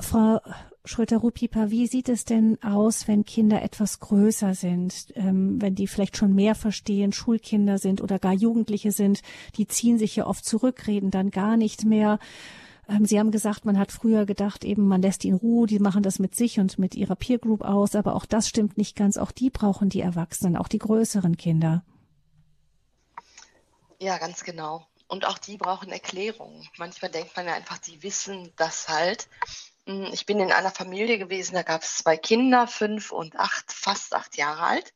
Frau 0.01 0.41
Schröter-Rupipa, 0.85 1.71
wie 1.71 1.87
sieht 1.87 2.09
es 2.09 2.25
denn 2.25 2.61
aus, 2.63 3.07
wenn 3.07 3.25
Kinder 3.25 3.63
etwas 3.63 4.01
größer 4.01 4.55
sind, 4.55 5.13
ähm, 5.15 5.63
wenn 5.63 5.77
die 5.77 5.87
vielleicht 5.87 6.17
schon 6.17 6.35
mehr 6.35 6.57
verstehen, 6.57 7.13
Schulkinder 7.13 7.79
sind 7.79 8.01
oder 8.01 8.19
gar 8.19 8.33
Jugendliche 8.33 8.91
sind, 8.91 9.23
die 9.57 9.69
ziehen 9.69 9.99
sich 9.99 10.17
ja 10.17 10.27
oft 10.27 10.45
zurück, 10.45 10.89
reden 10.89 11.13
dann 11.13 11.31
gar 11.31 11.57
nicht 11.57 11.85
mehr. 11.85 12.19
Ähm, 12.89 13.05
Sie 13.05 13.19
haben 13.19 13.31
gesagt, 13.31 13.65
man 13.65 13.79
hat 13.79 13.93
früher 13.93 14.27
gedacht, 14.27 14.65
eben 14.65 14.87
man 14.87 15.03
lässt 15.03 15.23
die 15.23 15.29
in 15.29 15.37
Ruhe, 15.37 15.67
die 15.67 15.79
machen 15.79 16.03
das 16.03 16.19
mit 16.19 16.35
sich 16.35 16.59
und 16.59 16.79
mit 16.79 16.95
ihrer 16.95 17.17
Peer 17.17 17.39
Group 17.39 17.63
aus, 17.63 17.95
aber 17.95 18.15
auch 18.15 18.27
das 18.27 18.49
stimmt 18.49 18.77
nicht 18.77 18.97
ganz. 18.97 19.17
Auch 19.17 19.33
die 19.33 19.51
brauchen 19.51 19.89
die 19.89 20.01
Erwachsenen, 20.01 20.57
auch 20.57 20.69
die 20.69 20.79
größeren 20.79 21.37
Kinder. 21.37 21.85
Ja, 23.99 24.19
ganz 24.19 24.43
genau. 24.43 24.87
Und 25.07 25.27
auch 25.27 25.39
die 25.39 25.59
brauchen 25.59 25.93
Erklärungen. 25.93 26.67
Manchmal 26.77 27.11
denkt 27.11 27.37
man 27.37 27.47
ja 27.47 27.55
einfach, 27.55 27.79
die 27.79 28.03
wissen 28.03 28.53
das 28.57 28.89
halt. 28.89 29.29
Hm, 29.87 30.09
ich 30.13 30.27
bin 30.27 30.41
in 30.41 30.51
einer 30.51 30.71
Familie 30.71 31.19
gewesen, 31.19 31.55
da 31.55 31.63
gab 31.63 31.83
es 31.83 31.99
zwei 31.99 32.17
Kinder, 32.17 32.67
fünf 32.67 33.13
und 33.13 33.37
acht, 33.37 33.73
fast 33.73 34.15
acht 34.15 34.37
Jahre 34.37 34.63
alt. 34.63 34.95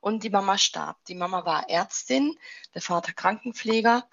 Und 0.00 0.24
die 0.24 0.30
Mama 0.30 0.58
starb. 0.58 1.02
Die 1.06 1.14
Mama 1.14 1.44
war 1.44 1.70
Ärztin, 1.70 2.36
der 2.74 2.82
Vater 2.82 3.12
Krankenpfleger. 3.12 4.06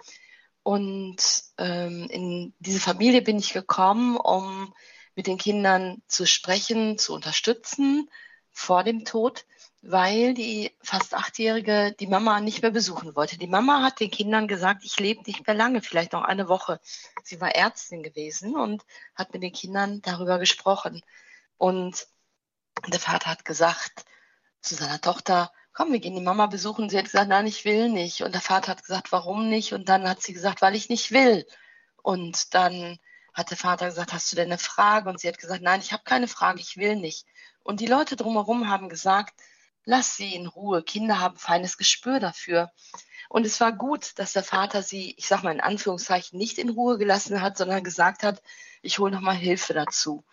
Und 0.64 1.18
ähm, 1.58 2.08
in 2.10 2.54
diese 2.60 2.80
Familie 2.80 3.22
bin 3.22 3.40
ich 3.40 3.54
gekommen, 3.54 4.18
um 4.18 4.74
mit 5.16 5.28
den 5.28 5.38
Kindern 5.38 6.02
zu 6.08 6.26
sprechen, 6.26 6.98
zu 6.98 7.14
unterstützen 7.14 8.10
vor 8.52 8.84
dem 8.84 9.06
Tod, 9.06 9.46
weil 9.82 10.34
die 10.34 10.76
fast 10.82 11.14
achtjährige 11.14 11.96
die 12.00 12.08
Mama 12.08 12.42
nicht 12.42 12.62
mehr 12.62 12.72
besuchen 12.72 13.16
wollte. 13.16 13.38
Die 13.38 13.48
Mama 13.48 13.82
hat 13.82 14.00
den 14.00 14.12
Kindern 14.12 14.48
gesagt, 14.48 14.84
ich 14.84 15.00
lebe 15.00 15.24
nicht 15.26 15.48
mehr 15.48 15.56
lange, 15.56 15.82
vielleicht 15.82 16.14
noch 16.14 16.24
eine 16.24 16.50
Woche. 16.50 16.80
Sie 17.24 17.40
war 17.40 17.56
Ärztin 17.56 18.04
gewesen 18.04 18.56
und 18.56 18.86
hat 19.16 19.34
mit 19.34 19.44
den 19.44 19.54
Kindern 19.54 20.02
darüber 20.02 20.40
gesprochen. 20.40 21.02
Und 21.58 22.08
der 22.88 23.00
Vater 23.00 23.30
hat 23.32 23.46
gesagt 23.46 24.06
zu 24.62 24.76
seiner 24.76 25.00
Tochter, 25.00 25.52
komm, 25.80 25.94
wir 25.94 26.02
gehen 26.02 26.16
die 26.16 26.22
Mama 26.22 26.48
besuchen. 26.48 26.90
Sie 26.90 26.98
hat 26.98 27.06
gesagt, 27.06 27.30
nein, 27.30 27.48
ich 27.48 27.64
will 27.64 27.88
nicht. 27.88 28.22
Und 28.22 28.34
der 28.34 28.42
Vater 28.42 28.72
hat 28.72 28.82
gesagt, 28.84 29.14
warum 29.14 29.48
nicht? 29.48 29.72
Und 29.72 29.88
dann 29.88 30.10
hat 30.10 30.22
sie 30.22 30.34
gesagt, 30.34 30.62
weil 30.62 30.76
ich 30.76 30.90
nicht 30.90 31.12
will. 31.12 31.46
Und 32.04 32.54
dann 32.54 33.00
hat 33.34 33.50
der 33.50 33.58
Vater 33.58 33.86
gesagt, 33.86 34.12
hast 34.12 34.30
du 34.30 34.36
denn 34.36 34.50
eine 34.50 34.58
Frage? 34.58 35.10
Und 35.10 35.22
sie 35.22 35.30
hat 35.30 35.38
gesagt, 35.38 35.62
nein, 35.62 35.80
ich 35.80 35.94
habe 35.94 36.04
keine 36.04 36.28
Frage, 36.28 36.60
ich 36.60 36.76
will 36.76 36.98
nicht. 36.98 37.26
Und 37.64 37.80
die 37.80 37.86
Leute 37.86 38.18
drumherum 38.18 38.68
haben 38.68 38.90
gesagt, 38.90 39.40
lass 39.86 40.18
sie 40.18 40.36
in 40.36 40.48
Ruhe. 40.48 40.84
Kinder 40.84 41.22
haben 41.22 41.38
feines 41.38 41.78
Gespür 41.78 42.20
dafür. 42.20 42.74
Und 43.30 43.46
es 43.46 43.62
war 43.62 43.72
gut, 43.72 44.20
dass 44.20 44.34
der 44.34 44.44
Vater 44.44 44.84
sie, 44.84 45.16
ich 45.18 45.28
sage 45.28 45.44
mal 45.44 45.54
in 45.54 45.62
Anführungszeichen, 45.62 46.38
nicht 46.38 46.58
in 46.58 46.72
Ruhe 46.72 46.98
gelassen 46.98 47.42
hat, 47.42 47.58
sondern 47.58 47.86
gesagt 47.86 48.24
hat, 48.24 48.42
ich 48.82 49.00
hole 49.00 49.14
nochmal 49.14 49.38
Hilfe 49.38 49.74
dazu. 49.74 50.26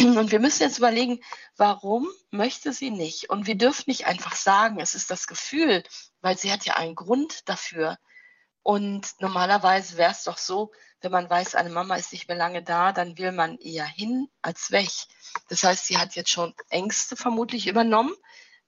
Und 0.00 0.30
wir 0.30 0.40
müssen 0.40 0.62
jetzt 0.62 0.78
überlegen, 0.78 1.20
warum 1.56 2.08
möchte 2.30 2.72
sie 2.72 2.90
nicht? 2.90 3.30
Und 3.30 3.46
wir 3.46 3.56
dürfen 3.56 3.84
nicht 3.86 4.06
einfach 4.06 4.34
sagen, 4.34 4.80
es 4.80 4.94
ist 4.94 5.10
das 5.10 5.26
Gefühl, 5.26 5.82
weil 6.20 6.38
sie 6.38 6.52
hat 6.52 6.64
ja 6.64 6.76
einen 6.76 6.94
Grund 6.94 7.48
dafür. 7.48 7.98
Und 8.62 9.08
normalerweise 9.20 9.96
wäre 9.96 10.12
es 10.12 10.24
doch 10.24 10.38
so, 10.38 10.72
wenn 11.00 11.12
man 11.12 11.30
weiß, 11.30 11.54
eine 11.54 11.70
Mama 11.70 11.96
ist 11.96 12.12
nicht 12.12 12.28
mehr 12.28 12.36
lange 12.36 12.62
da, 12.62 12.92
dann 12.92 13.16
will 13.16 13.32
man 13.32 13.56
eher 13.58 13.86
hin 13.86 14.28
als 14.42 14.70
weg. 14.70 14.90
Das 15.48 15.62
heißt, 15.62 15.86
sie 15.86 15.96
hat 15.96 16.14
jetzt 16.14 16.30
schon 16.30 16.54
Ängste 16.68 17.16
vermutlich 17.16 17.66
übernommen. 17.66 18.14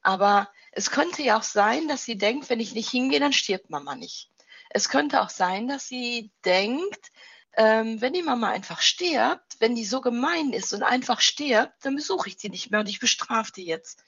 Aber 0.01 0.51
es 0.72 0.91
könnte 0.91 1.22
ja 1.22 1.39
auch 1.39 1.43
sein, 1.43 1.89
dass 1.89 2.05
sie 2.05 2.16
denkt, 2.16 2.49
wenn 2.49 2.61
ich 2.61 2.74
nicht 2.74 2.91
hingehe, 2.91 3.20
dann 3.20 3.33
stirbt 3.33 3.70
Mama 3.70 3.95
nicht. 3.95 4.30
Es 4.70 4.89
könnte 4.89 5.20
auch 5.20 5.28
sein, 5.28 5.68
dass 5.68 5.87
sie 5.87 6.30
denkt, 6.45 7.12
ähm, 7.55 8.00
wenn 8.00 8.12
die 8.12 8.22
Mama 8.22 8.48
einfach 8.48 8.80
stirbt, 8.80 9.57
wenn 9.59 9.74
die 9.74 9.84
so 9.84 10.00
gemein 10.00 10.53
ist 10.53 10.72
und 10.72 10.82
einfach 10.82 11.20
stirbt, 11.20 11.84
dann 11.84 11.96
besuche 11.96 12.28
ich 12.28 12.36
die 12.36 12.48
nicht 12.48 12.70
mehr 12.70 12.80
und 12.80 12.88
ich 12.88 13.00
bestrafe 13.00 13.53
die 13.53 13.64
jetzt. 13.64 14.05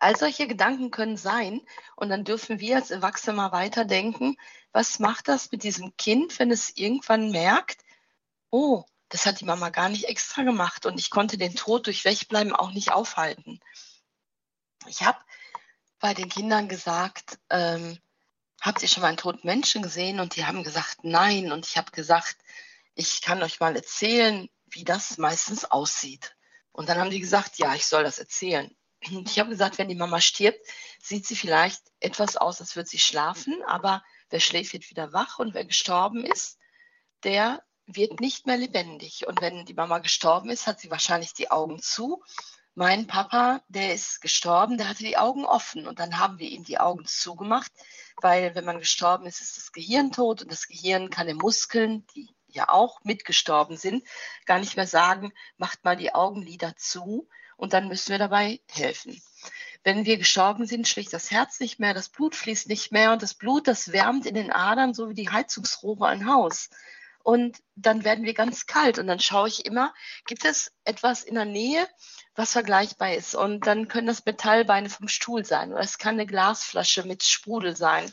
All 0.00 0.16
solche 0.16 0.46
Gedanken 0.46 0.90
können 0.90 1.16
sein 1.16 1.60
und 1.96 2.08
dann 2.08 2.24
dürfen 2.24 2.60
wir 2.60 2.76
als 2.76 2.90
Erwachsene 2.90 3.36
mal 3.36 3.52
weiterdenken, 3.52 4.36
was 4.72 4.98
macht 4.98 5.28
das 5.28 5.52
mit 5.52 5.62
diesem 5.62 5.96
Kind, 5.96 6.38
wenn 6.38 6.50
es 6.50 6.76
irgendwann 6.76 7.30
merkt, 7.30 7.82
oh, 8.50 8.84
das 9.08 9.26
hat 9.26 9.40
die 9.40 9.44
Mama 9.44 9.70
gar 9.70 9.88
nicht 9.88 10.04
extra 10.04 10.42
gemacht 10.42 10.86
und 10.86 10.98
ich 10.98 11.10
konnte 11.10 11.38
den 11.38 11.54
Tod 11.54 11.86
durch 11.86 12.04
Wegbleiben 12.04 12.54
auch 12.54 12.72
nicht 12.72 12.92
aufhalten. 12.92 13.60
Ich 14.86 15.02
habe 15.02 15.18
bei 16.00 16.12
den 16.12 16.28
Kindern 16.28 16.68
gesagt, 16.68 17.38
ähm, 17.48 17.98
habt 18.64 18.82
ihr 18.82 18.88
schon 18.88 19.02
mal 19.02 19.08
einen 19.08 19.18
toten 19.18 19.46
Menschen 19.46 19.82
gesehen? 19.82 20.20
Und 20.20 20.36
die 20.36 20.46
haben 20.46 20.64
gesagt, 20.64 20.98
nein. 21.02 21.52
Und 21.52 21.66
ich 21.66 21.76
habe 21.76 21.90
gesagt, 21.90 22.36
ich 22.94 23.20
kann 23.20 23.42
euch 23.42 23.60
mal 23.60 23.76
erzählen, 23.76 24.48
wie 24.70 24.84
das 24.84 25.18
meistens 25.18 25.64
aussieht. 25.66 26.34
Und 26.72 26.88
dann 26.88 26.98
haben 26.98 27.10
die 27.10 27.20
gesagt, 27.20 27.58
ja, 27.58 27.74
ich 27.74 27.86
soll 27.86 28.02
das 28.02 28.18
erzählen. 28.18 28.74
Und 29.10 29.30
ich 29.30 29.38
habe 29.38 29.50
gesagt, 29.50 29.76
wenn 29.76 29.88
die 29.88 29.94
Mama 29.94 30.20
stirbt, 30.20 30.60
sieht 30.98 31.26
sie 31.26 31.36
vielleicht 31.36 31.82
etwas 32.00 32.36
aus, 32.36 32.60
als 32.60 32.74
würde 32.74 32.88
sie 32.88 32.98
schlafen, 32.98 33.62
aber 33.66 34.02
wer 34.30 34.40
schläft, 34.40 34.72
wird 34.72 34.88
wieder 34.88 35.12
wach 35.12 35.38
und 35.38 35.52
wer 35.52 35.66
gestorben 35.66 36.24
ist, 36.24 36.58
der 37.22 37.62
wird 37.86 38.20
nicht 38.20 38.46
mehr 38.46 38.56
lebendig. 38.56 39.26
Und 39.26 39.42
wenn 39.42 39.66
die 39.66 39.74
Mama 39.74 39.98
gestorben 39.98 40.48
ist, 40.48 40.66
hat 40.66 40.80
sie 40.80 40.90
wahrscheinlich 40.90 41.34
die 41.34 41.50
Augen 41.50 41.82
zu 41.82 42.22
mein 42.74 43.06
Papa, 43.06 43.62
der 43.68 43.94
ist 43.94 44.20
gestorben, 44.20 44.78
der 44.78 44.88
hatte 44.88 45.04
die 45.04 45.16
Augen 45.16 45.44
offen 45.44 45.86
und 45.86 46.00
dann 46.00 46.18
haben 46.18 46.38
wir 46.38 46.48
ihm 46.48 46.64
die 46.64 46.78
Augen 46.78 47.06
zugemacht, 47.06 47.70
weil 48.20 48.54
wenn 48.54 48.64
man 48.64 48.78
gestorben 48.78 49.26
ist, 49.26 49.40
ist 49.40 49.56
das 49.56 49.72
Gehirn 49.72 50.10
tot 50.10 50.42
und 50.42 50.50
das 50.50 50.66
Gehirn 50.66 51.10
kann 51.10 51.26
den 51.26 51.36
Muskeln, 51.36 52.06
die 52.14 52.28
ja 52.48 52.68
auch 52.68 53.02
mitgestorben 53.04 53.76
sind, 53.76 54.04
gar 54.46 54.58
nicht 54.58 54.76
mehr 54.76 54.86
sagen, 54.86 55.32
macht 55.56 55.84
mal 55.84 55.96
die 55.96 56.14
Augenlider 56.14 56.76
zu 56.76 57.28
und 57.56 57.72
dann 57.72 57.88
müssen 57.88 58.10
wir 58.10 58.18
dabei 58.18 58.60
helfen. 58.70 59.20
Wenn 59.84 60.04
wir 60.04 60.18
gestorben 60.18 60.66
sind, 60.66 60.88
schlägt 60.88 61.12
das 61.12 61.30
Herz 61.30 61.60
nicht 61.60 61.78
mehr, 61.78 61.94
das 61.94 62.08
Blut 62.08 62.34
fließt 62.34 62.68
nicht 62.68 62.90
mehr 62.90 63.12
und 63.12 63.22
das 63.22 63.34
Blut, 63.34 63.68
das 63.68 63.92
wärmt 63.92 64.26
in 64.26 64.34
den 64.34 64.50
Adern, 64.50 64.94
so 64.94 65.08
wie 65.08 65.14
die 65.14 65.30
Heizungsrohre 65.30 66.06
ein 66.06 66.26
Haus 66.26 66.70
und 67.24 67.62
dann 67.74 68.04
werden 68.04 68.26
wir 68.26 68.34
ganz 68.34 68.66
kalt. 68.66 68.98
Und 68.98 69.06
dann 69.06 69.18
schaue 69.18 69.48
ich 69.48 69.64
immer, 69.64 69.94
gibt 70.26 70.44
es 70.44 70.70
etwas 70.84 71.24
in 71.24 71.34
der 71.34 71.46
Nähe, 71.46 71.88
was 72.34 72.52
vergleichbar 72.52 73.14
ist? 73.14 73.34
Und 73.34 73.66
dann 73.66 73.88
können 73.88 74.06
das 74.06 74.26
Metallbeine 74.26 74.90
vom 74.90 75.08
Stuhl 75.08 75.42
sein. 75.42 75.72
Oder 75.72 75.80
es 75.80 75.96
kann 75.96 76.14
eine 76.14 76.26
Glasflasche 76.26 77.04
mit 77.04 77.24
Sprudel 77.24 77.74
sein. 77.74 78.12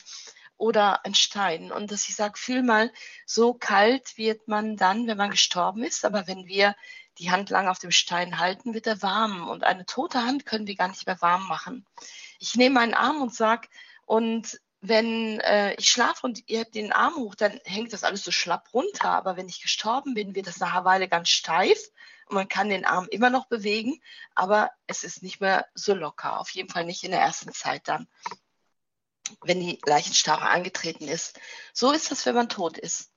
Oder 0.56 1.06
ein 1.06 1.14
Stein. 1.14 1.74
Und 1.74 1.92
dass 1.92 2.08
ich 2.08 2.16
sage, 2.16 2.40
fühl 2.40 2.64
mal, 2.64 2.90
so 3.26 3.54
kalt 3.54 4.18
wird 4.18 4.48
man 4.48 4.78
dann, 4.78 5.08
wenn 5.08 5.18
man 5.18 5.32
gestorben 5.32 5.84
ist, 5.84 6.06
aber 6.06 6.26
wenn 6.28 6.46
wir 6.46 6.74
die 7.18 7.32
Hand 7.32 7.50
lang 7.50 7.68
auf 7.68 7.80
dem 7.80 7.92
Stein 7.92 8.40
halten, 8.40 8.74
wird 8.74 8.88
er 8.88 9.02
warm. 9.02 9.50
Und 9.50 9.66
eine 9.66 9.86
tote 9.86 10.24
Hand 10.24 10.46
können 10.46 10.68
wir 10.68 10.76
gar 10.78 10.88
nicht 10.88 11.06
mehr 11.06 11.22
warm 11.22 11.50
machen. 11.50 11.86
Ich 12.40 12.56
nehme 12.56 12.76
meinen 12.76 12.94
Arm 12.94 13.22
und 13.22 13.36
sage, 13.36 13.68
und 14.06 14.62
wenn 14.82 15.40
äh, 15.42 15.76
ich 15.76 15.90
schlafe 15.90 16.26
und 16.26 16.50
ihr 16.50 16.62
habt 16.62 16.74
den 16.74 16.92
Arm 16.92 17.16
hoch, 17.16 17.36
dann 17.36 17.60
hängt 17.64 17.94
das 17.94 18.04
alles 18.04 18.24
so 18.24 18.32
schlapp 18.32 18.74
runter. 18.74 19.10
Aber 19.10 19.38
wenn 19.38 19.48
ich 19.48 19.62
gestorben 19.62 20.16
bin, 20.16 20.36
wird 20.36 20.48
das 20.48 20.60
nach 20.60 20.74
einer 20.74 20.86
Weile 20.86 21.08
ganz 21.08 21.30
steif 21.30 21.80
und 22.26 22.36
man 22.36 22.48
kann 22.48 22.70
den 22.70 22.86
Arm 22.86 23.08
immer 23.12 23.30
noch 23.30 23.48
bewegen, 23.48 24.02
aber 24.34 24.72
es 24.88 25.04
ist 25.04 25.22
nicht 25.22 25.40
mehr 25.40 25.68
so 25.76 25.94
locker. 25.94 26.40
Auf 26.40 26.50
jeden 26.50 26.70
Fall 26.70 26.86
nicht 26.86 27.04
in 27.04 27.12
der 27.12 27.22
ersten 27.22 27.54
Zeit 27.54 27.88
dann, 27.88 28.08
wenn 29.42 29.60
die 29.60 29.80
Leichenstarre 29.86 30.50
angetreten 30.50 31.08
ist. 31.08 31.40
So 31.74 31.92
ist 31.92 32.10
das, 32.10 32.26
wenn 32.26 32.36
man 32.36 32.50
tot 32.50 32.78
ist. 32.78 33.12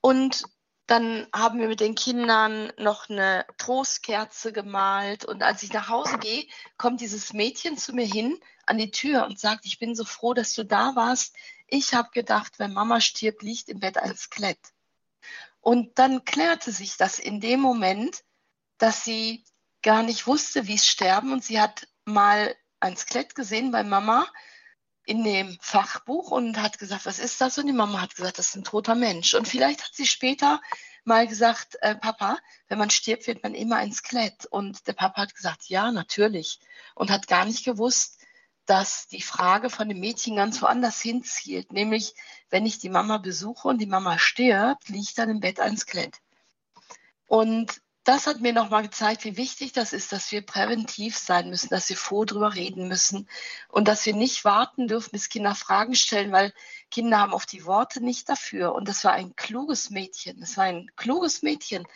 Und 0.00 0.44
dann 0.88 1.26
haben 1.34 1.60
wir 1.60 1.68
mit 1.68 1.80
den 1.80 1.94
Kindern 1.94 2.72
noch 2.78 3.10
eine 3.10 3.44
Trostkerze 3.58 4.54
gemalt. 4.54 5.26
Und 5.26 5.42
als 5.42 5.62
ich 5.62 5.70
nach 5.74 5.90
Hause 5.90 6.16
gehe, 6.18 6.46
kommt 6.78 7.02
dieses 7.02 7.34
Mädchen 7.34 7.76
zu 7.76 7.92
mir 7.92 8.06
hin 8.06 8.40
an 8.64 8.78
die 8.78 8.90
Tür 8.90 9.26
und 9.26 9.38
sagt, 9.38 9.66
ich 9.66 9.78
bin 9.78 9.94
so 9.94 10.04
froh, 10.04 10.32
dass 10.32 10.54
du 10.54 10.64
da 10.64 10.96
warst. 10.96 11.36
Ich 11.66 11.92
habe 11.92 12.08
gedacht, 12.12 12.58
wenn 12.58 12.72
Mama 12.72 13.02
stirbt, 13.02 13.42
liegt 13.42 13.68
im 13.68 13.80
Bett 13.80 13.98
ein 13.98 14.16
Skelett. 14.16 14.58
Und 15.60 15.98
dann 15.98 16.24
klärte 16.24 16.72
sich 16.72 16.96
das 16.96 17.18
in 17.18 17.42
dem 17.42 17.60
Moment, 17.60 18.24
dass 18.78 19.04
sie 19.04 19.44
gar 19.82 20.02
nicht 20.02 20.26
wusste, 20.26 20.68
wie 20.68 20.76
es 20.76 20.86
sterben. 20.86 21.34
Und 21.34 21.44
sie 21.44 21.60
hat 21.60 21.86
mal 22.06 22.56
ein 22.80 22.96
Skelett 22.96 23.34
gesehen 23.34 23.72
bei 23.72 23.84
Mama 23.84 24.26
in 25.08 25.24
dem 25.24 25.56
Fachbuch 25.62 26.30
und 26.30 26.60
hat 26.60 26.78
gesagt, 26.78 27.06
was 27.06 27.18
ist 27.18 27.40
das? 27.40 27.56
Und 27.56 27.66
die 27.66 27.72
Mama 27.72 28.02
hat 28.02 28.14
gesagt, 28.14 28.38
das 28.38 28.48
ist 28.48 28.56
ein 28.56 28.64
toter 28.64 28.94
Mensch. 28.94 29.32
Und 29.32 29.48
vielleicht 29.48 29.82
hat 29.82 29.94
sie 29.94 30.06
später 30.06 30.60
mal 31.04 31.26
gesagt, 31.26 31.78
äh, 31.80 31.94
Papa, 31.96 32.38
wenn 32.68 32.76
man 32.76 32.90
stirbt, 32.90 33.26
wird 33.26 33.42
man 33.42 33.54
immer 33.54 33.76
ein 33.76 33.90
Skelett. 33.90 34.44
Und 34.44 34.86
der 34.86 34.92
Papa 34.92 35.22
hat 35.22 35.34
gesagt, 35.34 35.70
ja, 35.70 35.90
natürlich. 35.90 36.60
Und 36.94 37.10
hat 37.10 37.26
gar 37.26 37.46
nicht 37.46 37.64
gewusst, 37.64 38.18
dass 38.66 39.08
die 39.08 39.22
Frage 39.22 39.70
von 39.70 39.88
dem 39.88 39.98
Mädchen 39.98 40.36
ganz 40.36 40.60
woanders 40.60 41.00
hinzielt. 41.00 41.72
Nämlich, 41.72 42.14
wenn 42.50 42.66
ich 42.66 42.78
die 42.78 42.90
Mama 42.90 43.16
besuche 43.16 43.66
und 43.66 43.78
die 43.78 43.86
Mama 43.86 44.18
stirbt, 44.18 44.90
liegt 44.90 45.16
dann 45.16 45.30
im 45.30 45.40
Bett 45.40 45.58
ein 45.58 45.78
Skelett. 45.78 46.18
Und 47.26 47.80
das 48.08 48.26
hat 48.26 48.40
mir 48.40 48.54
nochmal 48.54 48.84
gezeigt, 48.84 49.26
wie 49.26 49.36
wichtig 49.36 49.72
das 49.74 49.92
ist, 49.92 50.12
dass 50.12 50.32
wir 50.32 50.40
präventiv 50.40 51.14
sein 51.18 51.50
müssen, 51.50 51.68
dass 51.68 51.90
wir 51.90 51.96
vor 51.98 52.24
drüber 52.24 52.54
reden 52.54 52.88
müssen 52.88 53.28
und 53.68 53.86
dass 53.86 54.06
wir 54.06 54.14
nicht 54.14 54.46
warten 54.46 54.88
dürfen, 54.88 55.10
bis 55.12 55.28
Kinder 55.28 55.54
Fragen 55.54 55.94
stellen, 55.94 56.32
weil 56.32 56.54
Kinder 56.90 57.18
haben 57.18 57.34
oft 57.34 57.52
die 57.52 57.66
Worte 57.66 58.02
nicht 58.02 58.26
dafür. 58.30 58.74
Und 58.74 58.88
das 58.88 59.04
war 59.04 59.12
ein 59.12 59.36
kluges 59.36 59.90
Mädchen. 59.90 60.40
Das 60.40 60.56
war 60.56 60.64
ein 60.64 60.90
kluges 60.96 61.42
Mädchen, 61.42 61.86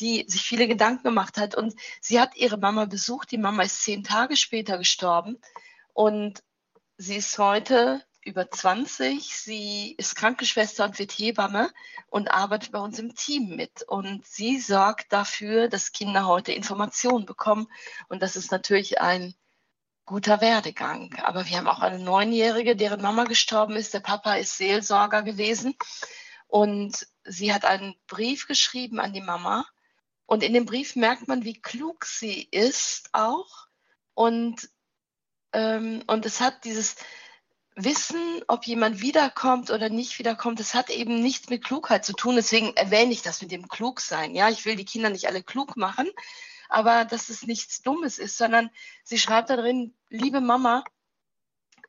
die 0.00 0.26
sich 0.28 0.42
viele 0.42 0.68
Gedanken 0.68 1.04
gemacht 1.04 1.38
hat. 1.38 1.54
Und 1.54 1.74
sie 2.02 2.20
hat 2.20 2.36
ihre 2.36 2.58
Mama 2.58 2.84
besucht. 2.84 3.30
Die 3.30 3.38
Mama 3.38 3.62
ist 3.62 3.84
zehn 3.84 4.04
Tage 4.04 4.36
später 4.36 4.76
gestorben. 4.76 5.40
Und 5.94 6.42
sie 6.98 7.16
ist 7.16 7.38
heute 7.38 8.04
über 8.24 8.50
20. 8.50 9.36
Sie 9.36 9.94
ist 9.98 10.16
Krankenschwester 10.16 10.84
und 10.84 10.98
wird 10.98 11.12
Hebamme 11.12 11.70
und 12.08 12.30
arbeitet 12.30 12.72
bei 12.72 12.78
uns 12.78 12.98
im 12.98 13.14
Team 13.14 13.54
mit. 13.56 13.82
Und 13.82 14.26
sie 14.26 14.58
sorgt 14.58 15.12
dafür, 15.12 15.68
dass 15.68 15.92
Kinder 15.92 16.26
heute 16.26 16.52
Informationen 16.52 17.26
bekommen. 17.26 17.68
Und 18.08 18.22
das 18.22 18.36
ist 18.36 18.50
natürlich 18.50 19.00
ein 19.00 19.34
guter 20.06 20.40
Werdegang. 20.40 21.14
Aber 21.22 21.46
wir 21.46 21.56
haben 21.56 21.68
auch 21.68 21.80
eine 21.80 21.98
Neunjährige, 21.98 22.76
deren 22.76 23.02
Mama 23.02 23.24
gestorben 23.24 23.76
ist. 23.76 23.94
Der 23.94 24.00
Papa 24.00 24.34
ist 24.34 24.56
Seelsorger 24.56 25.22
gewesen. 25.22 25.76
Und 26.46 27.06
sie 27.24 27.52
hat 27.52 27.64
einen 27.64 27.94
Brief 28.06 28.46
geschrieben 28.46 29.00
an 29.00 29.12
die 29.12 29.22
Mama. 29.22 29.66
Und 30.26 30.42
in 30.42 30.54
dem 30.54 30.64
Brief 30.64 30.96
merkt 30.96 31.28
man, 31.28 31.44
wie 31.44 31.60
klug 31.60 32.06
sie 32.06 32.48
ist 32.50 33.10
auch. 33.12 33.68
Und, 34.14 34.70
ähm, 35.52 36.02
und 36.06 36.24
es 36.24 36.40
hat 36.40 36.64
dieses, 36.64 36.96
wissen, 37.76 38.42
ob 38.46 38.66
jemand 38.66 39.00
wiederkommt 39.00 39.70
oder 39.70 39.88
nicht 39.88 40.18
wiederkommt, 40.18 40.60
das 40.60 40.74
hat 40.74 40.90
eben 40.90 41.20
nichts 41.20 41.48
mit 41.48 41.64
Klugheit 41.64 42.04
zu 42.04 42.12
tun. 42.12 42.36
Deswegen 42.36 42.76
erwähne 42.76 43.12
ich 43.12 43.22
das 43.22 43.42
mit 43.42 43.50
dem 43.50 43.68
Klugsein. 43.68 44.34
Ja, 44.34 44.48
ich 44.48 44.64
will 44.64 44.76
die 44.76 44.84
Kinder 44.84 45.10
nicht 45.10 45.26
alle 45.26 45.42
klug 45.42 45.76
machen, 45.76 46.08
aber 46.68 47.04
dass 47.04 47.28
es 47.28 47.46
nichts 47.46 47.82
Dummes 47.82 48.18
ist, 48.18 48.38
sondern 48.38 48.70
sie 49.02 49.18
schreibt 49.18 49.50
da 49.50 49.56
drin, 49.56 49.94
liebe 50.08 50.40
Mama, 50.40 50.84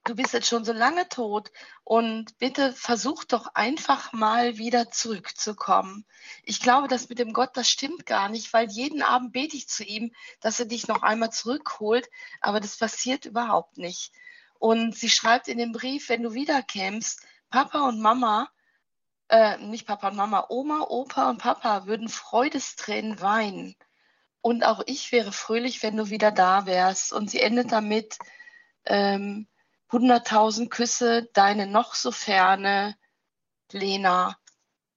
du 0.05 0.15
bist 0.15 0.33
jetzt 0.33 0.47
schon 0.47 0.65
so 0.65 0.71
lange 0.71 1.07
tot 1.09 1.51
und 1.83 2.37
bitte 2.37 2.73
versuch 2.73 3.23
doch 3.23 3.47
einfach 3.55 4.13
mal 4.13 4.57
wieder 4.57 4.91
zurückzukommen. 4.91 6.05
Ich 6.43 6.61
glaube, 6.61 6.87
das 6.87 7.09
mit 7.09 7.19
dem 7.19 7.33
Gott, 7.33 7.51
das 7.53 7.69
stimmt 7.69 8.05
gar 8.05 8.29
nicht, 8.29 8.53
weil 8.53 8.69
jeden 8.69 9.01
Abend 9.01 9.33
bete 9.33 9.57
ich 9.57 9.67
zu 9.67 9.83
ihm, 9.83 10.13
dass 10.39 10.59
er 10.59 10.65
dich 10.65 10.87
noch 10.87 11.01
einmal 11.01 11.31
zurückholt, 11.31 12.09
aber 12.39 12.59
das 12.59 12.77
passiert 12.77 13.25
überhaupt 13.25 13.77
nicht. 13.77 14.11
Und 14.65 14.95
sie 14.95 15.11
schreibt 15.11 15.47
in 15.47 15.59
dem 15.59 15.73
Brief, 15.73 16.09
wenn 16.09 16.23
du 16.23 16.33
wiederkämst, 16.33 17.21
Papa 17.51 17.87
und 17.87 18.01
Mama, 18.01 18.49
äh, 19.29 19.59
nicht 19.59 19.85
Papa 19.85 20.07
und 20.07 20.15
Mama, 20.15 20.47
Oma, 20.49 20.87
Opa 20.89 21.29
und 21.29 21.37
Papa 21.37 21.85
würden 21.85 22.09
Freudestränen 22.09 23.21
weinen. 23.21 23.75
Und 24.41 24.63
auch 24.65 24.81
ich 24.87 25.11
wäre 25.11 25.31
fröhlich, 25.31 25.83
wenn 25.83 25.95
du 25.95 26.09
wieder 26.09 26.31
da 26.31 26.65
wärst. 26.65 27.13
Und 27.13 27.29
sie 27.29 27.41
endet 27.41 27.71
damit, 27.71 28.17
ähm, 28.85 29.47
100.000 29.91 30.71
Küsse, 30.71 31.29
deine 31.33 31.67
noch 31.67 31.93
so 31.93 32.09
ferne 32.09 32.97
Lena. 33.71 34.35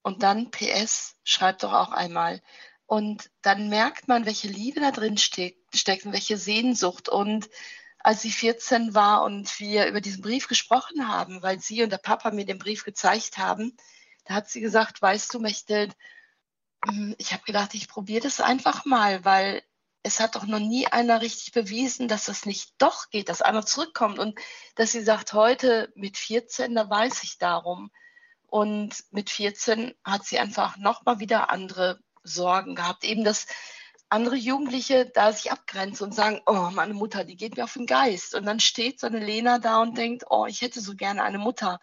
Und 0.01 0.23
dann 0.23 0.51
PS, 0.51 1.16
schreibt 1.25 1.62
doch 1.62 1.75
auch 1.75 1.93
einmal. 1.93 2.41
Und 2.87 3.31
dann 3.43 3.69
merkt 3.69 4.09
man, 4.09 4.25
welche 4.25 4.49
Liebe 4.49 4.81
da 4.81 4.93
drin 4.93 5.19
steckt, 5.19 5.77
steckt 5.77 6.07
und 6.07 6.14
welche 6.14 6.39
Sehnsucht. 6.39 7.11
Und 7.11 7.51
als 7.99 8.22
sie 8.22 8.30
14 8.30 8.94
war 8.94 9.22
und 9.24 9.59
wir 9.61 9.86
über 9.86 10.01
diesen 10.01 10.22
Brief 10.22 10.49
gesprochen 10.49 11.09
haben, 11.09 11.42
weil 11.42 11.61
sie 11.61 11.82
und 11.82 11.90
der 11.90 11.99
Papa 11.99 12.30
mir 12.30 12.46
den 12.46 12.59
Brief 12.59 12.84
gezeigt 12.84 13.38
haben, 13.38 13.76
da 14.24 14.34
hat 14.34 14.49
sie 14.49 14.61
gesagt, 14.61 15.03
weißt 15.03 15.32
du, 15.34 15.40
Mechtel, 15.40 15.90
hm, 16.86 17.14
ich 17.18 17.32
habe 17.32 17.44
gedacht, 17.44 17.74
ich 17.74 17.88
probiere 17.88 18.22
das 18.22 18.40
einfach 18.40 18.84
mal, 18.84 19.24
weil 19.24 19.62
es 20.03 20.20
hat 20.20 20.36
doch 20.36 20.46
noch 20.46 20.61
nie 20.61 20.86
einer 20.86 21.20
richtig 21.22 21.53
bewiesen, 21.53 22.09
dass 22.09 22.26
das 22.26 22.46
nicht 22.46 22.74
doch 22.78 23.11
geht, 23.11 23.28
dass 23.28 23.42
einer 23.42 23.66
zurückkommt 23.66 24.18
und 24.18 24.38
dass 24.76 24.92
sie 24.92 25.03
sagt, 25.03 25.32
heute 25.32 25.92
mit 25.94 26.16
14, 26.16 26.74
da 26.74 26.88
weiß 26.88 27.24
ich 27.24 27.38
darum. 27.38 27.90
Und 28.46 29.05
mit 29.11 29.28
14 29.28 29.94
hat 30.05 30.24
sie 30.24 30.38
einfach 30.38 30.76
nochmal 30.78 31.18
wieder 31.18 31.51
andere 31.51 32.01
Sorgen 32.22 32.74
gehabt. 32.74 33.05
Eben, 33.05 33.24
dass 33.24 33.46
andere 34.11 34.36
Jugendliche 34.36 35.06
da 35.06 35.32
sich 35.32 35.52
abgrenzen 35.52 36.06
und 36.06 36.14
sagen, 36.14 36.40
oh, 36.46 36.70
meine 36.72 36.94
Mutter, 36.94 37.24
die 37.24 37.36
geht 37.36 37.56
mir 37.56 37.64
auf 37.64 37.74
den 37.74 37.86
Geist. 37.86 38.34
Und 38.34 38.46
dann 38.46 38.61
steht 38.61 39.00
so 39.00 39.06
eine 39.06 39.18
Lena 39.18 39.59
da 39.59 39.82
und 39.82 39.98
denkt, 39.98 40.24
oh, 40.30 40.46
ich 40.46 40.62
hätte 40.62 40.80
so 40.80 40.94
gerne 40.94 41.22
eine 41.22 41.38
Mutter. 41.38 41.80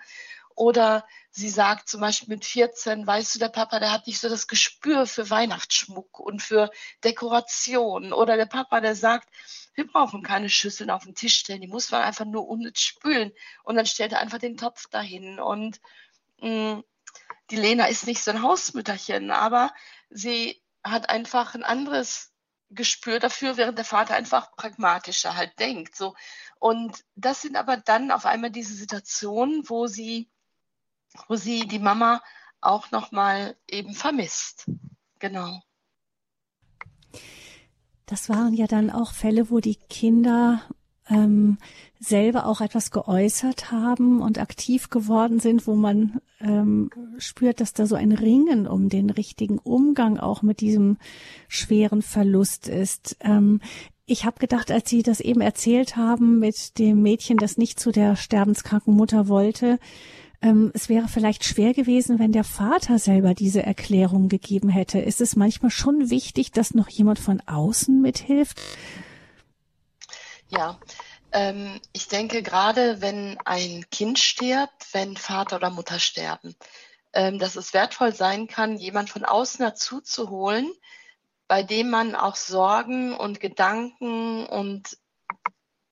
Oder 0.55 1.05
sie 1.31 1.49
sagt 1.49 1.89
zum 1.89 2.01
Beispiel 2.01 2.29
mit 2.29 2.45
14, 2.45 3.05
weißt 3.05 3.35
du, 3.35 3.39
der 3.39 3.49
Papa, 3.49 3.79
der 3.79 3.91
hat 3.91 4.07
nicht 4.07 4.19
so 4.19 4.29
das 4.29 4.47
Gespür 4.47 5.05
für 5.05 5.29
Weihnachtsschmuck 5.29 6.19
und 6.19 6.41
für 6.41 6.71
Dekoration. 7.03 8.13
Oder 8.13 8.37
der 8.37 8.45
Papa, 8.45 8.79
der 8.79 8.95
sagt, 8.95 9.29
wir 9.75 9.85
brauchen 9.85 10.23
keine 10.23 10.49
Schüsseln 10.49 10.89
auf 10.89 11.03
den 11.03 11.15
Tisch 11.15 11.35
stellen, 11.35 11.61
die 11.61 11.67
muss 11.67 11.91
man 11.91 12.03
einfach 12.03 12.25
nur 12.25 12.47
unnütz 12.47 12.79
spülen. 12.79 13.33
Und 13.63 13.75
dann 13.75 13.85
stellt 13.85 14.13
er 14.13 14.19
einfach 14.19 14.39
den 14.39 14.57
Topf 14.57 14.87
dahin. 14.87 15.39
Und 15.39 15.81
mh, 16.41 16.75
mm, 16.75 16.83
die 17.51 17.57
Lena 17.57 17.85
ist 17.85 18.07
nicht 18.07 18.23
so 18.23 18.31
ein 18.31 18.41
Hausmütterchen, 18.41 19.29
aber 19.31 19.71
sie 20.09 20.61
hat 20.85 21.09
einfach 21.09 21.55
ein 21.55 21.63
anderes 21.63 22.31
Gespür 22.69 23.19
dafür, 23.19 23.57
während 23.57 23.77
der 23.77 23.85
Vater 23.85 24.15
einfach 24.15 24.55
pragmatischer 24.55 25.35
halt 25.35 25.59
denkt. 25.59 25.95
So. 25.95 26.15
Und 26.59 27.03
das 27.15 27.41
sind 27.41 27.57
aber 27.57 27.77
dann 27.77 28.11
auf 28.11 28.25
einmal 28.25 28.51
diese 28.51 28.73
Situationen, 28.73 29.69
wo 29.69 29.87
sie 29.87 30.29
wo 31.27 31.35
sie 31.35 31.67
die 31.67 31.79
Mama 31.79 32.21
auch 32.61 32.91
nochmal 32.91 33.55
eben 33.67 33.93
vermisst. 33.93 34.69
Genau. 35.19 35.61
Das 38.05 38.29
waren 38.29 38.53
ja 38.53 38.67
dann 38.67 38.91
auch 38.91 39.13
Fälle, 39.13 39.49
wo 39.49 39.59
die 39.59 39.75
Kinder 39.75 40.61
ähm, 41.09 41.57
selber 41.99 42.45
auch 42.47 42.61
etwas 42.61 42.91
geäußert 42.91 43.71
haben 43.71 44.21
und 44.21 44.39
aktiv 44.39 44.89
geworden 44.89 45.39
sind, 45.39 45.67
wo 45.67 45.75
man 45.75 46.21
ähm, 46.39 46.89
spürt, 47.17 47.61
dass 47.61 47.73
da 47.73 47.85
so 47.85 47.95
ein 47.95 48.11
Ringen 48.11 48.67
um 48.67 48.89
den 48.89 49.09
richtigen 49.09 49.59
Umgang 49.59 50.17
auch 50.19 50.41
mit 50.41 50.61
diesem 50.61 50.97
schweren 51.47 52.01
Verlust 52.01 52.67
ist. 52.67 53.17
Ähm, 53.21 53.61
ich 54.07 54.25
habe 54.25 54.39
gedacht, 54.39 54.69
als 54.71 54.89
Sie 54.89 55.01
das 55.01 55.19
eben 55.19 55.41
erzählt 55.41 55.95
haben 55.95 56.37
mit 56.39 56.77
dem 56.77 57.01
Mädchen, 57.01 57.37
das 57.37 57.57
nicht 57.57 57.79
zu 57.79 57.91
der 57.91 58.15
sterbenskranken 58.15 58.95
Mutter 58.95 59.27
wollte, 59.27 59.79
ähm, 60.41 60.71
es 60.75 60.89
wäre 60.89 61.07
vielleicht 61.07 61.43
schwer 61.43 61.73
gewesen, 61.73 62.19
wenn 62.19 62.31
der 62.31 62.43
Vater 62.43 62.99
selber 62.99 63.33
diese 63.33 63.63
Erklärung 63.63 64.29
gegeben 64.29 64.69
hätte. 64.69 64.99
Ist 64.99 65.21
es 65.21 65.35
manchmal 65.35 65.71
schon 65.71 66.11
wichtig, 66.11 66.51
dass 66.51 66.75
noch 66.75 66.89
jemand 66.89 67.17
von 67.17 67.41
außen 67.45 67.99
mithilft? 67.99 68.61
Ja, 70.55 70.79
ähm, 71.33 71.81
ich 71.91 72.07
denke 72.07 72.41
gerade, 72.41 73.01
wenn 73.01 73.37
ein 73.43 73.85
Kind 73.91 74.19
stirbt, 74.19 74.93
wenn 74.93 75.17
Vater 75.17 75.57
oder 75.57 75.69
Mutter 75.69 75.99
sterben, 75.99 76.55
ähm, 77.11 77.39
dass 77.39 77.57
es 77.57 77.73
wertvoll 77.73 78.15
sein 78.15 78.47
kann, 78.47 78.77
jemand 78.77 79.09
von 79.09 79.25
außen 79.25 79.59
dazu 79.59 79.99
zu 79.99 80.29
holen, 80.29 80.71
bei 81.49 81.61
dem 81.61 81.89
man 81.89 82.15
auch 82.15 82.37
Sorgen 82.37 83.13
und 83.13 83.41
Gedanken 83.41 84.45
und 84.45 84.97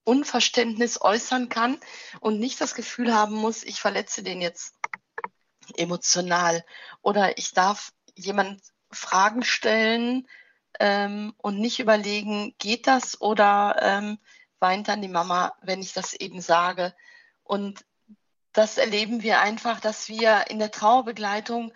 Unverständnis 0.04 0.98
äußern 1.00 1.50
kann 1.50 1.78
und 2.20 2.40
nicht 2.40 2.58
das 2.60 2.74
Gefühl 2.74 3.14
haben 3.14 3.34
muss, 3.34 3.64
ich 3.64 3.80
verletze 3.80 4.22
den 4.22 4.40
jetzt 4.40 4.74
emotional. 5.76 6.64
Oder 7.02 7.36
ich 7.36 7.52
darf 7.52 7.92
jemand 8.14 8.62
Fragen 8.90 9.42
stellen 9.44 10.26
ähm, 10.80 11.34
und 11.36 11.58
nicht 11.58 11.80
überlegen, 11.80 12.54
geht 12.58 12.86
das 12.86 13.20
oder 13.20 13.76
ähm, 13.80 14.18
weint 14.60 14.88
dann 14.88 15.02
die 15.02 15.08
Mama, 15.08 15.54
wenn 15.62 15.80
ich 15.80 15.92
das 15.92 16.14
eben 16.14 16.40
sage. 16.40 16.94
Und 17.42 17.84
das 18.52 18.78
erleben 18.78 19.22
wir 19.22 19.40
einfach, 19.40 19.80
dass 19.80 20.08
wir 20.08 20.44
in 20.48 20.58
der 20.58 20.70
Trauerbegleitung 20.70 21.72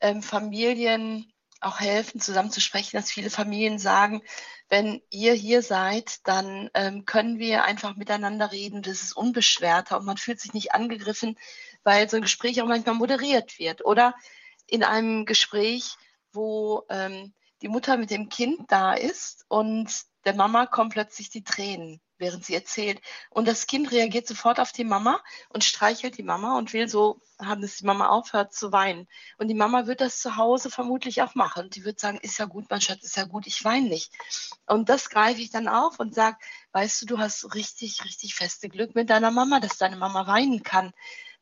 ähm, 0.00 0.22
Familien 0.22 1.32
auch 1.60 1.80
helfen, 1.80 2.20
zusammen 2.20 2.50
zu 2.50 2.60
sprechen, 2.60 2.96
dass 2.96 3.10
viele 3.10 3.30
Familien 3.30 3.78
sagen, 3.78 4.22
wenn 4.68 5.02
ihr 5.10 5.34
hier 5.34 5.62
seid, 5.62 6.26
dann 6.26 6.70
ähm, 6.74 7.04
können 7.04 7.38
wir 7.38 7.64
einfach 7.64 7.96
miteinander 7.96 8.52
reden. 8.52 8.82
Das 8.82 9.02
ist 9.02 9.12
unbeschwerter 9.12 9.98
und 9.98 10.06
man 10.06 10.16
fühlt 10.16 10.40
sich 10.40 10.54
nicht 10.54 10.72
angegriffen, 10.72 11.36
weil 11.82 12.08
so 12.08 12.16
ein 12.16 12.22
Gespräch 12.22 12.62
auch 12.62 12.66
manchmal 12.66 12.94
moderiert 12.94 13.58
wird. 13.58 13.84
Oder 13.84 14.14
in 14.66 14.84
einem 14.84 15.26
Gespräch, 15.26 15.96
wo 16.32 16.84
ähm, 16.88 17.34
die 17.62 17.68
Mutter 17.68 17.96
mit 17.96 18.10
dem 18.10 18.28
Kind 18.28 18.70
da 18.70 18.94
ist 18.94 19.44
und 19.48 19.90
der 20.24 20.34
Mama 20.34 20.66
kommen 20.66 20.90
plötzlich 20.90 21.30
die 21.30 21.44
Tränen 21.44 22.00
während 22.20 22.44
sie 22.44 22.54
erzählt. 22.54 23.00
Und 23.30 23.48
das 23.48 23.66
Kind 23.66 23.90
reagiert 23.90 24.26
sofort 24.26 24.60
auf 24.60 24.72
die 24.72 24.84
Mama 24.84 25.20
und 25.48 25.64
streichelt 25.64 26.18
die 26.18 26.22
Mama 26.22 26.56
und 26.58 26.72
will 26.72 26.88
so 26.88 27.20
haben, 27.40 27.62
dass 27.62 27.76
die 27.76 27.86
Mama 27.86 28.08
aufhört 28.08 28.52
zu 28.52 28.70
weinen. 28.72 29.08
Und 29.38 29.48
die 29.48 29.54
Mama 29.54 29.86
wird 29.86 30.00
das 30.00 30.20
zu 30.20 30.36
Hause 30.36 30.70
vermutlich 30.70 31.22
auch 31.22 31.34
machen. 31.34 31.64
Und 31.64 31.74
die 31.74 31.84
wird 31.84 31.98
sagen, 31.98 32.18
ist 32.18 32.38
ja 32.38 32.44
gut, 32.44 32.66
mein 32.70 32.80
Schatz, 32.80 33.02
ist 33.02 33.16
ja 33.16 33.24
gut, 33.24 33.46
ich 33.46 33.64
weine 33.64 33.88
nicht. 33.88 34.12
Und 34.66 34.88
das 34.88 35.10
greife 35.10 35.40
ich 35.40 35.50
dann 35.50 35.68
auf 35.68 35.98
und 35.98 36.14
sage, 36.14 36.36
weißt 36.72 37.02
du, 37.02 37.06
du 37.06 37.18
hast 37.18 37.54
richtig, 37.54 38.04
richtig 38.04 38.34
feste 38.34 38.68
Glück 38.68 38.94
mit 38.94 39.10
deiner 39.10 39.30
Mama, 39.30 39.60
dass 39.60 39.78
deine 39.78 39.96
Mama 39.96 40.26
weinen 40.26 40.62
kann. 40.62 40.92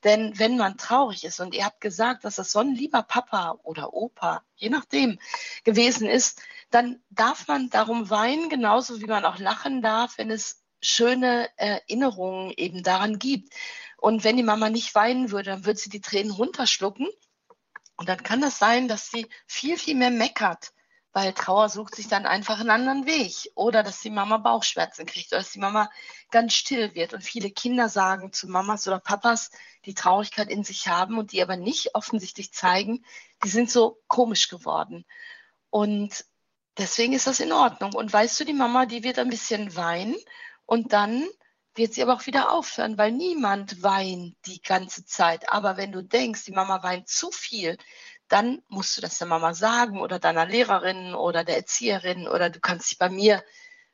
Denn 0.05 0.39
wenn 0.39 0.57
man 0.57 0.79
traurig 0.79 1.25
ist 1.25 1.41
und 1.41 1.55
ihr 1.55 1.65
habt 1.65 1.81
gesagt, 1.81 2.25
dass 2.25 2.37
das 2.37 2.53
so 2.53 2.61
ein 2.61 2.75
lieber 2.75 3.03
Papa 3.03 3.59
oder 3.65 3.93
Opa, 3.93 4.45
je 4.55 4.69
nachdem, 4.69 5.19
gewesen 5.65 6.09
ist, 6.09 6.41
dann 6.71 7.03
darf 7.11 7.49
man 7.49 7.69
darum 7.71 8.09
weinen, 8.09 8.49
genauso 8.49 9.01
wie 9.01 9.07
man 9.07 9.25
auch 9.25 9.39
lachen 9.39 9.83
darf, 9.83 10.19
wenn 10.19 10.31
es 10.31 10.63
schöne 10.81 11.49
Erinnerungen 11.57 12.53
eben 12.57 12.83
daran 12.83 13.19
gibt. 13.19 13.55
Und 13.97 14.25
wenn 14.25 14.37
die 14.37 14.43
Mama 14.43 14.71
nicht 14.71 14.95
weinen 14.95 15.31
würde, 15.31 15.51
dann 15.51 15.65
würde 15.65 15.79
sie 15.79 15.91
die 15.91 16.01
Tränen 16.01 16.31
runterschlucken. 16.31 17.09
Und 17.97 18.09
dann 18.09 18.23
kann 18.23 18.41
das 18.41 18.59
sein, 18.59 18.87
dass 18.87 19.11
sie 19.11 19.27
viel, 19.47 19.77
viel 19.77 19.97
mehr 19.97 20.11
meckert, 20.11 20.73
weil 21.13 21.33
Trauer 21.33 21.69
sucht 21.69 21.97
sich 21.97 22.07
dann 22.07 22.27
einfach 22.27 22.61
einen 22.61 22.71
anderen 22.71 23.07
Weg. 23.07 23.51
Oder 23.57 23.83
dass 23.83 24.01
die 24.01 24.11
Mama 24.11 24.37
Bauchschmerzen 24.37 25.05
kriegt 25.05 25.33
oder 25.33 25.41
dass 25.41 25.51
die 25.51 25.59
Mama 25.59 25.91
ganz 26.31 26.55
still 26.55 26.95
wird. 26.95 27.13
Und 27.13 27.23
viele 27.23 27.51
Kinder 27.51 27.89
sagen 27.89 28.33
zu 28.33 28.47
Mamas 28.47 28.87
oder 28.87 29.01
Papas, 29.01 29.51
die 29.85 29.95
Traurigkeit 29.95 30.49
in 30.49 30.63
sich 30.63 30.87
haben 30.87 31.19
und 31.19 31.33
die 31.33 31.43
aber 31.43 31.57
nicht 31.57 31.97
offensichtlich 31.97 32.53
zeigen, 32.53 33.05
die 33.43 33.49
sind 33.49 33.69
so 33.69 34.01
komisch 34.07 34.49
geworden. 34.49 35.05
Und 35.71 36.25
deswegen 36.79 37.15
ist 37.15 37.27
das 37.27 37.41
in 37.41 37.53
Ordnung. 37.53 37.95
Und 37.95 38.13
weißt 38.13 38.39
du, 38.39 38.45
die 38.45 38.53
Mama, 38.53 38.87
die 38.87 39.03
wird 39.03 39.19
ein 39.19 39.29
bisschen 39.29 39.75
weinen 39.75 40.17
und 40.69 40.93
dann 40.93 41.27
wird 41.77 41.95
sie 41.95 42.03
aber 42.03 42.13
auch 42.13 42.27
wieder 42.27 42.53
aufhören, 42.53 42.99
weil 42.99 43.11
niemand 43.11 43.83
weint 43.83 44.37
die 44.45 44.61
ganze 44.61 45.07
Zeit. 45.07 45.51
Aber 45.51 45.79
wenn 45.79 45.93
du 45.93 46.03
denkst, 46.03 46.45
die 46.45 46.53
Mama 46.53 46.83
weint 46.83 47.09
zu 47.09 47.31
viel, 47.31 47.79
dann 48.29 48.61
musst 48.69 48.95
du 48.95 49.01
das 49.01 49.17
der 49.17 49.29
Mama 49.29 49.55
sagen 49.55 49.99
oder 49.99 50.19
deiner 50.19 50.45
Lehrerin 50.45 51.15
oder 51.15 51.43
der 51.43 51.57
Erzieherin 51.57 52.29
oder 52.29 52.51
du 52.51 52.61
kannst 52.61 52.91
dich 52.91 52.99
bei 52.99 53.09
mir 53.09 53.43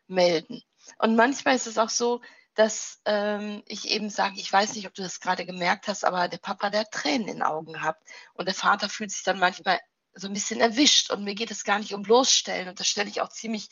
melden. 0.08 0.62
Und 0.98 1.14
manchmal 1.14 1.54
ist 1.54 1.68
es 1.68 1.78
auch 1.78 1.90
so, 1.90 2.22
dass 2.54 3.00
ähm, 3.04 3.62
ich 3.66 3.88
eben 3.88 4.10
sage, 4.10 4.40
ich 4.40 4.52
weiß 4.52 4.74
nicht, 4.74 4.88
ob 4.88 4.94
du 4.94 5.02
das 5.02 5.20
gerade 5.20 5.46
gemerkt 5.46 5.86
hast, 5.86 6.04
aber 6.04 6.26
der 6.26 6.38
Papa, 6.38 6.70
der 6.70 6.90
Tränen 6.90 7.28
in 7.28 7.34
den 7.34 7.42
Augen 7.44 7.82
hat. 7.82 7.98
Und 8.32 8.46
der 8.46 8.54
Vater 8.54 8.88
fühlt 8.88 9.12
sich 9.12 9.22
dann 9.22 9.38
manchmal 9.38 9.78
so 10.12 10.26
ein 10.26 10.34
bisschen 10.34 10.60
erwischt. 10.60 11.12
Und 11.12 11.22
mir 11.22 11.36
geht 11.36 11.52
es 11.52 11.62
gar 11.62 11.78
nicht 11.78 11.94
um 11.94 12.02
bloßstellen. 12.02 12.68
Und 12.68 12.80
das 12.80 12.88
stelle 12.88 13.10
ich 13.10 13.20
auch 13.20 13.28
ziemlich 13.28 13.68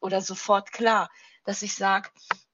oder 0.00 0.20
sofort 0.20 0.72
klar 0.72 1.10
dass 1.44 1.62
ich 1.62 1.74
sage, 1.74 2.10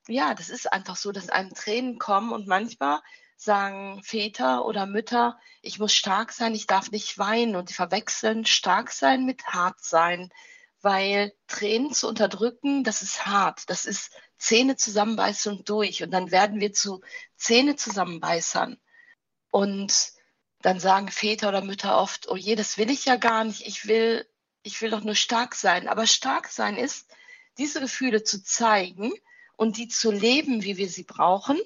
ja, 0.08 0.34
das 0.34 0.48
ist 0.48 0.72
einfach 0.72 0.96
so, 0.96 1.12
dass 1.12 1.28
einem 1.28 1.54
Tränen 1.54 1.98
kommen 1.98 2.32
und 2.32 2.46
manchmal 2.46 3.00
sagen 3.36 4.02
Väter 4.02 4.64
oder 4.64 4.86
Mütter, 4.86 5.38
ich 5.62 5.78
muss 5.78 5.92
stark 5.92 6.32
sein, 6.32 6.54
ich 6.54 6.66
darf 6.66 6.90
nicht 6.90 7.18
weinen 7.18 7.56
und 7.56 7.68
die 7.68 7.74
verwechseln 7.74 8.46
stark 8.46 8.90
sein 8.90 9.24
mit 9.26 9.44
hart 9.48 9.82
sein, 9.82 10.32
weil 10.80 11.34
Tränen 11.48 11.92
zu 11.92 12.08
unterdrücken, 12.08 12.84
das 12.84 13.02
ist 13.02 13.26
hart. 13.26 13.68
Das 13.68 13.86
ist 13.86 14.12
Zähne 14.38 14.76
zusammenbeißen 14.76 15.56
und 15.56 15.68
durch. 15.68 16.02
Und 16.02 16.10
dann 16.12 16.30
werden 16.30 16.60
wir 16.60 16.72
zu 16.72 17.00
Zähne 17.36 17.76
zusammenbeißern. 17.76 18.78
Und 19.50 20.12
dann 20.62 20.80
sagen 20.80 21.08
Väter 21.08 21.48
oder 21.48 21.62
Mütter 21.62 21.98
oft, 21.98 22.28
oh 22.28 22.36
je, 22.36 22.54
das 22.54 22.78
will 22.78 22.90
ich 22.90 23.04
ja 23.04 23.16
gar 23.16 23.44
nicht. 23.44 23.66
Ich 23.66 23.86
will, 23.86 24.28
ich 24.62 24.80
will 24.80 24.90
doch 24.90 25.02
nur 25.02 25.14
stark 25.14 25.54
sein. 25.54 25.88
Aber 25.88 26.06
stark 26.06 26.48
sein 26.48 26.76
ist, 26.76 27.10
diese 27.58 27.80
Gefühle 27.80 28.22
zu 28.22 28.42
zeigen 28.42 29.12
und 29.56 29.76
die 29.76 29.88
zu 29.88 30.10
leben, 30.10 30.62
wie 30.62 30.76
wir 30.76 30.88
sie 30.88 31.04
brauchen, 31.04 31.58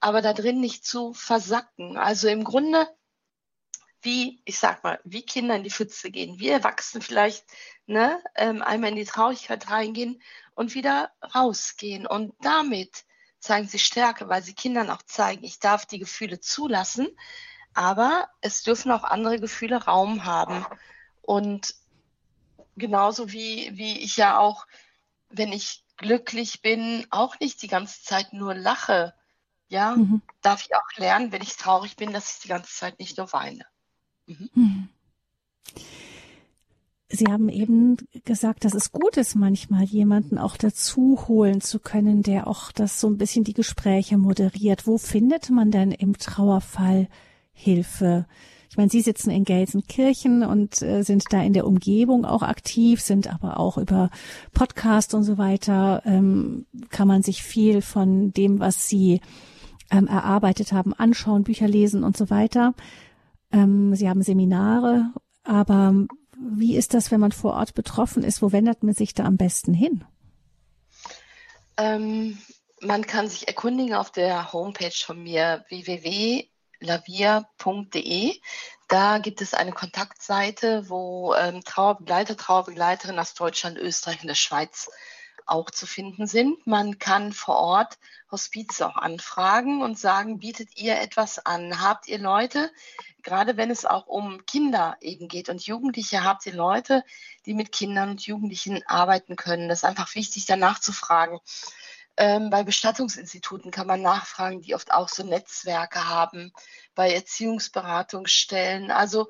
aber 0.00 0.22
da 0.22 0.32
drin 0.32 0.60
nicht 0.60 0.84
zu 0.84 1.12
versacken. 1.14 1.96
Also 1.96 2.28
im 2.28 2.44
Grunde 2.44 2.88
wie, 4.02 4.40
ich 4.44 4.58
sag 4.58 4.84
mal, 4.84 5.00
wie 5.04 5.22
Kinder 5.22 5.56
in 5.56 5.64
die 5.64 5.70
Pfütze 5.70 6.10
gehen, 6.10 6.38
wie 6.38 6.48
Erwachsene 6.48 7.02
vielleicht 7.02 7.44
ne, 7.86 8.22
ähm, 8.36 8.62
einmal 8.62 8.90
in 8.90 8.96
die 8.96 9.04
Traurigkeit 9.04 9.70
reingehen 9.70 10.22
und 10.54 10.74
wieder 10.74 11.10
rausgehen. 11.34 12.06
Und 12.06 12.34
damit 12.40 13.04
zeigen 13.40 13.68
sie 13.68 13.78
Stärke, 13.78 14.28
weil 14.28 14.42
sie 14.42 14.54
Kindern 14.54 14.90
auch 14.90 15.02
zeigen, 15.02 15.44
ich 15.44 15.58
darf 15.58 15.86
die 15.86 15.98
Gefühle 15.98 16.40
zulassen, 16.40 17.08
aber 17.74 18.28
es 18.40 18.62
dürfen 18.62 18.90
auch 18.92 19.04
andere 19.04 19.40
Gefühle 19.40 19.84
Raum 19.84 20.24
haben. 20.24 20.64
Und 21.22 21.74
genauso 22.76 23.32
wie, 23.32 23.76
wie 23.76 23.98
ich 23.98 24.16
ja 24.16 24.38
auch, 24.38 24.66
wenn 25.30 25.52
ich 25.52 25.84
glücklich 25.96 26.62
bin, 26.62 27.06
auch 27.10 27.38
nicht 27.40 27.62
die 27.62 27.68
ganze 27.68 28.02
Zeit 28.02 28.32
nur 28.32 28.54
lache. 28.54 29.14
Ja, 29.68 29.96
mhm. 29.96 30.22
darf 30.40 30.64
ich 30.64 30.74
auch 30.74 30.96
lernen, 30.96 31.30
wenn 31.30 31.42
ich 31.42 31.56
traurig 31.56 31.96
bin, 31.96 32.12
dass 32.12 32.32
ich 32.32 32.42
die 32.42 32.48
ganze 32.48 32.74
Zeit 32.74 32.98
nicht 32.98 33.18
nur 33.18 33.30
weine. 33.32 33.66
Mhm. 34.26 34.88
Sie 37.10 37.26
haben 37.26 37.48
eben 37.48 37.96
gesagt, 38.24 38.64
dass 38.64 38.74
es 38.74 38.92
gut 38.92 39.16
ist, 39.16 39.34
manchmal 39.34 39.84
jemanden 39.84 40.38
auch 40.38 40.58
dazu 40.58 41.24
holen 41.26 41.62
zu 41.62 41.80
können, 41.80 42.22
der 42.22 42.46
auch 42.46 42.70
das 42.70 43.00
so 43.00 43.08
ein 43.08 43.16
bisschen 43.16 43.44
die 43.44 43.54
Gespräche 43.54 44.18
moderiert. 44.18 44.86
Wo 44.86 44.98
findet 44.98 45.48
man 45.48 45.70
denn 45.70 45.90
im 45.90 46.18
Trauerfall 46.18 47.08
Hilfe? 47.52 48.26
Ich 48.70 48.76
meine, 48.76 48.90
Sie 48.90 49.00
sitzen 49.00 49.30
in 49.30 49.44
Gelsenkirchen 49.44 50.44
und 50.44 50.82
äh, 50.82 51.02
sind 51.02 51.24
da 51.30 51.42
in 51.42 51.52
der 51.52 51.66
Umgebung 51.66 52.24
auch 52.24 52.42
aktiv, 52.42 53.00
sind 53.00 53.32
aber 53.32 53.58
auch 53.58 53.78
über 53.78 54.10
Podcast 54.52 55.14
und 55.14 55.24
so 55.24 55.38
weiter, 55.38 56.02
ähm, 56.04 56.66
kann 56.90 57.08
man 57.08 57.22
sich 57.22 57.42
viel 57.42 57.80
von 57.80 58.32
dem, 58.32 58.60
was 58.60 58.88
Sie 58.88 59.20
ähm, 59.90 60.06
erarbeitet 60.06 60.72
haben, 60.72 60.92
anschauen, 60.92 61.44
Bücher 61.44 61.66
lesen 61.66 62.04
und 62.04 62.16
so 62.16 62.28
weiter. 62.30 62.74
Ähm, 63.52 63.94
Sie 63.94 64.08
haben 64.08 64.22
Seminare, 64.22 65.12
aber 65.44 65.94
wie 66.38 66.76
ist 66.76 66.94
das, 66.94 67.10
wenn 67.10 67.20
man 67.20 67.32
vor 67.32 67.54
Ort 67.54 67.74
betroffen 67.74 68.22
ist? 68.22 68.42
Wo 68.42 68.52
wendet 68.52 68.82
man 68.82 68.94
sich 68.94 69.14
da 69.14 69.24
am 69.24 69.36
besten 69.36 69.74
hin? 69.74 70.04
Ähm, 71.76 72.38
man 72.80 73.06
kann 73.06 73.28
sich 73.28 73.48
erkundigen 73.48 73.94
auf 73.94 74.12
der 74.12 74.52
Homepage 74.52 74.92
von 74.92 75.22
mir 75.22 75.64
www.lavia.de. 76.80 78.40
Da 78.88 79.18
gibt 79.18 79.42
es 79.42 79.54
eine 79.54 79.72
Kontaktseite, 79.72 80.88
wo 80.88 81.34
ähm, 81.34 81.62
Trauerbegleiter, 81.62 82.36
Trauerbegleiterinnen 82.36 83.20
aus 83.20 83.34
Deutschland, 83.34 83.76
Österreich 83.76 84.22
und 84.22 84.28
der 84.28 84.34
Schweiz 84.34 84.90
auch 85.44 85.70
zu 85.70 85.86
finden 85.86 86.26
sind. 86.26 86.66
Man 86.66 86.98
kann 86.98 87.32
vor 87.32 87.56
Ort 87.56 87.98
Hospiz 88.30 88.80
auch 88.82 88.96
anfragen 88.96 89.82
und 89.82 89.98
sagen, 89.98 90.38
bietet 90.38 90.76
ihr 90.76 91.00
etwas 91.00 91.38
an? 91.44 91.80
Habt 91.80 92.08
ihr 92.08 92.18
Leute, 92.18 92.70
gerade 93.22 93.56
wenn 93.56 93.70
es 93.70 93.86
auch 93.86 94.06
um 94.06 94.44
Kinder 94.44 94.96
eben 95.00 95.28
geht 95.28 95.48
und 95.48 95.66
Jugendliche, 95.66 96.24
habt 96.24 96.44
ihr 96.46 96.54
Leute, 96.54 97.02
die 97.46 97.54
mit 97.54 97.72
Kindern 97.72 98.10
und 98.10 98.26
Jugendlichen 98.26 98.82
arbeiten 98.86 99.36
können? 99.36 99.68
Das 99.68 99.78
ist 99.78 99.84
einfach 99.84 100.14
wichtig, 100.14 100.44
danach 100.44 100.80
zu 100.80 100.92
fragen. 100.92 101.40
Ähm, 102.18 102.50
bei 102.50 102.64
Bestattungsinstituten 102.64 103.70
kann 103.70 103.86
man 103.86 104.02
nachfragen, 104.02 104.60
die 104.60 104.74
oft 104.74 104.92
auch 104.92 105.08
so 105.08 105.22
Netzwerke 105.22 106.08
haben, 106.08 106.52
bei 106.94 107.12
Erziehungsberatungsstellen. 107.12 108.90
Also 108.90 109.28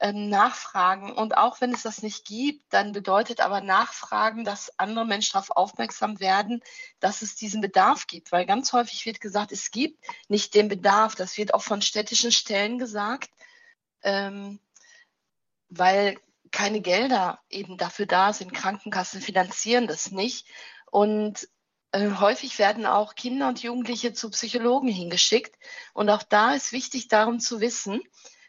ähm, 0.00 0.28
nachfragen. 0.28 1.12
Und 1.12 1.36
auch 1.36 1.60
wenn 1.60 1.72
es 1.72 1.82
das 1.82 2.02
nicht 2.02 2.26
gibt, 2.26 2.64
dann 2.70 2.92
bedeutet 2.92 3.40
aber 3.40 3.60
nachfragen, 3.60 4.44
dass 4.44 4.78
andere 4.78 5.06
Menschen 5.06 5.32
darauf 5.34 5.50
aufmerksam 5.50 6.20
werden, 6.20 6.62
dass 7.00 7.22
es 7.22 7.36
diesen 7.36 7.60
Bedarf 7.60 8.06
gibt. 8.06 8.32
Weil 8.32 8.44
ganz 8.44 8.72
häufig 8.72 9.06
wird 9.06 9.20
gesagt, 9.20 9.52
es 9.52 9.70
gibt 9.70 10.04
nicht 10.28 10.54
den 10.54 10.68
Bedarf. 10.68 11.14
Das 11.14 11.38
wird 11.38 11.54
auch 11.54 11.62
von 11.62 11.80
städtischen 11.80 12.32
Stellen 12.32 12.78
gesagt, 12.78 13.30
ähm, 14.02 14.60
weil 15.68 16.18
keine 16.50 16.80
Gelder 16.80 17.40
eben 17.48 17.76
dafür 17.78 18.06
da 18.06 18.32
sind. 18.32 18.52
Krankenkassen 18.52 19.20
finanzieren 19.20 19.86
das 19.86 20.10
nicht. 20.10 20.46
Und 20.90 21.48
äh, 21.92 22.10
häufig 22.20 22.58
werden 22.58 22.86
auch 22.86 23.14
Kinder 23.14 23.48
und 23.48 23.62
Jugendliche 23.62 24.12
zu 24.12 24.30
Psychologen 24.30 24.88
hingeschickt. 24.88 25.56
Und 25.92 26.10
auch 26.10 26.22
da 26.22 26.54
ist 26.54 26.72
wichtig, 26.72 27.08
darum 27.08 27.40
zu 27.40 27.60
wissen, 27.60 28.00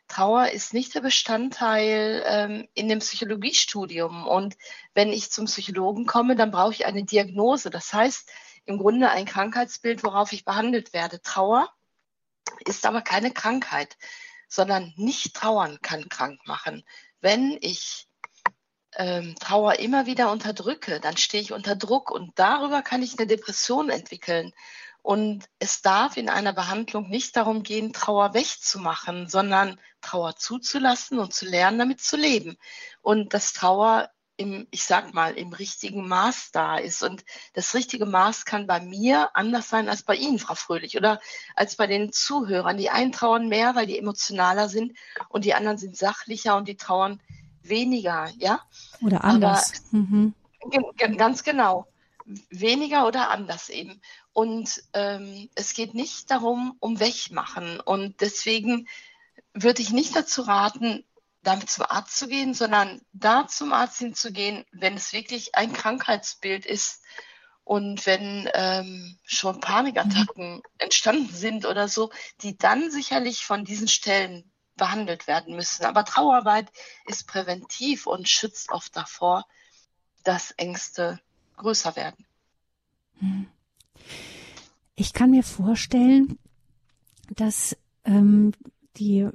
Trauer 0.08 0.50
ist 0.50 0.74
nicht 0.74 0.96
der 0.96 1.02
Bestandteil 1.02 2.24
ähm, 2.26 2.68
in 2.74 2.88
dem 2.88 3.00
Psychologiestudium. 3.00 4.26
Und 4.26 4.56
wenn 4.94 5.12
ich 5.12 5.32
zum 5.32 5.46
Psychologen 5.46 6.06
komme, 6.06 6.36
dann 6.36 6.52
brauche 6.52 6.72
ich 6.72 6.86
eine 6.86 7.04
Diagnose. 7.04 7.70
Das 7.70 7.94
heißt, 7.94 8.30
im 8.66 8.78
Grunde 8.78 9.10
ein 9.10 9.26
Krankheitsbild, 9.26 10.04
worauf 10.04 10.32
ich 10.32 10.46
behandelt 10.46 10.94
werde. 10.94 11.22
Trauer 11.22 11.70
ist 12.66 12.86
aber 12.86 13.02
keine 13.02 13.32
Krankheit, 13.32 13.98
sondern 14.48 14.94
nicht 14.96 15.34
trauern 15.36 15.80
kann 15.82 16.08
krank 16.10 16.40
machen. 16.46 16.84
Wenn 17.20 17.58
ich 17.60 18.07
ähm, 18.98 19.36
Trauer 19.40 19.80
immer 19.80 20.06
wieder 20.06 20.32
unterdrücke, 20.32 21.00
dann 21.00 21.18
stehe 21.18 21.42
ich 21.42 21.54
unter 21.54 21.76
Druck 21.76 22.12
und 22.12 22.38
darüber 22.38 22.82
kann 22.82 23.04
ich 23.04 23.18
eine 23.18 23.28
Depression 23.28 23.90
entwickeln. 23.90 24.54
Und 25.04 25.46
es 25.60 25.82
darf 25.82 26.18
in 26.18 26.28
einer 26.28 26.52
Behandlung 26.52 27.10
nicht 27.10 27.38
darum 27.38 27.64
gehen, 27.64 27.94
Trauer 27.94 28.34
wegzumachen, 28.34 29.30
sondern 29.30 29.80
Trauer 30.02 30.36
zuzulassen 30.36 31.20
und 31.20 31.34
zu 31.34 31.46
lernen, 31.46 31.80
damit 31.80 32.02
zu 32.02 32.18
leben. 32.18 32.58
Und 33.02 33.34
dass 33.34 33.54
Trauer 33.54 34.10
im, 34.36 34.68
ich 34.72 34.84
sag 34.84 35.14
mal, 35.14 35.38
im 35.38 35.54
richtigen 35.54 36.08
Maß 36.08 36.52
da 36.52 36.78
ist. 36.78 37.04
Und 37.04 37.24
das 37.54 37.74
richtige 37.74 38.06
Maß 38.06 38.46
kann 38.46 38.68
bei 38.68 38.80
mir 38.80 39.36
anders 39.36 39.70
sein 39.70 39.90
als 39.90 40.04
bei 40.04 40.16
Ihnen, 40.16 40.40
Frau 40.40 40.56
Fröhlich, 40.56 40.96
oder 40.98 41.20
als 41.56 41.76
bei 41.76 41.88
den 41.88 42.12
Zuhörern. 42.12 42.78
Die 42.78 42.90
einen 42.90 43.12
trauern 43.12 43.48
mehr, 43.48 43.76
weil 43.76 43.88
die 43.88 43.98
emotionaler 43.98 44.70
sind 44.70 44.98
und 45.30 45.46
die 45.46 45.54
anderen 45.54 45.78
sind 45.78 45.98
sachlicher 45.98 46.56
und 46.56 46.68
die 46.68 46.78
trauern 46.78 47.22
weniger, 47.70 48.30
ja? 48.38 48.62
Oder 49.02 49.24
anders. 49.24 49.84
Aber, 49.92 50.00
mhm. 50.00 50.34
Ganz 51.18 51.44
genau. 51.44 51.88
Weniger 52.50 53.08
oder 53.08 53.30
anders 53.30 53.70
eben. 53.70 54.02
Und 54.34 54.84
ähm, 54.94 55.50
es 55.56 55.74
geht 55.74 55.94
nicht 55.94 56.30
darum, 56.30 56.76
um 56.80 57.00
Wegmachen. 57.00 57.80
Und 57.80 58.22
deswegen 58.22 58.88
würde 59.54 59.82
ich 59.82 59.92
nicht 59.92 60.16
dazu 60.16 60.42
raten, 60.42 61.06
damit 61.42 61.70
zum 61.70 61.86
Arzt 61.88 62.18
zu 62.18 62.28
gehen, 62.28 62.54
sondern 62.54 63.02
da 63.14 63.48
zum 63.48 63.72
Arzt 63.72 64.00
hinzugehen, 64.00 64.66
wenn 64.72 64.96
es 64.96 65.14
wirklich 65.14 65.56
ein 65.56 65.72
Krankheitsbild 65.72 66.66
ist 66.66 67.02
und 67.64 68.06
wenn 68.06 68.50
ähm, 68.54 69.18
schon 69.24 69.60
Panikattacken 69.60 70.56
mhm. 70.56 70.64
entstanden 70.78 71.34
sind 71.34 71.66
oder 71.66 71.88
so, 71.88 72.12
die 72.42 72.58
dann 72.58 72.92
sicherlich 72.92 73.46
von 73.46 73.66
diesen 73.66 73.88
Stellen 73.88 74.52
behandelt 74.78 75.28
werden 75.28 75.56
müssen. 75.56 75.86
Aber 75.86 76.06
Trauerarbeit 76.06 76.72
ist 77.06 77.28
präventiv 77.28 78.08
und 78.08 78.30
schützt 78.30 78.72
oft 78.72 78.96
davor, 78.96 79.46
dass 80.24 80.52
Ängste 80.52 81.20
größer 81.58 81.96
werden. 81.96 82.26
Mhm. 83.20 83.48
Ich 84.96 85.14
kann 85.14 85.32
mir 85.32 85.44
vorstellen, 85.44 86.40
dass 87.36 87.78
ähm, 88.04 88.54
die 88.98 89.28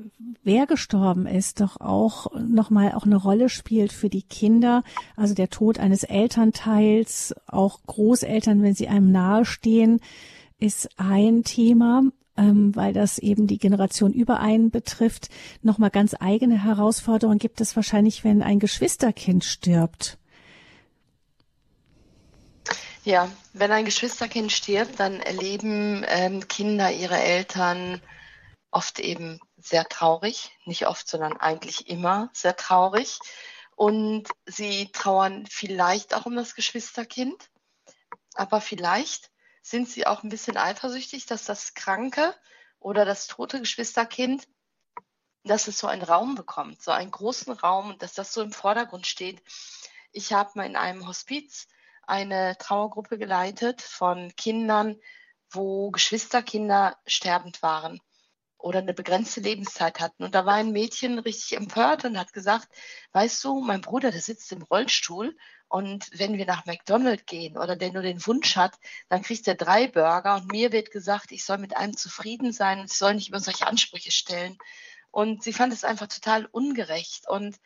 wer 0.42 0.66
gestorben 0.66 1.26
ist, 1.26 1.60
doch 1.60 1.80
auch 1.80 2.32
nochmal 2.34 2.92
auch 2.92 3.04
eine 3.04 3.16
Rolle 3.16 3.48
spielt 3.48 3.92
für 3.92 4.08
die 4.08 4.22
Kinder. 4.22 4.82
Also 5.16 5.34
der 5.34 5.50
Tod 5.50 5.78
eines 5.78 6.02
Elternteils, 6.02 7.34
auch 7.46 7.80
Großeltern, 7.86 8.62
wenn 8.62 8.74
sie 8.74 8.88
einem 8.88 9.12
nahestehen, 9.12 10.00
ist 10.58 10.88
ein 10.98 11.44
Thema, 11.44 12.02
ähm, 12.36 12.74
weil 12.74 12.92
das 12.92 13.18
eben 13.18 13.46
die 13.46 13.58
Generation 13.58 14.12
über 14.12 14.40
einen 14.40 14.70
betrifft. 14.70 15.28
Nochmal 15.62 15.90
ganz 15.90 16.14
eigene 16.18 16.62
Herausforderungen 16.62 17.38
gibt 17.38 17.60
es 17.60 17.76
wahrscheinlich, 17.76 18.24
wenn 18.24 18.42
ein 18.42 18.58
Geschwisterkind 18.58 19.44
stirbt. 19.44 20.18
Ja, 23.04 23.28
wenn 23.52 23.72
ein 23.72 23.84
Geschwisterkind 23.84 24.52
stirbt, 24.52 25.00
dann 25.00 25.20
erleben 25.20 26.04
ähm, 26.06 26.46
Kinder 26.46 26.92
ihre 26.92 27.18
Eltern 27.18 28.00
oft 28.70 29.00
eben 29.00 29.40
sehr 29.56 29.84
traurig. 29.84 30.52
Nicht 30.66 30.86
oft, 30.86 31.08
sondern 31.08 31.36
eigentlich 31.36 31.88
immer 31.88 32.30
sehr 32.32 32.56
traurig. 32.56 33.18
Und 33.74 34.28
sie 34.46 34.90
trauern 34.92 35.46
vielleicht 35.50 36.14
auch 36.14 36.26
um 36.26 36.36
das 36.36 36.54
Geschwisterkind. 36.54 37.50
Aber 38.34 38.60
vielleicht 38.60 39.31
sind 39.62 39.88
sie 39.88 40.06
auch 40.06 40.22
ein 40.22 40.28
bisschen 40.28 40.56
eifersüchtig, 40.56 41.26
dass 41.26 41.44
das 41.44 41.74
kranke 41.74 42.34
oder 42.80 43.04
das 43.04 43.28
tote 43.28 43.60
Geschwisterkind, 43.60 44.46
dass 45.44 45.68
es 45.68 45.78
so 45.78 45.86
einen 45.86 46.02
Raum 46.02 46.34
bekommt, 46.34 46.82
so 46.82 46.90
einen 46.90 47.10
großen 47.10 47.52
Raum 47.52 47.90
und 47.90 48.02
dass 48.02 48.14
das 48.14 48.32
so 48.32 48.42
im 48.42 48.52
Vordergrund 48.52 49.06
steht 49.06 49.42
Ich 50.12 50.32
habe 50.32 50.50
mal 50.54 50.66
in 50.66 50.76
einem 50.76 51.06
Hospiz 51.06 51.68
eine 52.02 52.58
Trauergruppe 52.58 53.18
geleitet 53.18 53.80
von 53.80 54.34
Kindern, 54.36 54.96
wo 55.50 55.90
Geschwisterkinder 55.90 56.98
sterbend 57.06 57.62
waren 57.62 58.00
oder 58.58 58.78
eine 58.78 58.94
begrenzte 58.94 59.40
Lebenszeit 59.40 60.00
hatten. 60.00 60.24
Und 60.24 60.34
da 60.34 60.46
war 60.46 60.54
ein 60.54 60.72
Mädchen 60.72 61.18
richtig 61.18 61.56
empört 61.56 62.04
und 62.04 62.18
hat 62.18 62.32
gesagt, 62.32 62.68
weißt 63.12 63.42
du, 63.44 63.60
mein 63.60 63.80
Bruder, 63.80 64.10
der 64.10 64.20
sitzt 64.20 64.52
im 64.52 64.62
Rollstuhl 64.62 65.36
und 65.72 66.10
wenn 66.12 66.36
wir 66.36 66.44
nach 66.44 66.66
McDonald's 66.66 67.24
gehen 67.24 67.56
oder 67.56 67.76
der 67.76 67.92
nur 67.92 68.02
den 68.02 68.24
Wunsch 68.26 68.56
hat, 68.56 68.78
dann 69.08 69.22
kriegt 69.22 69.48
er 69.48 69.54
drei 69.54 69.88
Burger 69.88 70.34
und 70.34 70.52
mir 70.52 70.70
wird 70.70 70.90
gesagt, 70.90 71.32
ich 71.32 71.46
soll 71.46 71.56
mit 71.56 71.74
einem 71.78 71.96
zufrieden 71.96 72.52
sein 72.52 72.80
und 72.80 72.90
ich 72.90 72.98
soll 72.98 73.14
nicht 73.14 73.30
über 73.30 73.40
solche 73.40 73.66
Ansprüche 73.66 74.10
stellen. 74.10 74.58
Und 75.10 75.42
sie 75.42 75.54
fand 75.54 75.72
es 75.72 75.82
einfach 75.82 76.08
total 76.08 76.44
ungerecht 76.44 77.26
und 77.26 77.56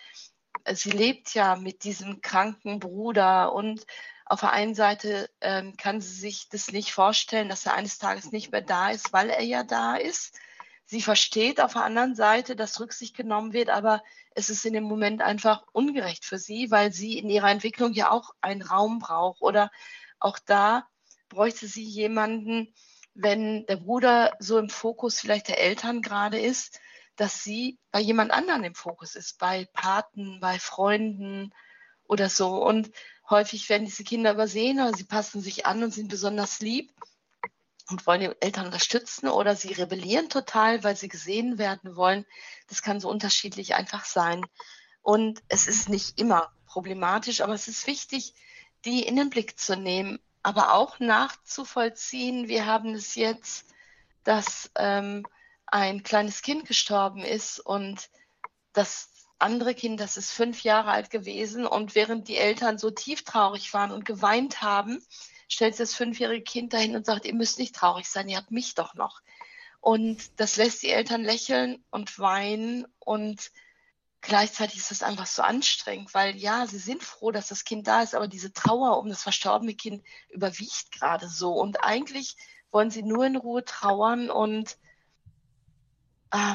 sie 0.73 0.91
lebt 0.91 1.35
ja 1.35 1.57
mit 1.57 1.83
diesem 1.83 2.21
kranken 2.21 2.79
Bruder 2.79 3.53
und 3.53 3.85
auf 4.25 4.39
der 4.39 4.53
einen 4.53 4.77
Seite 4.77 5.29
ähm, 5.41 5.77
kann 5.77 6.01
sie 6.01 6.15
sich 6.15 6.49
das 6.49 6.71
nicht 6.71 6.93
vorstellen, 6.93 7.49
dass 7.49 7.67
er 7.67 7.75
eines 7.75 7.99
Tages 7.99 8.31
nicht 8.31 8.53
mehr 8.53 8.63
da 8.63 8.91
ist, 8.91 9.13
weil 9.13 9.31
er 9.31 9.43
ja 9.43 9.65
da 9.65 9.97
ist. 9.97 10.39
Sie 10.85 11.03
versteht 11.03 11.61
auf 11.61 11.73
der 11.73 11.83
anderen 11.83 12.15
Seite, 12.15 12.55
dass 12.55 12.79
Rücksicht 12.79 13.17
genommen 13.17 13.53
wird, 13.53 13.69
aber 13.69 14.01
es 14.37 14.51
ist 14.51 14.67
in 14.67 14.75
dem 14.75 14.85
Moment 14.85 15.23
einfach 15.23 15.65
ungerecht 15.73 16.27
für 16.27 16.39
sie, 16.39 16.71
weil 16.71 16.93
sie 16.93 17.19
in 17.19 17.31
ihrer 17.31 17.51
Entwicklung 17.51 17.95
ja 17.95 18.11
auch 18.11 18.35
einen 18.43 18.61
Raum 18.61 18.99
braucht. 18.99 19.41
Oder 19.41 19.71
auch 20.21 20.39
da 20.39 20.87
bräuchte 21.31 21.67
sie 21.67 21.83
jemanden, 21.83 22.75
wenn 23.15 23.65
der 23.65 23.77
Bruder 23.77 24.37
so 24.39 24.59
im 24.59 24.69
Fokus 24.69 25.19
vielleicht 25.21 25.49
der 25.49 25.59
Eltern 25.59 26.03
gerade 26.03 26.39
ist, 26.39 26.81
dass 27.17 27.43
sie 27.43 27.79
bei 27.91 28.01
jemand 28.01 28.31
anderen 28.31 28.63
im 28.63 28.75
Fokus 28.75 29.17
ist, 29.17 29.39
bei 29.39 29.67
Paten, 29.73 30.39
bei 30.39 30.59
Freunden 30.59 31.55
oder 32.05 32.29
so. 32.29 32.63
Und 32.63 32.91
häufig 33.31 33.71
werden 33.71 33.87
diese 33.87 34.05
Kinder 34.05 34.35
übersehen 34.35 34.79
oder 34.79 34.93
sie 34.93 35.05
passen 35.05 35.41
sich 35.41 35.65
an 35.65 35.83
und 35.83 35.95
sind 35.95 36.09
besonders 36.09 36.61
lieb 36.61 36.93
und 37.89 38.07
wollen 38.07 38.21
die 38.21 38.31
Eltern 38.41 38.67
unterstützen 38.67 39.29
oder 39.29 39.55
sie 39.55 39.73
rebellieren 39.73 40.29
total, 40.29 40.83
weil 40.83 40.97
sie 40.97 41.09
gesehen 41.09 41.59
werden 41.59 41.97
wollen. 41.97 42.27
Das 42.69 42.83
kann 42.83 43.01
so 43.01 43.09
unterschiedlich 43.09 43.75
einfach 43.75 44.05
sein. 44.05 44.45
Und 45.03 45.43
es 45.49 45.69
ist 45.69 45.89
nicht 45.89 46.19
immer 46.19 46.51
problematisch, 46.67 47.41
aber 47.41 47.55
es 47.55 47.69
ist 47.69 47.87
wichtig, 47.87 48.35
die 48.85 49.03
in 49.03 49.17
den 49.17 49.31
Blick 49.31 49.59
zu 49.59 49.77
nehmen, 49.77 50.19
aber 50.43 50.75
auch 50.75 50.99
nachzuvollziehen. 50.99 52.49
Wir 52.49 52.67
haben 52.67 52.95
es 52.95 53.15
jetzt, 53.15 53.67
dass 54.25 54.71
ähm, 54.75 55.25
ein 55.67 56.03
kleines 56.03 56.43
Kind 56.43 56.67
gestorben 56.67 57.23
ist 57.23 57.61
und 57.61 58.11
das 58.73 59.11
andere 59.39 59.75
Kind, 59.75 60.01
das 60.01 60.17
ist 60.17 60.33
fünf 60.33 60.63
Jahre 60.63 60.91
alt 60.91 61.11
gewesen 61.11 61.67
und 61.67 61.95
während 61.95 62.29
die 62.29 62.37
Eltern 62.37 62.79
so 62.79 62.91
tief 62.91 63.23
traurig 63.23 63.73
waren 63.75 63.91
und 63.91 64.05
geweint 64.05 64.63
haben, 64.63 65.05
stellt 65.49 65.79
das 65.79 65.95
fünfjährige 65.95 66.45
Kind 66.45 66.73
dahin 66.73 66.97
und 66.97 67.07
sagt, 67.07 67.25
ihr 67.25 67.35
müsst 67.35 67.59
nicht 67.59 67.75
traurig 67.75 68.09
sein, 68.09 68.29
ihr 68.29 68.37
habt 68.37 68.51
mich 68.51 68.75
doch 68.75 68.95
noch. 68.95 69.21
Und 69.81 70.41
das 70.41 70.57
lässt 70.57 70.83
die 70.83 70.91
Eltern 70.91 71.23
lächeln 71.23 71.85
und 71.91 72.19
weinen 72.19 72.87
und 72.99 73.53
gleichzeitig 74.21 74.79
ist 74.79 74.91
das 74.91 75.03
einfach 75.03 75.27
so 75.27 75.43
anstrengend, 75.43 76.13
weil 76.13 76.37
ja, 76.37 76.67
sie 76.67 76.79
sind 76.79 77.03
froh, 77.05 77.31
dass 77.31 77.49
das 77.49 77.65
Kind 77.65 77.87
da 77.87 78.03
ist, 78.03 78.15
aber 78.15 78.27
diese 78.27 78.53
Trauer 78.53 78.99
um 78.99 79.09
das 79.09 79.23
verstorbene 79.23 79.75
Kind 79.75 80.05
überwiegt 80.31 80.91
gerade 80.91 81.29
so. 81.29 81.53
Und 81.53 81.85
eigentlich 81.85 82.37
wollen 82.73 82.91
sie 82.91 83.05
nur 83.05 83.25
in 83.25 83.37
Ruhe 83.37 83.65
trauern 83.65 84.31
und 84.31 84.77
äh, 86.33 86.55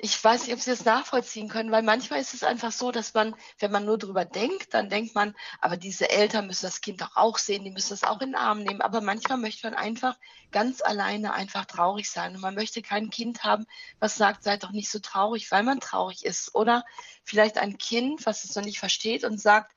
ich 0.00 0.22
weiß 0.22 0.44
nicht, 0.44 0.54
ob 0.54 0.60
Sie 0.60 0.70
das 0.70 0.84
nachvollziehen 0.84 1.48
können, 1.48 1.72
weil 1.72 1.82
manchmal 1.82 2.20
ist 2.20 2.32
es 2.32 2.44
einfach 2.44 2.70
so, 2.70 2.92
dass 2.92 3.14
man, 3.14 3.34
wenn 3.58 3.72
man 3.72 3.84
nur 3.84 3.98
drüber 3.98 4.24
denkt, 4.24 4.72
dann 4.72 4.88
denkt 4.88 5.16
man, 5.16 5.34
aber 5.60 5.76
diese 5.76 6.08
Eltern 6.08 6.46
müssen 6.46 6.66
das 6.66 6.80
Kind 6.80 7.00
doch 7.00 7.16
auch 7.16 7.36
sehen, 7.36 7.64
die 7.64 7.72
müssen 7.72 7.90
das 7.90 8.04
auch 8.04 8.20
in 8.20 8.30
den 8.30 8.36
Arm 8.36 8.62
nehmen. 8.62 8.80
Aber 8.80 9.00
manchmal 9.00 9.38
möchte 9.38 9.66
man 9.66 9.74
einfach 9.74 10.16
ganz 10.52 10.82
alleine 10.82 11.32
einfach 11.32 11.64
traurig 11.64 12.08
sein. 12.08 12.36
Und 12.36 12.42
man 12.42 12.54
möchte 12.54 12.80
kein 12.80 13.10
Kind 13.10 13.42
haben, 13.42 13.66
was 13.98 14.14
sagt, 14.14 14.44
seid 14.44 14.62
doch 14.62 14.70
nicht 14.70 14.88
so 14.88 15.00
traurig, 15.00 15.50
weil 15.50 15.64
man 15.64 15.80
traurig 15.80 16.24
ist. 16.24 16.54
Oder 16.54 16.84
vielleicht 17.24 17.58
ein 17.58 17.76
Kind, 17.76 18.24
was 18.24 18.44
es 18.44 18.54
noch 18.54 18.64
nicht 18.64 18.78
versteht 18.78 19.24
und 19.24 19.40
sagt, 19.40 19.74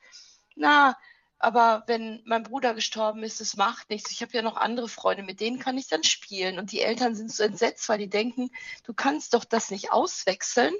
na, 0.54 0.96
aber 1.42 1.82
wenn 1.88 2.22
mein 2.24 2.44
Bruder 2.44 2.72
gestorben 2.72 3.24
ist, 3.24 3.40
es 3.40 3.56
macht 3.56 3.90
nichts. 3.90 4.12
Ich 4.12 4.22
habe 4.22 4.32
ja 4.32 4.42
noch 4.42 4.56
andere 4.56 4.88
Freunde, 4.88 5.24
mit 5.24 5.40
denen 5.40 5.58
kann 5.58 5.76
ich 5.76 5.88
dann 5.88 6.04
spielen. 6.04 6.60
Und 6.60 6.70
die 6.70 6.80
Eltern 6.80 7.16
sind 7.16 7.32
so 7.32 7.42
entsetzt, 7.42 7.88
weil 7.88 7.98
die 7.98 8.08
denken, 8.08 8.50
du 8.84 8.94
kannst 8.94 9.34
doch 9.34 9.44
das 9.44 9.72
nicht 9.72 9.90
auswechseln. 9.90 10.72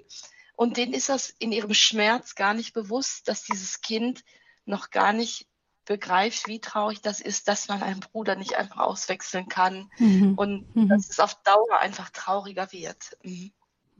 Und 0.55 0.77
denen 0.77 0.93
ist 0.93 1.09
das 1.09 1.31
in 1.31 1.51
ihrem 1.51 1.75
Schmerz 1.75 2.37
gar 2.37 2.55
nicht 2.55 2.75
bewusst, 2.75 3.27
dass 3.27 3.43
dieses 3.43 3.81
Kind 3.81 4.23
noch 4.65 4.91
gar 4.91 5.13
nicht 5.13 5.49
begreift, 5.85 6.47
wie 6.47 6.61
traurig 6.61 7.01
das 7.01 7.21
ist, 7.21 7.49
dass 7.49 7.67
man 7.67 7.83
einen 7.83 7.99
Bruder 7.99 8.37
nicht 8.37 8.55
einfach 8.55 8.79
auswechseln 8.79 9.49
kann. 9.49 9.91
Mhm. 9.99 10.35
Und 10.37 10.77
mhm. 10.77 10.89
dass 10.89 11.11
es 11.11 11.19
auf 11.19 11.43
Dauer 11.43 11.81
einfach 11.81 12.11
trauriger 12.11 12.71
wird. 12.71 13.19
Mhm. 13.25 13.53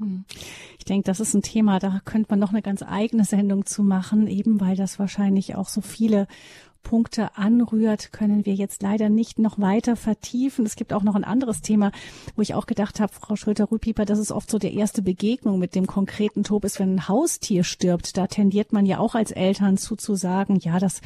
Hm. 0.03 0.25
Ich 0.79 0.85
denke, 0.85 1.05
das 1.05 1.21
ist 1.21 1.35
ein 1.35 1.43
Thema, 1.43 1.79
da 1.79 2.01
könnte 2.05 2.31
man 2.31 2.39
noch 2.39 2.51
eine 2.51 2.63
ganz 2.63 2.83
eigene 2.83 3.25
Sendung 3.25 3.67
zu 3.67 3.83
machen, 3.83 4.27
eben 4.27 4.61
weil 4.61 4.77
das 4.77 4.99
wahrscheinlich 4.99 5.55
auch 5.55 5.69
so 5.69 5.81
viele 5.81 6.27
Punkte 6.83 7.37
anrührt, 7.37 8.13
können 8.13 8.45
wir 8.45 8.55
jetzt 8.55 8.83
leider 8.83 9.09
nicht 9.09 9.39
noch 9.39 9.59
weiter 9.59 9.97
vertiefen. 9.97 10.67
Es 10.67 10.77
gibt 10.77 10.93
auch 10.93 11.03
noch 11.03 11.15
ein 11.15 11.25
anderes 11.25 11.63
Thema, 11.63 11.93
wo 12.35 12.43
ich 12.43 12.55
auch 12.55 12.67
gedacht 12.67 13.01
habe, 13.01 13.13
Frau 13.13 13.37
Schröter-Rüpieper, 13.37 14.05
dass 14.05 14.19
es 14.19 14.33
oft 14.33 14.51
so 14.51 14.59
der 14.59 14.73
erste 14.73 15.01
Begegnung 15.01 15.59
mit 15.59 15.75
dem 15.75 15.87
konkreten 15.87 16.43
Tod 16.43 16.65
ist, 16.65 16.81
wenn 16.81 16.97
ein 16.97 17.09
Haustier 17.09 17.65
stirbt. 17.65 18.17
Da 18.17 18.27
tendiert 18.27 18.73
man 18.73 18.85
ja 18.85 18.99
auch 18.99 19.15
als 19.15 19.31
Eltern 19.31 19.77
zu, 19.77 19.97
zu 19.97 20.17
sagen, 20.17 20.59
ja, 20.61 20.79
das 20.79 21.01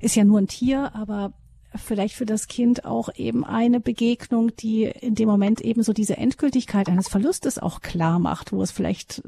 ist 0.00 0.14
ja 0.14 0.24
nur 0.24 0.38
ein 0.38 0.48
Tier, 0.48 0.94
aber 0.94 1.32
vielleicht 1.78 2.14
für 2.14 2.26
das 2.26 2.48
Kind 2.48 2.84
auch 2.84 3.08
eben 3.14 3.44
eine 3.44 3.80
Begegnung, 3.80 4.54
die 4.56 4.84
in 4.84 5.14
dem 5.14 5.28
Moment 5.28 5.60
eben 5.60 5.82
so 5.82 5.92
diese 5.92 6.16
Endgültigkeit 6.16 6.88
eines 6.88 7.08
Verlustes 7.08 7.58
auch 7.58 7.80
klar 7.80 8.18
macht, 8.18 8.52
wo 8.52 8.62
es 8.62 8.70
vielleicht 8.70 9.22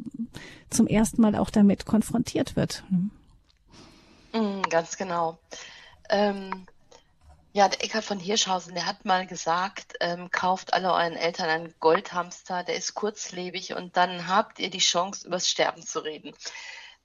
zum 0.68 0.86
ersten 0.86 1.22
Mal 1.22 1.36
auch 1.36 1.50
damit 1.50 1.86
konfrontiert 1.86 2.56
wird. 2.56 2.84
Mm, 4.32 4.62
ganz 4.68 4.96
genau. 4.96 5.38
Ähm, 6.08 6.66
ja, 7.52 7.68
der 7.68 7.82
Eckhard 7.82 8.04
von 8.04 8.20
Hirschhausen, 8.20 8.74
der 8.74 8.86
hat 8.86 9.04
mal 9.04 9.26
gesagt, 9.26 9.94
ähm, 10.00 10.30
kauft 10.30 10.72
alle 10.72 10.92
euren 10.92 11.16
Eltern 11.16 11.48
einen 11.48 11.74
Goldhamster, 11.80 12.62
der 12.62 12.76
ist 12.76 12.94
kurzlebig 12.94 13.74
und 13.74 13.96
dann 13.96 14.28
habt 14.28 14.60
ihr 14.60 14.70
die 14.70 14.78
Chance, 14.78 15.26
übers 15.26 15.48
Sterben 15.48 15.82
zu 15.82 16.00
reden. 16.00 16.32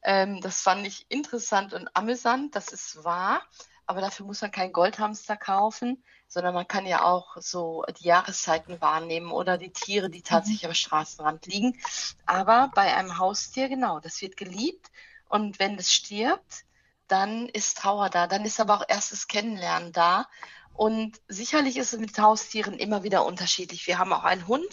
Ähm, 0.03 0.41
das 0.41 0.61
fand 0.61 0.85
ich 0.85 1.07
interessant 1.09 1.73
und 1.73 1.89
amüsant, 1.95 2.55
das 2.55 2.67
ist 2.67 3.03
wahr 3.03 3.41
aber 3.87 4.01
dafür 4.01 4.25
muss 4.25 4.41
man 4.41 4.51
keinen 4.51 4.73
Goldhamster 4.73 5.37
kaufen, 5.37 6.03
sondern 6.27 6.53
man 6.53 6.67
kann 6.67 6.85
ja 6.85 7.03
auch 7.03 7.37
so 7.39 7.83
die 7.99 8.07
Jahreszeiten 8.07 8.81
wahrnehmen 8.81 9.31
oder 9.31 9.57
die 9.57 9.71
Tiere, 9.71 10.09
die 10.09 10.21
tatsächlich 10.21 10.63
mhm. 10.63 10.69
am 10.69 10.75
Straßenrand 10.75 11.45
liegen. 11.45 11.79
Aber 12.25 12.71
bei 12.73 12.95
einem 12.95 13.17
Haustier, 13.17 13.69
genau, 13.69 13.99
das 13.99 14.21
wird 14.21 14.37
geliebt 14.37 14.91
und 15.29 15.59
wenn 15.59 15.77
es 15.77 15.93
stirbt, 15.93 16.65
dann 17.07 17.47
ist 17.49 17.77
Trauer 17.77 18.09
da, 18.09 18.27
dann 18.27 18.45
ist 18.45 18.59
aber 18.59 18.77
auch 18.77 18.85
erstes 18.87 19.27
Kennenlernen 19.27 19.91
da. 19.91 20.27
Und 20.73 21.21
sicherlich 21.29 21.77
ist 21.77 21.93
es 21.93 21.99
mit 21.99 22.17
Haustieren 22.19 22.73
immer 22.73 23.03
wieder 23.03 23.25
unterschiedlich. 23.25 23.87
Wir 23.87 23.97
haben 23.97 24.11
auch 24.11 24.23
einen 24.25 24.47
Hund 24.47 24.67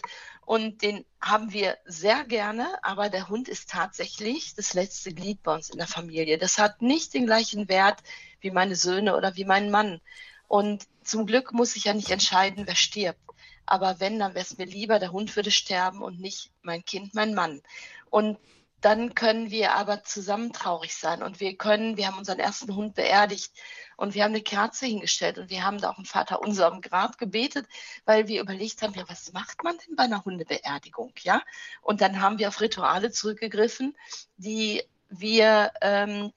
und 0.45 0.83
den 0.83 1.05
haben 1.21 1.53
wir 1.53 1.79
sehr 1.85 2.25
gerne, 2.25 2.67
aber 2.83 3.09
der 3.09 3.29
Hund 3.29 3.49
ist 3.49 3.71
tatsächlich 3.71 4.55
das 4.55 4.75
letzte 4.75 5.15
Glied 5.15 5.43
bei 5.43 5.55
uns 5.55 5.71
in 5.71 5.79
der 5.79 5.87
Familie. 5.87 6.39
Das 6.39 6.59
hat 6.59 6.83
nicht 6.83 7.15
den 7.15 7.27
gleichen 7.27 7.69
Wert 7.69 8.03
wie 8.43 8.51
meine 8.51 8.77
Söhne 8.77 9.17
oder 9.17 9.37
wie 9.37 9.45
mein 9.45 9.71
Mann. 9.71 10.01
Und 10.49 10.87
zum 11.03 11.27
Glück 11.27 11.53
muss 11.53 11.77
ich 11.77 11.85
ja 11.85 11.95
nicht 11.95 12.11
entscheiden, 12.11 12.67
wer 12.67 12.77
stirbt. 12.77 13.19
Aber 13.65 14.01
wenn, 14.01 14.19
dann 14.19 14.35
wäre 14.35 14.45
es 14.45 14.59
mir 14.59 14.67
lieber, 14.67 14.99
der 14.99 15.13
Hund 15.13 15.35
würde 15.37 15.51
sterben 15.51 16.03
und 16.03 16.21
nicht 16.21 16.51
mein 16.63 16.85
Kind, 16.85 17.15
mein 17.15 17.35
Mann. 17.35 17.63
Und 18.11 18.39
dann 18.83 19.15
können 19.15 19.51
wir 19.51 19.73
aber 19.73 20.03
zusammen 20.03 20.53
traurig 20.53 20.95
sein. 20.95 21.23
Und 21.23 21.41
wir 21.41 21.57
können, 21.57 21.97
wir 21.97 22.09
haben 22.09 22.19
unseren 22.19 22.41
ersten 22.41 22.75
Hund 22.75 22.95
beerdigt 22.95 23.53
und 23.97 24.15
wir 24.15 24.25
haben 24.25 24.33
eine 24.33 24.43
Kerze 24.43 24.87
hingestellt 24.87 25.39
und 25.39 25.51
wir 25.51 25.65
haben 25.65 25.79
da 25.79 25.91
auch 25.91 25.99
ein 25.99 26.05
Vater 26.05 26.43
unser 26.43 26.67
am 26.67 26.81
Grab 26.81 27.17
gebetet, 27.17 27.67
weil 28.05 28.27
wir 28.27 28.41
überlegt 28.41 28.83
haben, 28.83 28.95
ja, 28.95 29.09
was 29.09 29.33
macht 29.33 29.63
man 29.63 29.79
denn 29.79 29.95
bei 29.95 30.03
einer 30.03 30.25
Hundebeerdigung, 30.25 31.13
ja? 31.23 31.41
Und 31.81 32.01
dann 32.01 32.21
haben 32.21 32.39
wir 32.39 32.49
auf 32.49 32.61
Rituale 32.61 33.13
zurückgegriffen, 33.13 33.97
die 34.37 34.83
wir 35.09 35.71
ähm, 35.81 36.33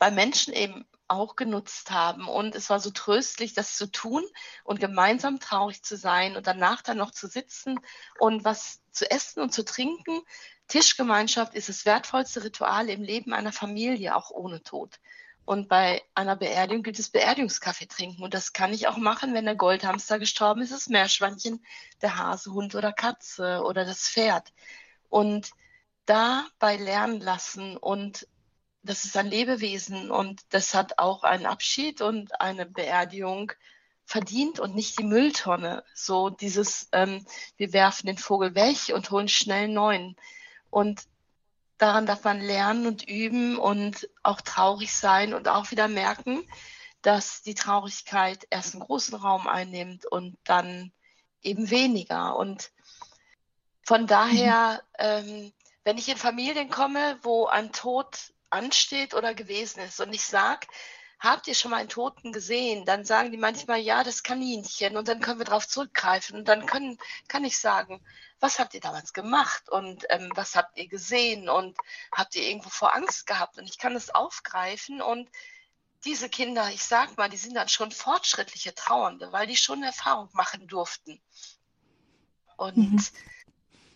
bei 0.00 0.10
Menschen 0.10 0.52
eben 0.52 0.84
auch 1.08 1.36
genutzt 1.36 1.90
haben. 1.90 2.28
Und 2.28 2.54
es 2.54 2.70
war 2.70 2.80
so 2.80 2.90
tröstlich, 2.90 3.54
das 3.54 3.76
zu 3.76 3.90
tun 3.90 4.24
und 4.64 4.80
gemeinsam 4.80 5.40
traurig 5.40 5.82
zu 5.82 5.96
sein 5.96 6.36
und 6.36 6.46
danach 6.46 6.82
dann 6.82 6.98
noch 6.98 7.10
zu 7.10 7.26
sitzen 7.26 7.80
und 8.18 8.44
was 8.44 8.80
zu 8.92 9.10
essen 9.10 9.40
und 9.40 9.52
zu 9.52 9.64
trinken. 9.64 10.20
Tischgemeinschaft 10.68 11.54
ist 11.54 11.68
das 11.68 11.86
wertvollste 11.86 12.44
Ritual 12.44 12.88
im 12.90 13.02
Leben 13.02 13.32
einer 13.32 13.52
Familie, 13.52 14.14
auch 14.14 14.30
ohne 14.30 14.62
Tod. 14.62 15.00
Und 15.46 15.66
bei 15.68 16.02
einer 16.14 16.36
Beerdigung 16.36 16.82
gilt 16.82 16.98
es 16.98 17.08
Beerdigungskaffee 17.08 17.86
trinken. 17.86 18.22
Und 18.22 18.34
das 18.34 18.52
kann 18.52 18.74
ich 18.74 18.86
auch 18.86 18.98
machen, 18.98 19.32
wenn 19.32 19.46
der 19.46 19.54
Goldhamster 19.54 20.18
gestorben 20.18 20.60
ist, 20.60 20.72
das 20.72 20.88
Meerschweinchen, 20.88 21.64
der 22.02 22.18
Hase, 22.18 22.52
Hund 22.52 22.74
oder 22.74 22.92
Katze 22.92 23.62
oder 23.64 23.86
das 23.86 24.10
Pferd. 24.10 24.52
Und 25.08 25.50
dabei 26.04 26.76
lernen 26.76 27.20
lassen 27.20 27.78
und 27.78 28.28
das 28.88 29.04
ist 29.04 29.18
ein 29.18 29.28
Lebewesen 29.28 30.10
und 30.10 30.40
das 30.48 30.74
hat 30.74 30.98
auch 30.98 31.22
einen 31.22 31.44
Abschied 31.44 32.00
und 32.00 32.40
eine 32.40 32.64
Beerdigung 32.64 33.52
verdient 34.06 34.60
und 34.60 34.74
nicht 34.74 34.98
die 34.98 35.04
Mülltonne. 35.04 35.84
So 35.92 36.30
dieses, 36.30 36.88
ähm, 36.92 37.26
wir 37.58 37.74
werfen 37.74 38.06
den 38.06 38.16
Vogel 38.16 38.54
weg 38.54 38.94
und 38.94 39.10
holen 39.10 39.28
schnell 39.28 39.64
einen 39.64 39.74
neuen. 39.74 40.16
Und 40.70 41.02
daran 41.76 42.06
darf 42.06 42.24
man 42.24 42.40
lernen 42.40 42.86
und 42.86 43.06
üben 43.06 43.58
und 43.58 44.08
auch 44.22 44.40
traurig 44.40 44.96
sein 44.96 45.34
und 45.34 45.48
auch 45.48 45.70
wieder 45.70 45.88
merken, 45.88 46.42
dass 47.02 47.42
die 47.42 47.54
Traurigkeit 47.54 48.46
erst 48.48 48.72
einen 48.72 48.84
großen 48.84 49.16
Raum 49.16 49.46
einnimmt 49.46 50.06
und 50.06 50.38
dann 50.44 50.92
eben 51.42 51.68
weniger. 51.68 52.36
Und 52.36 52.72
von 53.82 54.06
daher, 54.06 54.82
mhm. 54.98 55.04
ähm, 55.04 55.52
wenn 55.84 55.98
ich 55.98 56.08
in 56.08 56.16
Familien 56.16 56.70
komme, 56.70 57.18
wo 57.20 57.44
ein 57.44 57.70
Tod 57.70 58.32
ansteht 58.50 59.14
oder 59.14 59.34
gewesen 59.34 59.80
ist 59.80 60.00
und 60.00 60.12
ich 60.12 60.24
sage, 60.24 60.66
habt 61.20 61.48
ihr 61.48 61.54
schon 61.54 61.70
mal 61.70 61.78
einen 61.78 61.88
Toten 61.88 62.32
gesehen? 62.32 62.84
Dann 62.84 63.04
sagen 63.04 63.32
die 63.32 63.38
manchmal, 63.38 63.80
ja, 63.80 64.04
das 64.04 64.22
Kaninchen. 64.22 64.96
Und 64.96 65.08
dann 65.08 65.20
können 65.20 65.38
wir 65.38 65.46
darauf 65.46 65.66
zurückgreifen. 65.66 66.36
Und 66.38 66.48
dann 66.48 66.66
können, 66.66 66.98
kann 67.26 67.44
ich 67.44 67.58
sagen, 67.58 68.00
was 68.40 68.58
habt 68.58 68.74
ihr 68.74 68.80
damals 68.80 69.12
gemacht? 69.12 69.68
Und 69.68 70.04
ähm, 70.10 70.30
was 70.34 70.54
habt 70.54 70.78
ihr 70.78 70.88
gesehen? 70.88 71.48
Und 71.48 71.76
habt 72.12 72.36
ihr 72.36 72.42
irgendwo 72.42 72.68
vor 72.68 72.94
Angst 72.94 73.26
gehabt? 73.26 73.58
Und 73.58 73.68
ich 73.68 73.78
kann 73.78 73.96
es 73.96 74.14
aufgreifen. 74.14 75.02
Und 75.02 75.28
diese 76.04 76.28
Kinder, 76.28 76.70
ich 76.70 76.84
sag 76.84 77.16
mal, 77.16 77.28
die 77.28 77.36
sind 77.36 77.54
dann 77.54 77.68
schon 77.68 77.90
fortschrittliche 77.90 78.74
Trauernde, 78.74 79.32
weil 79.32 79.48
die 79.48 79.56
schon 79.56 79.82
Erfahrung 79.82 80.28
machen 80.32 80.68
durften. 80.68 81.20
Und 82.56 82.76
mhm. 82.76 83.04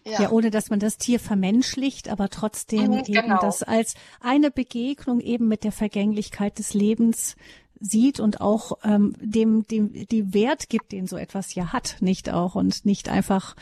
Ja. 0.05 0.23
ja. 0.23 0.31
ohne 0.31 0.51
dass 0.51 0.71
man 0.71 0.81
das 0.81 0.99
Tier 0.99 1.21
vermenschlicht, 1.21 2.09
aber 2.09 2.29
trotzdem 2.29 2.91
mhm, 2.91 2.99
eben 3.07 3.13
genau. 3.13 3.41
das 3.41 3.63
als 3.63 3.95
eine 4.21 4.51
Begegnung 4.51 5.21
eben 5.21 5.49
mit 5.49 5.65
der 5.65 5.73
Vergänglichkeit 5.73 6.59
des 6.59 6.75
Lebens 6.75 7.37
sieht 7.83 8.21
und 8.21 8.41
auch 8.41 8.79
ähm, 8.85 9.15
dem, 9.21 9.67
dem 9.67 9.93
die 9.93 10.33
Wert 10.33 10.69
gibt, 10.69 10.93
den 10.93 11.07
so 11.07 11.17
etwas 11.17 11.55
ja 11.55 11.73
hat, 11.73 11.97
nicht 12.01 12.31
auch 12.31 12.55
und 12.55 12.87
nicht 12.87 13.09
einfach 13.09 13.57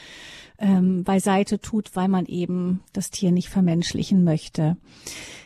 ähm, 0.58 1.04
beiseite 1.04 1.58
tut, 1.58 1.96
weil 1.96 2.08
man 2.08 2.26
eben 2.26 2.80
das 2.92 3.10
Tier 3.10 3.32
nicht 3.32 3.48
vermenschlichen 3.48 4.24
möchte. 4.24 4.76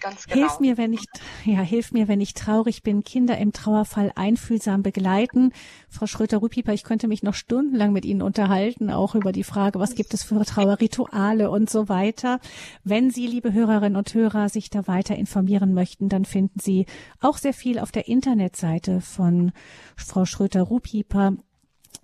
Ganz 0.00 0.26
genau. 0.26 0.40
Hilf 0.40 0.60
mir, 0.60 0.76
wenn 0.76 0.92
ich, 0.92 1.04
ja, 1.44 1.60
hilf 1.60 1.92
mir, 1.92 2.08
wenn 2.08 2.20
ich 2.20 2.34
traurig 2.34 2.82
bin, 2.82 3.04
Kinder 3.04 3.38
im 3.38 3.52
Trauerfall 3.52 4.10
einfühlsam 4.16 4.82
begleiten. 4.82 5.52
Frau 5.88 6.06
Schröter-Rupieper, 6.06 6.72
ich 6.72 6.82
könnte 6.82 7.06
mich 7.06 7.22
noch 7.22 7.34
stundenlang 7.34 7.92
mit 7.92 8.04
Ihnen 8.04 8.22
unterhalten, 8.22 8.90
auch 8.90 9.14
über 9.14 9.30
die 9.30 9.44
Frage, 9.44 9.78
was 9.78 9.94
gibt 9.94 10.12
es 10.14 10.24
für 10.24 10.44
Trauerrituale 10.44 11.48
und 11.48 11.70
so 11.70 11.88
weiter. 11.88 12.40
Wenn 12.82 13.10
Sie, 13.10 13.28
liebe 13.28 13.52
Hörerinnen 13.52 13.96
und 13.96 14.12
Hörer, 14.12 14.48
sich 14.48 14.68
da 14.68 14.88
weiter 14.88 15.14
informieren 15.14 15.74
möchten, 15.74 16.08
dann 16.08 16.24
finden 16.24 16.58
Sie 16.58 16.86
auch 17.20 17.38
sehr 17.38 17.54
viel 17.54 17.78
auf 17.78 17.92
der 17.92 18.08
Internetseite 18.08 18.63
von 19.00 19.52
Frau 19.96 20.24
Schröter-Rupieper 20.24 21.34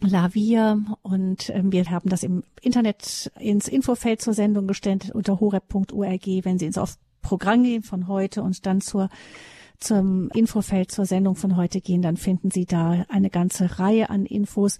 Lavia 0.01 0.79
und 1.03 1.51
äh, 1.51 1.63
wir 1.65 1.91
haben 1.91 2.09
das 2.09 2.23
im 2.23 2.43
Internet 2.63 3.31
ins 3.39 3.69
Infofeld 3.69 4.23
zur 4.23 4.33
Sendung 4.35 4.67
gestellt 4.67 5.11
unter 5.13 5.41
horeb.org, 5.41 6.27
wenn 6.45 6.59
Sie 6.59 6.67
ins 6.67 6.79
auf 6.79 6.97
Programm 7.23 7.65
gehen 7.65 7.83
von 7.83 8.07
heute 8.09 8.43
und 8.43 8.67
dann 8.67 8.81
zur 8.81 9.09
zum 9.79 10.31
Infofeld 10.35 10.91
zur 10.93 11.07
Sendung 11.07 11.37
von 11.37 11.57
heute 11.57 11.81
gehen, 11.81 12.03
dann 12.03 12.19
finden 12.19 12.51
Sie 12.51 12.67
da 12.67 13.07
eine 13.09 13.31
ganze 13.31 13.79
Reihe 13.79 14.11
an 14.11 14.27
Infos. 14.27 14.77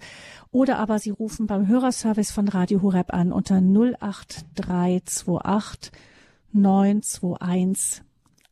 Oder 0.51 0.77
aber 0.77 0.99
Sie 0.99 1.09
rufen 1.09 1.47
beim 1.47 1.67
Hörerservice 1.67 2.31
von 2.31 2.47
Radio 2.47 2.83
Horeb 2.83 3.11
an 3.11 3.31
unter 3.31 3.55
08328 3.55 5.91
921 6.53 8.03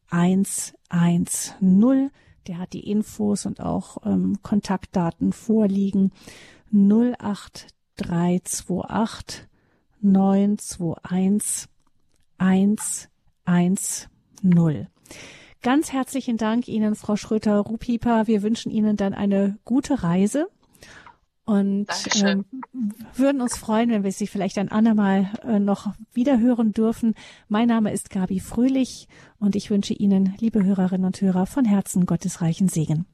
110. 0.10 2.10
Der 2.48 2.58
hat 2.58 2.74
die 2.74 2.90
Infos 2.90 3.46
und 3.46 3.62
auch 3.62 3.98
ähm, 4.06 4.40
Kontaktdaten 4.42 5.34
vorliegen. 5.34 6.12
08328 6.72 9.48
921 10.02 11.70
110. 12.40 14.88
Ganz 15.62 15.92
herzlichen 15.92 16.38
Dank 16.38 16.70
Ihnen, 16.70 16.96
Frau 16.96 17.18
Schröter-Rupieper. 17.18 18.28
Wir 18.28 18.44
wünschen 18.44 18.72
Ihnen 18.72 18.96
dann 18.96 19.14
eine 19.14 19.60
gute 19.66 20.04
Reise 20.04 20.48
und 21.50 21.88
äh, 22.22 22.38
würden 23.16 23.42
uns 23.42 23.58
freuen, 23.58 23.90
wenn 23.90 24.04
wir 24.04 24.12
Sie 24.12 24.28
vielleicht 24.28 24.60
ein 24.60 24.70
andermal 24.70 25.32
äh, 25.44 25.58
noch 25.58 25.96
wiederhören 26.14 26.74
dürfen. 26.74 27.16
Mein 27.48 27.68
Name 27.68 27.92
ist 27.92 28.12
Gabi 28.12 28.40
Fröhlich 28.40 29.08
und 29.40 29.56
ich 29.56 29.72
wünsche 29.72 29.96
Ihnen, 29.96 30.36
liebe 30.40 30.64
Hörerinnen 30.64 31.08
und 31.08 31.20
Hörer, 31.20 31.48
von 31.48 31.66
Herzen 31.66 32.06
Gottes 32.06 32.42
reichen 32.42 32.68
Segen. 32.68 33.08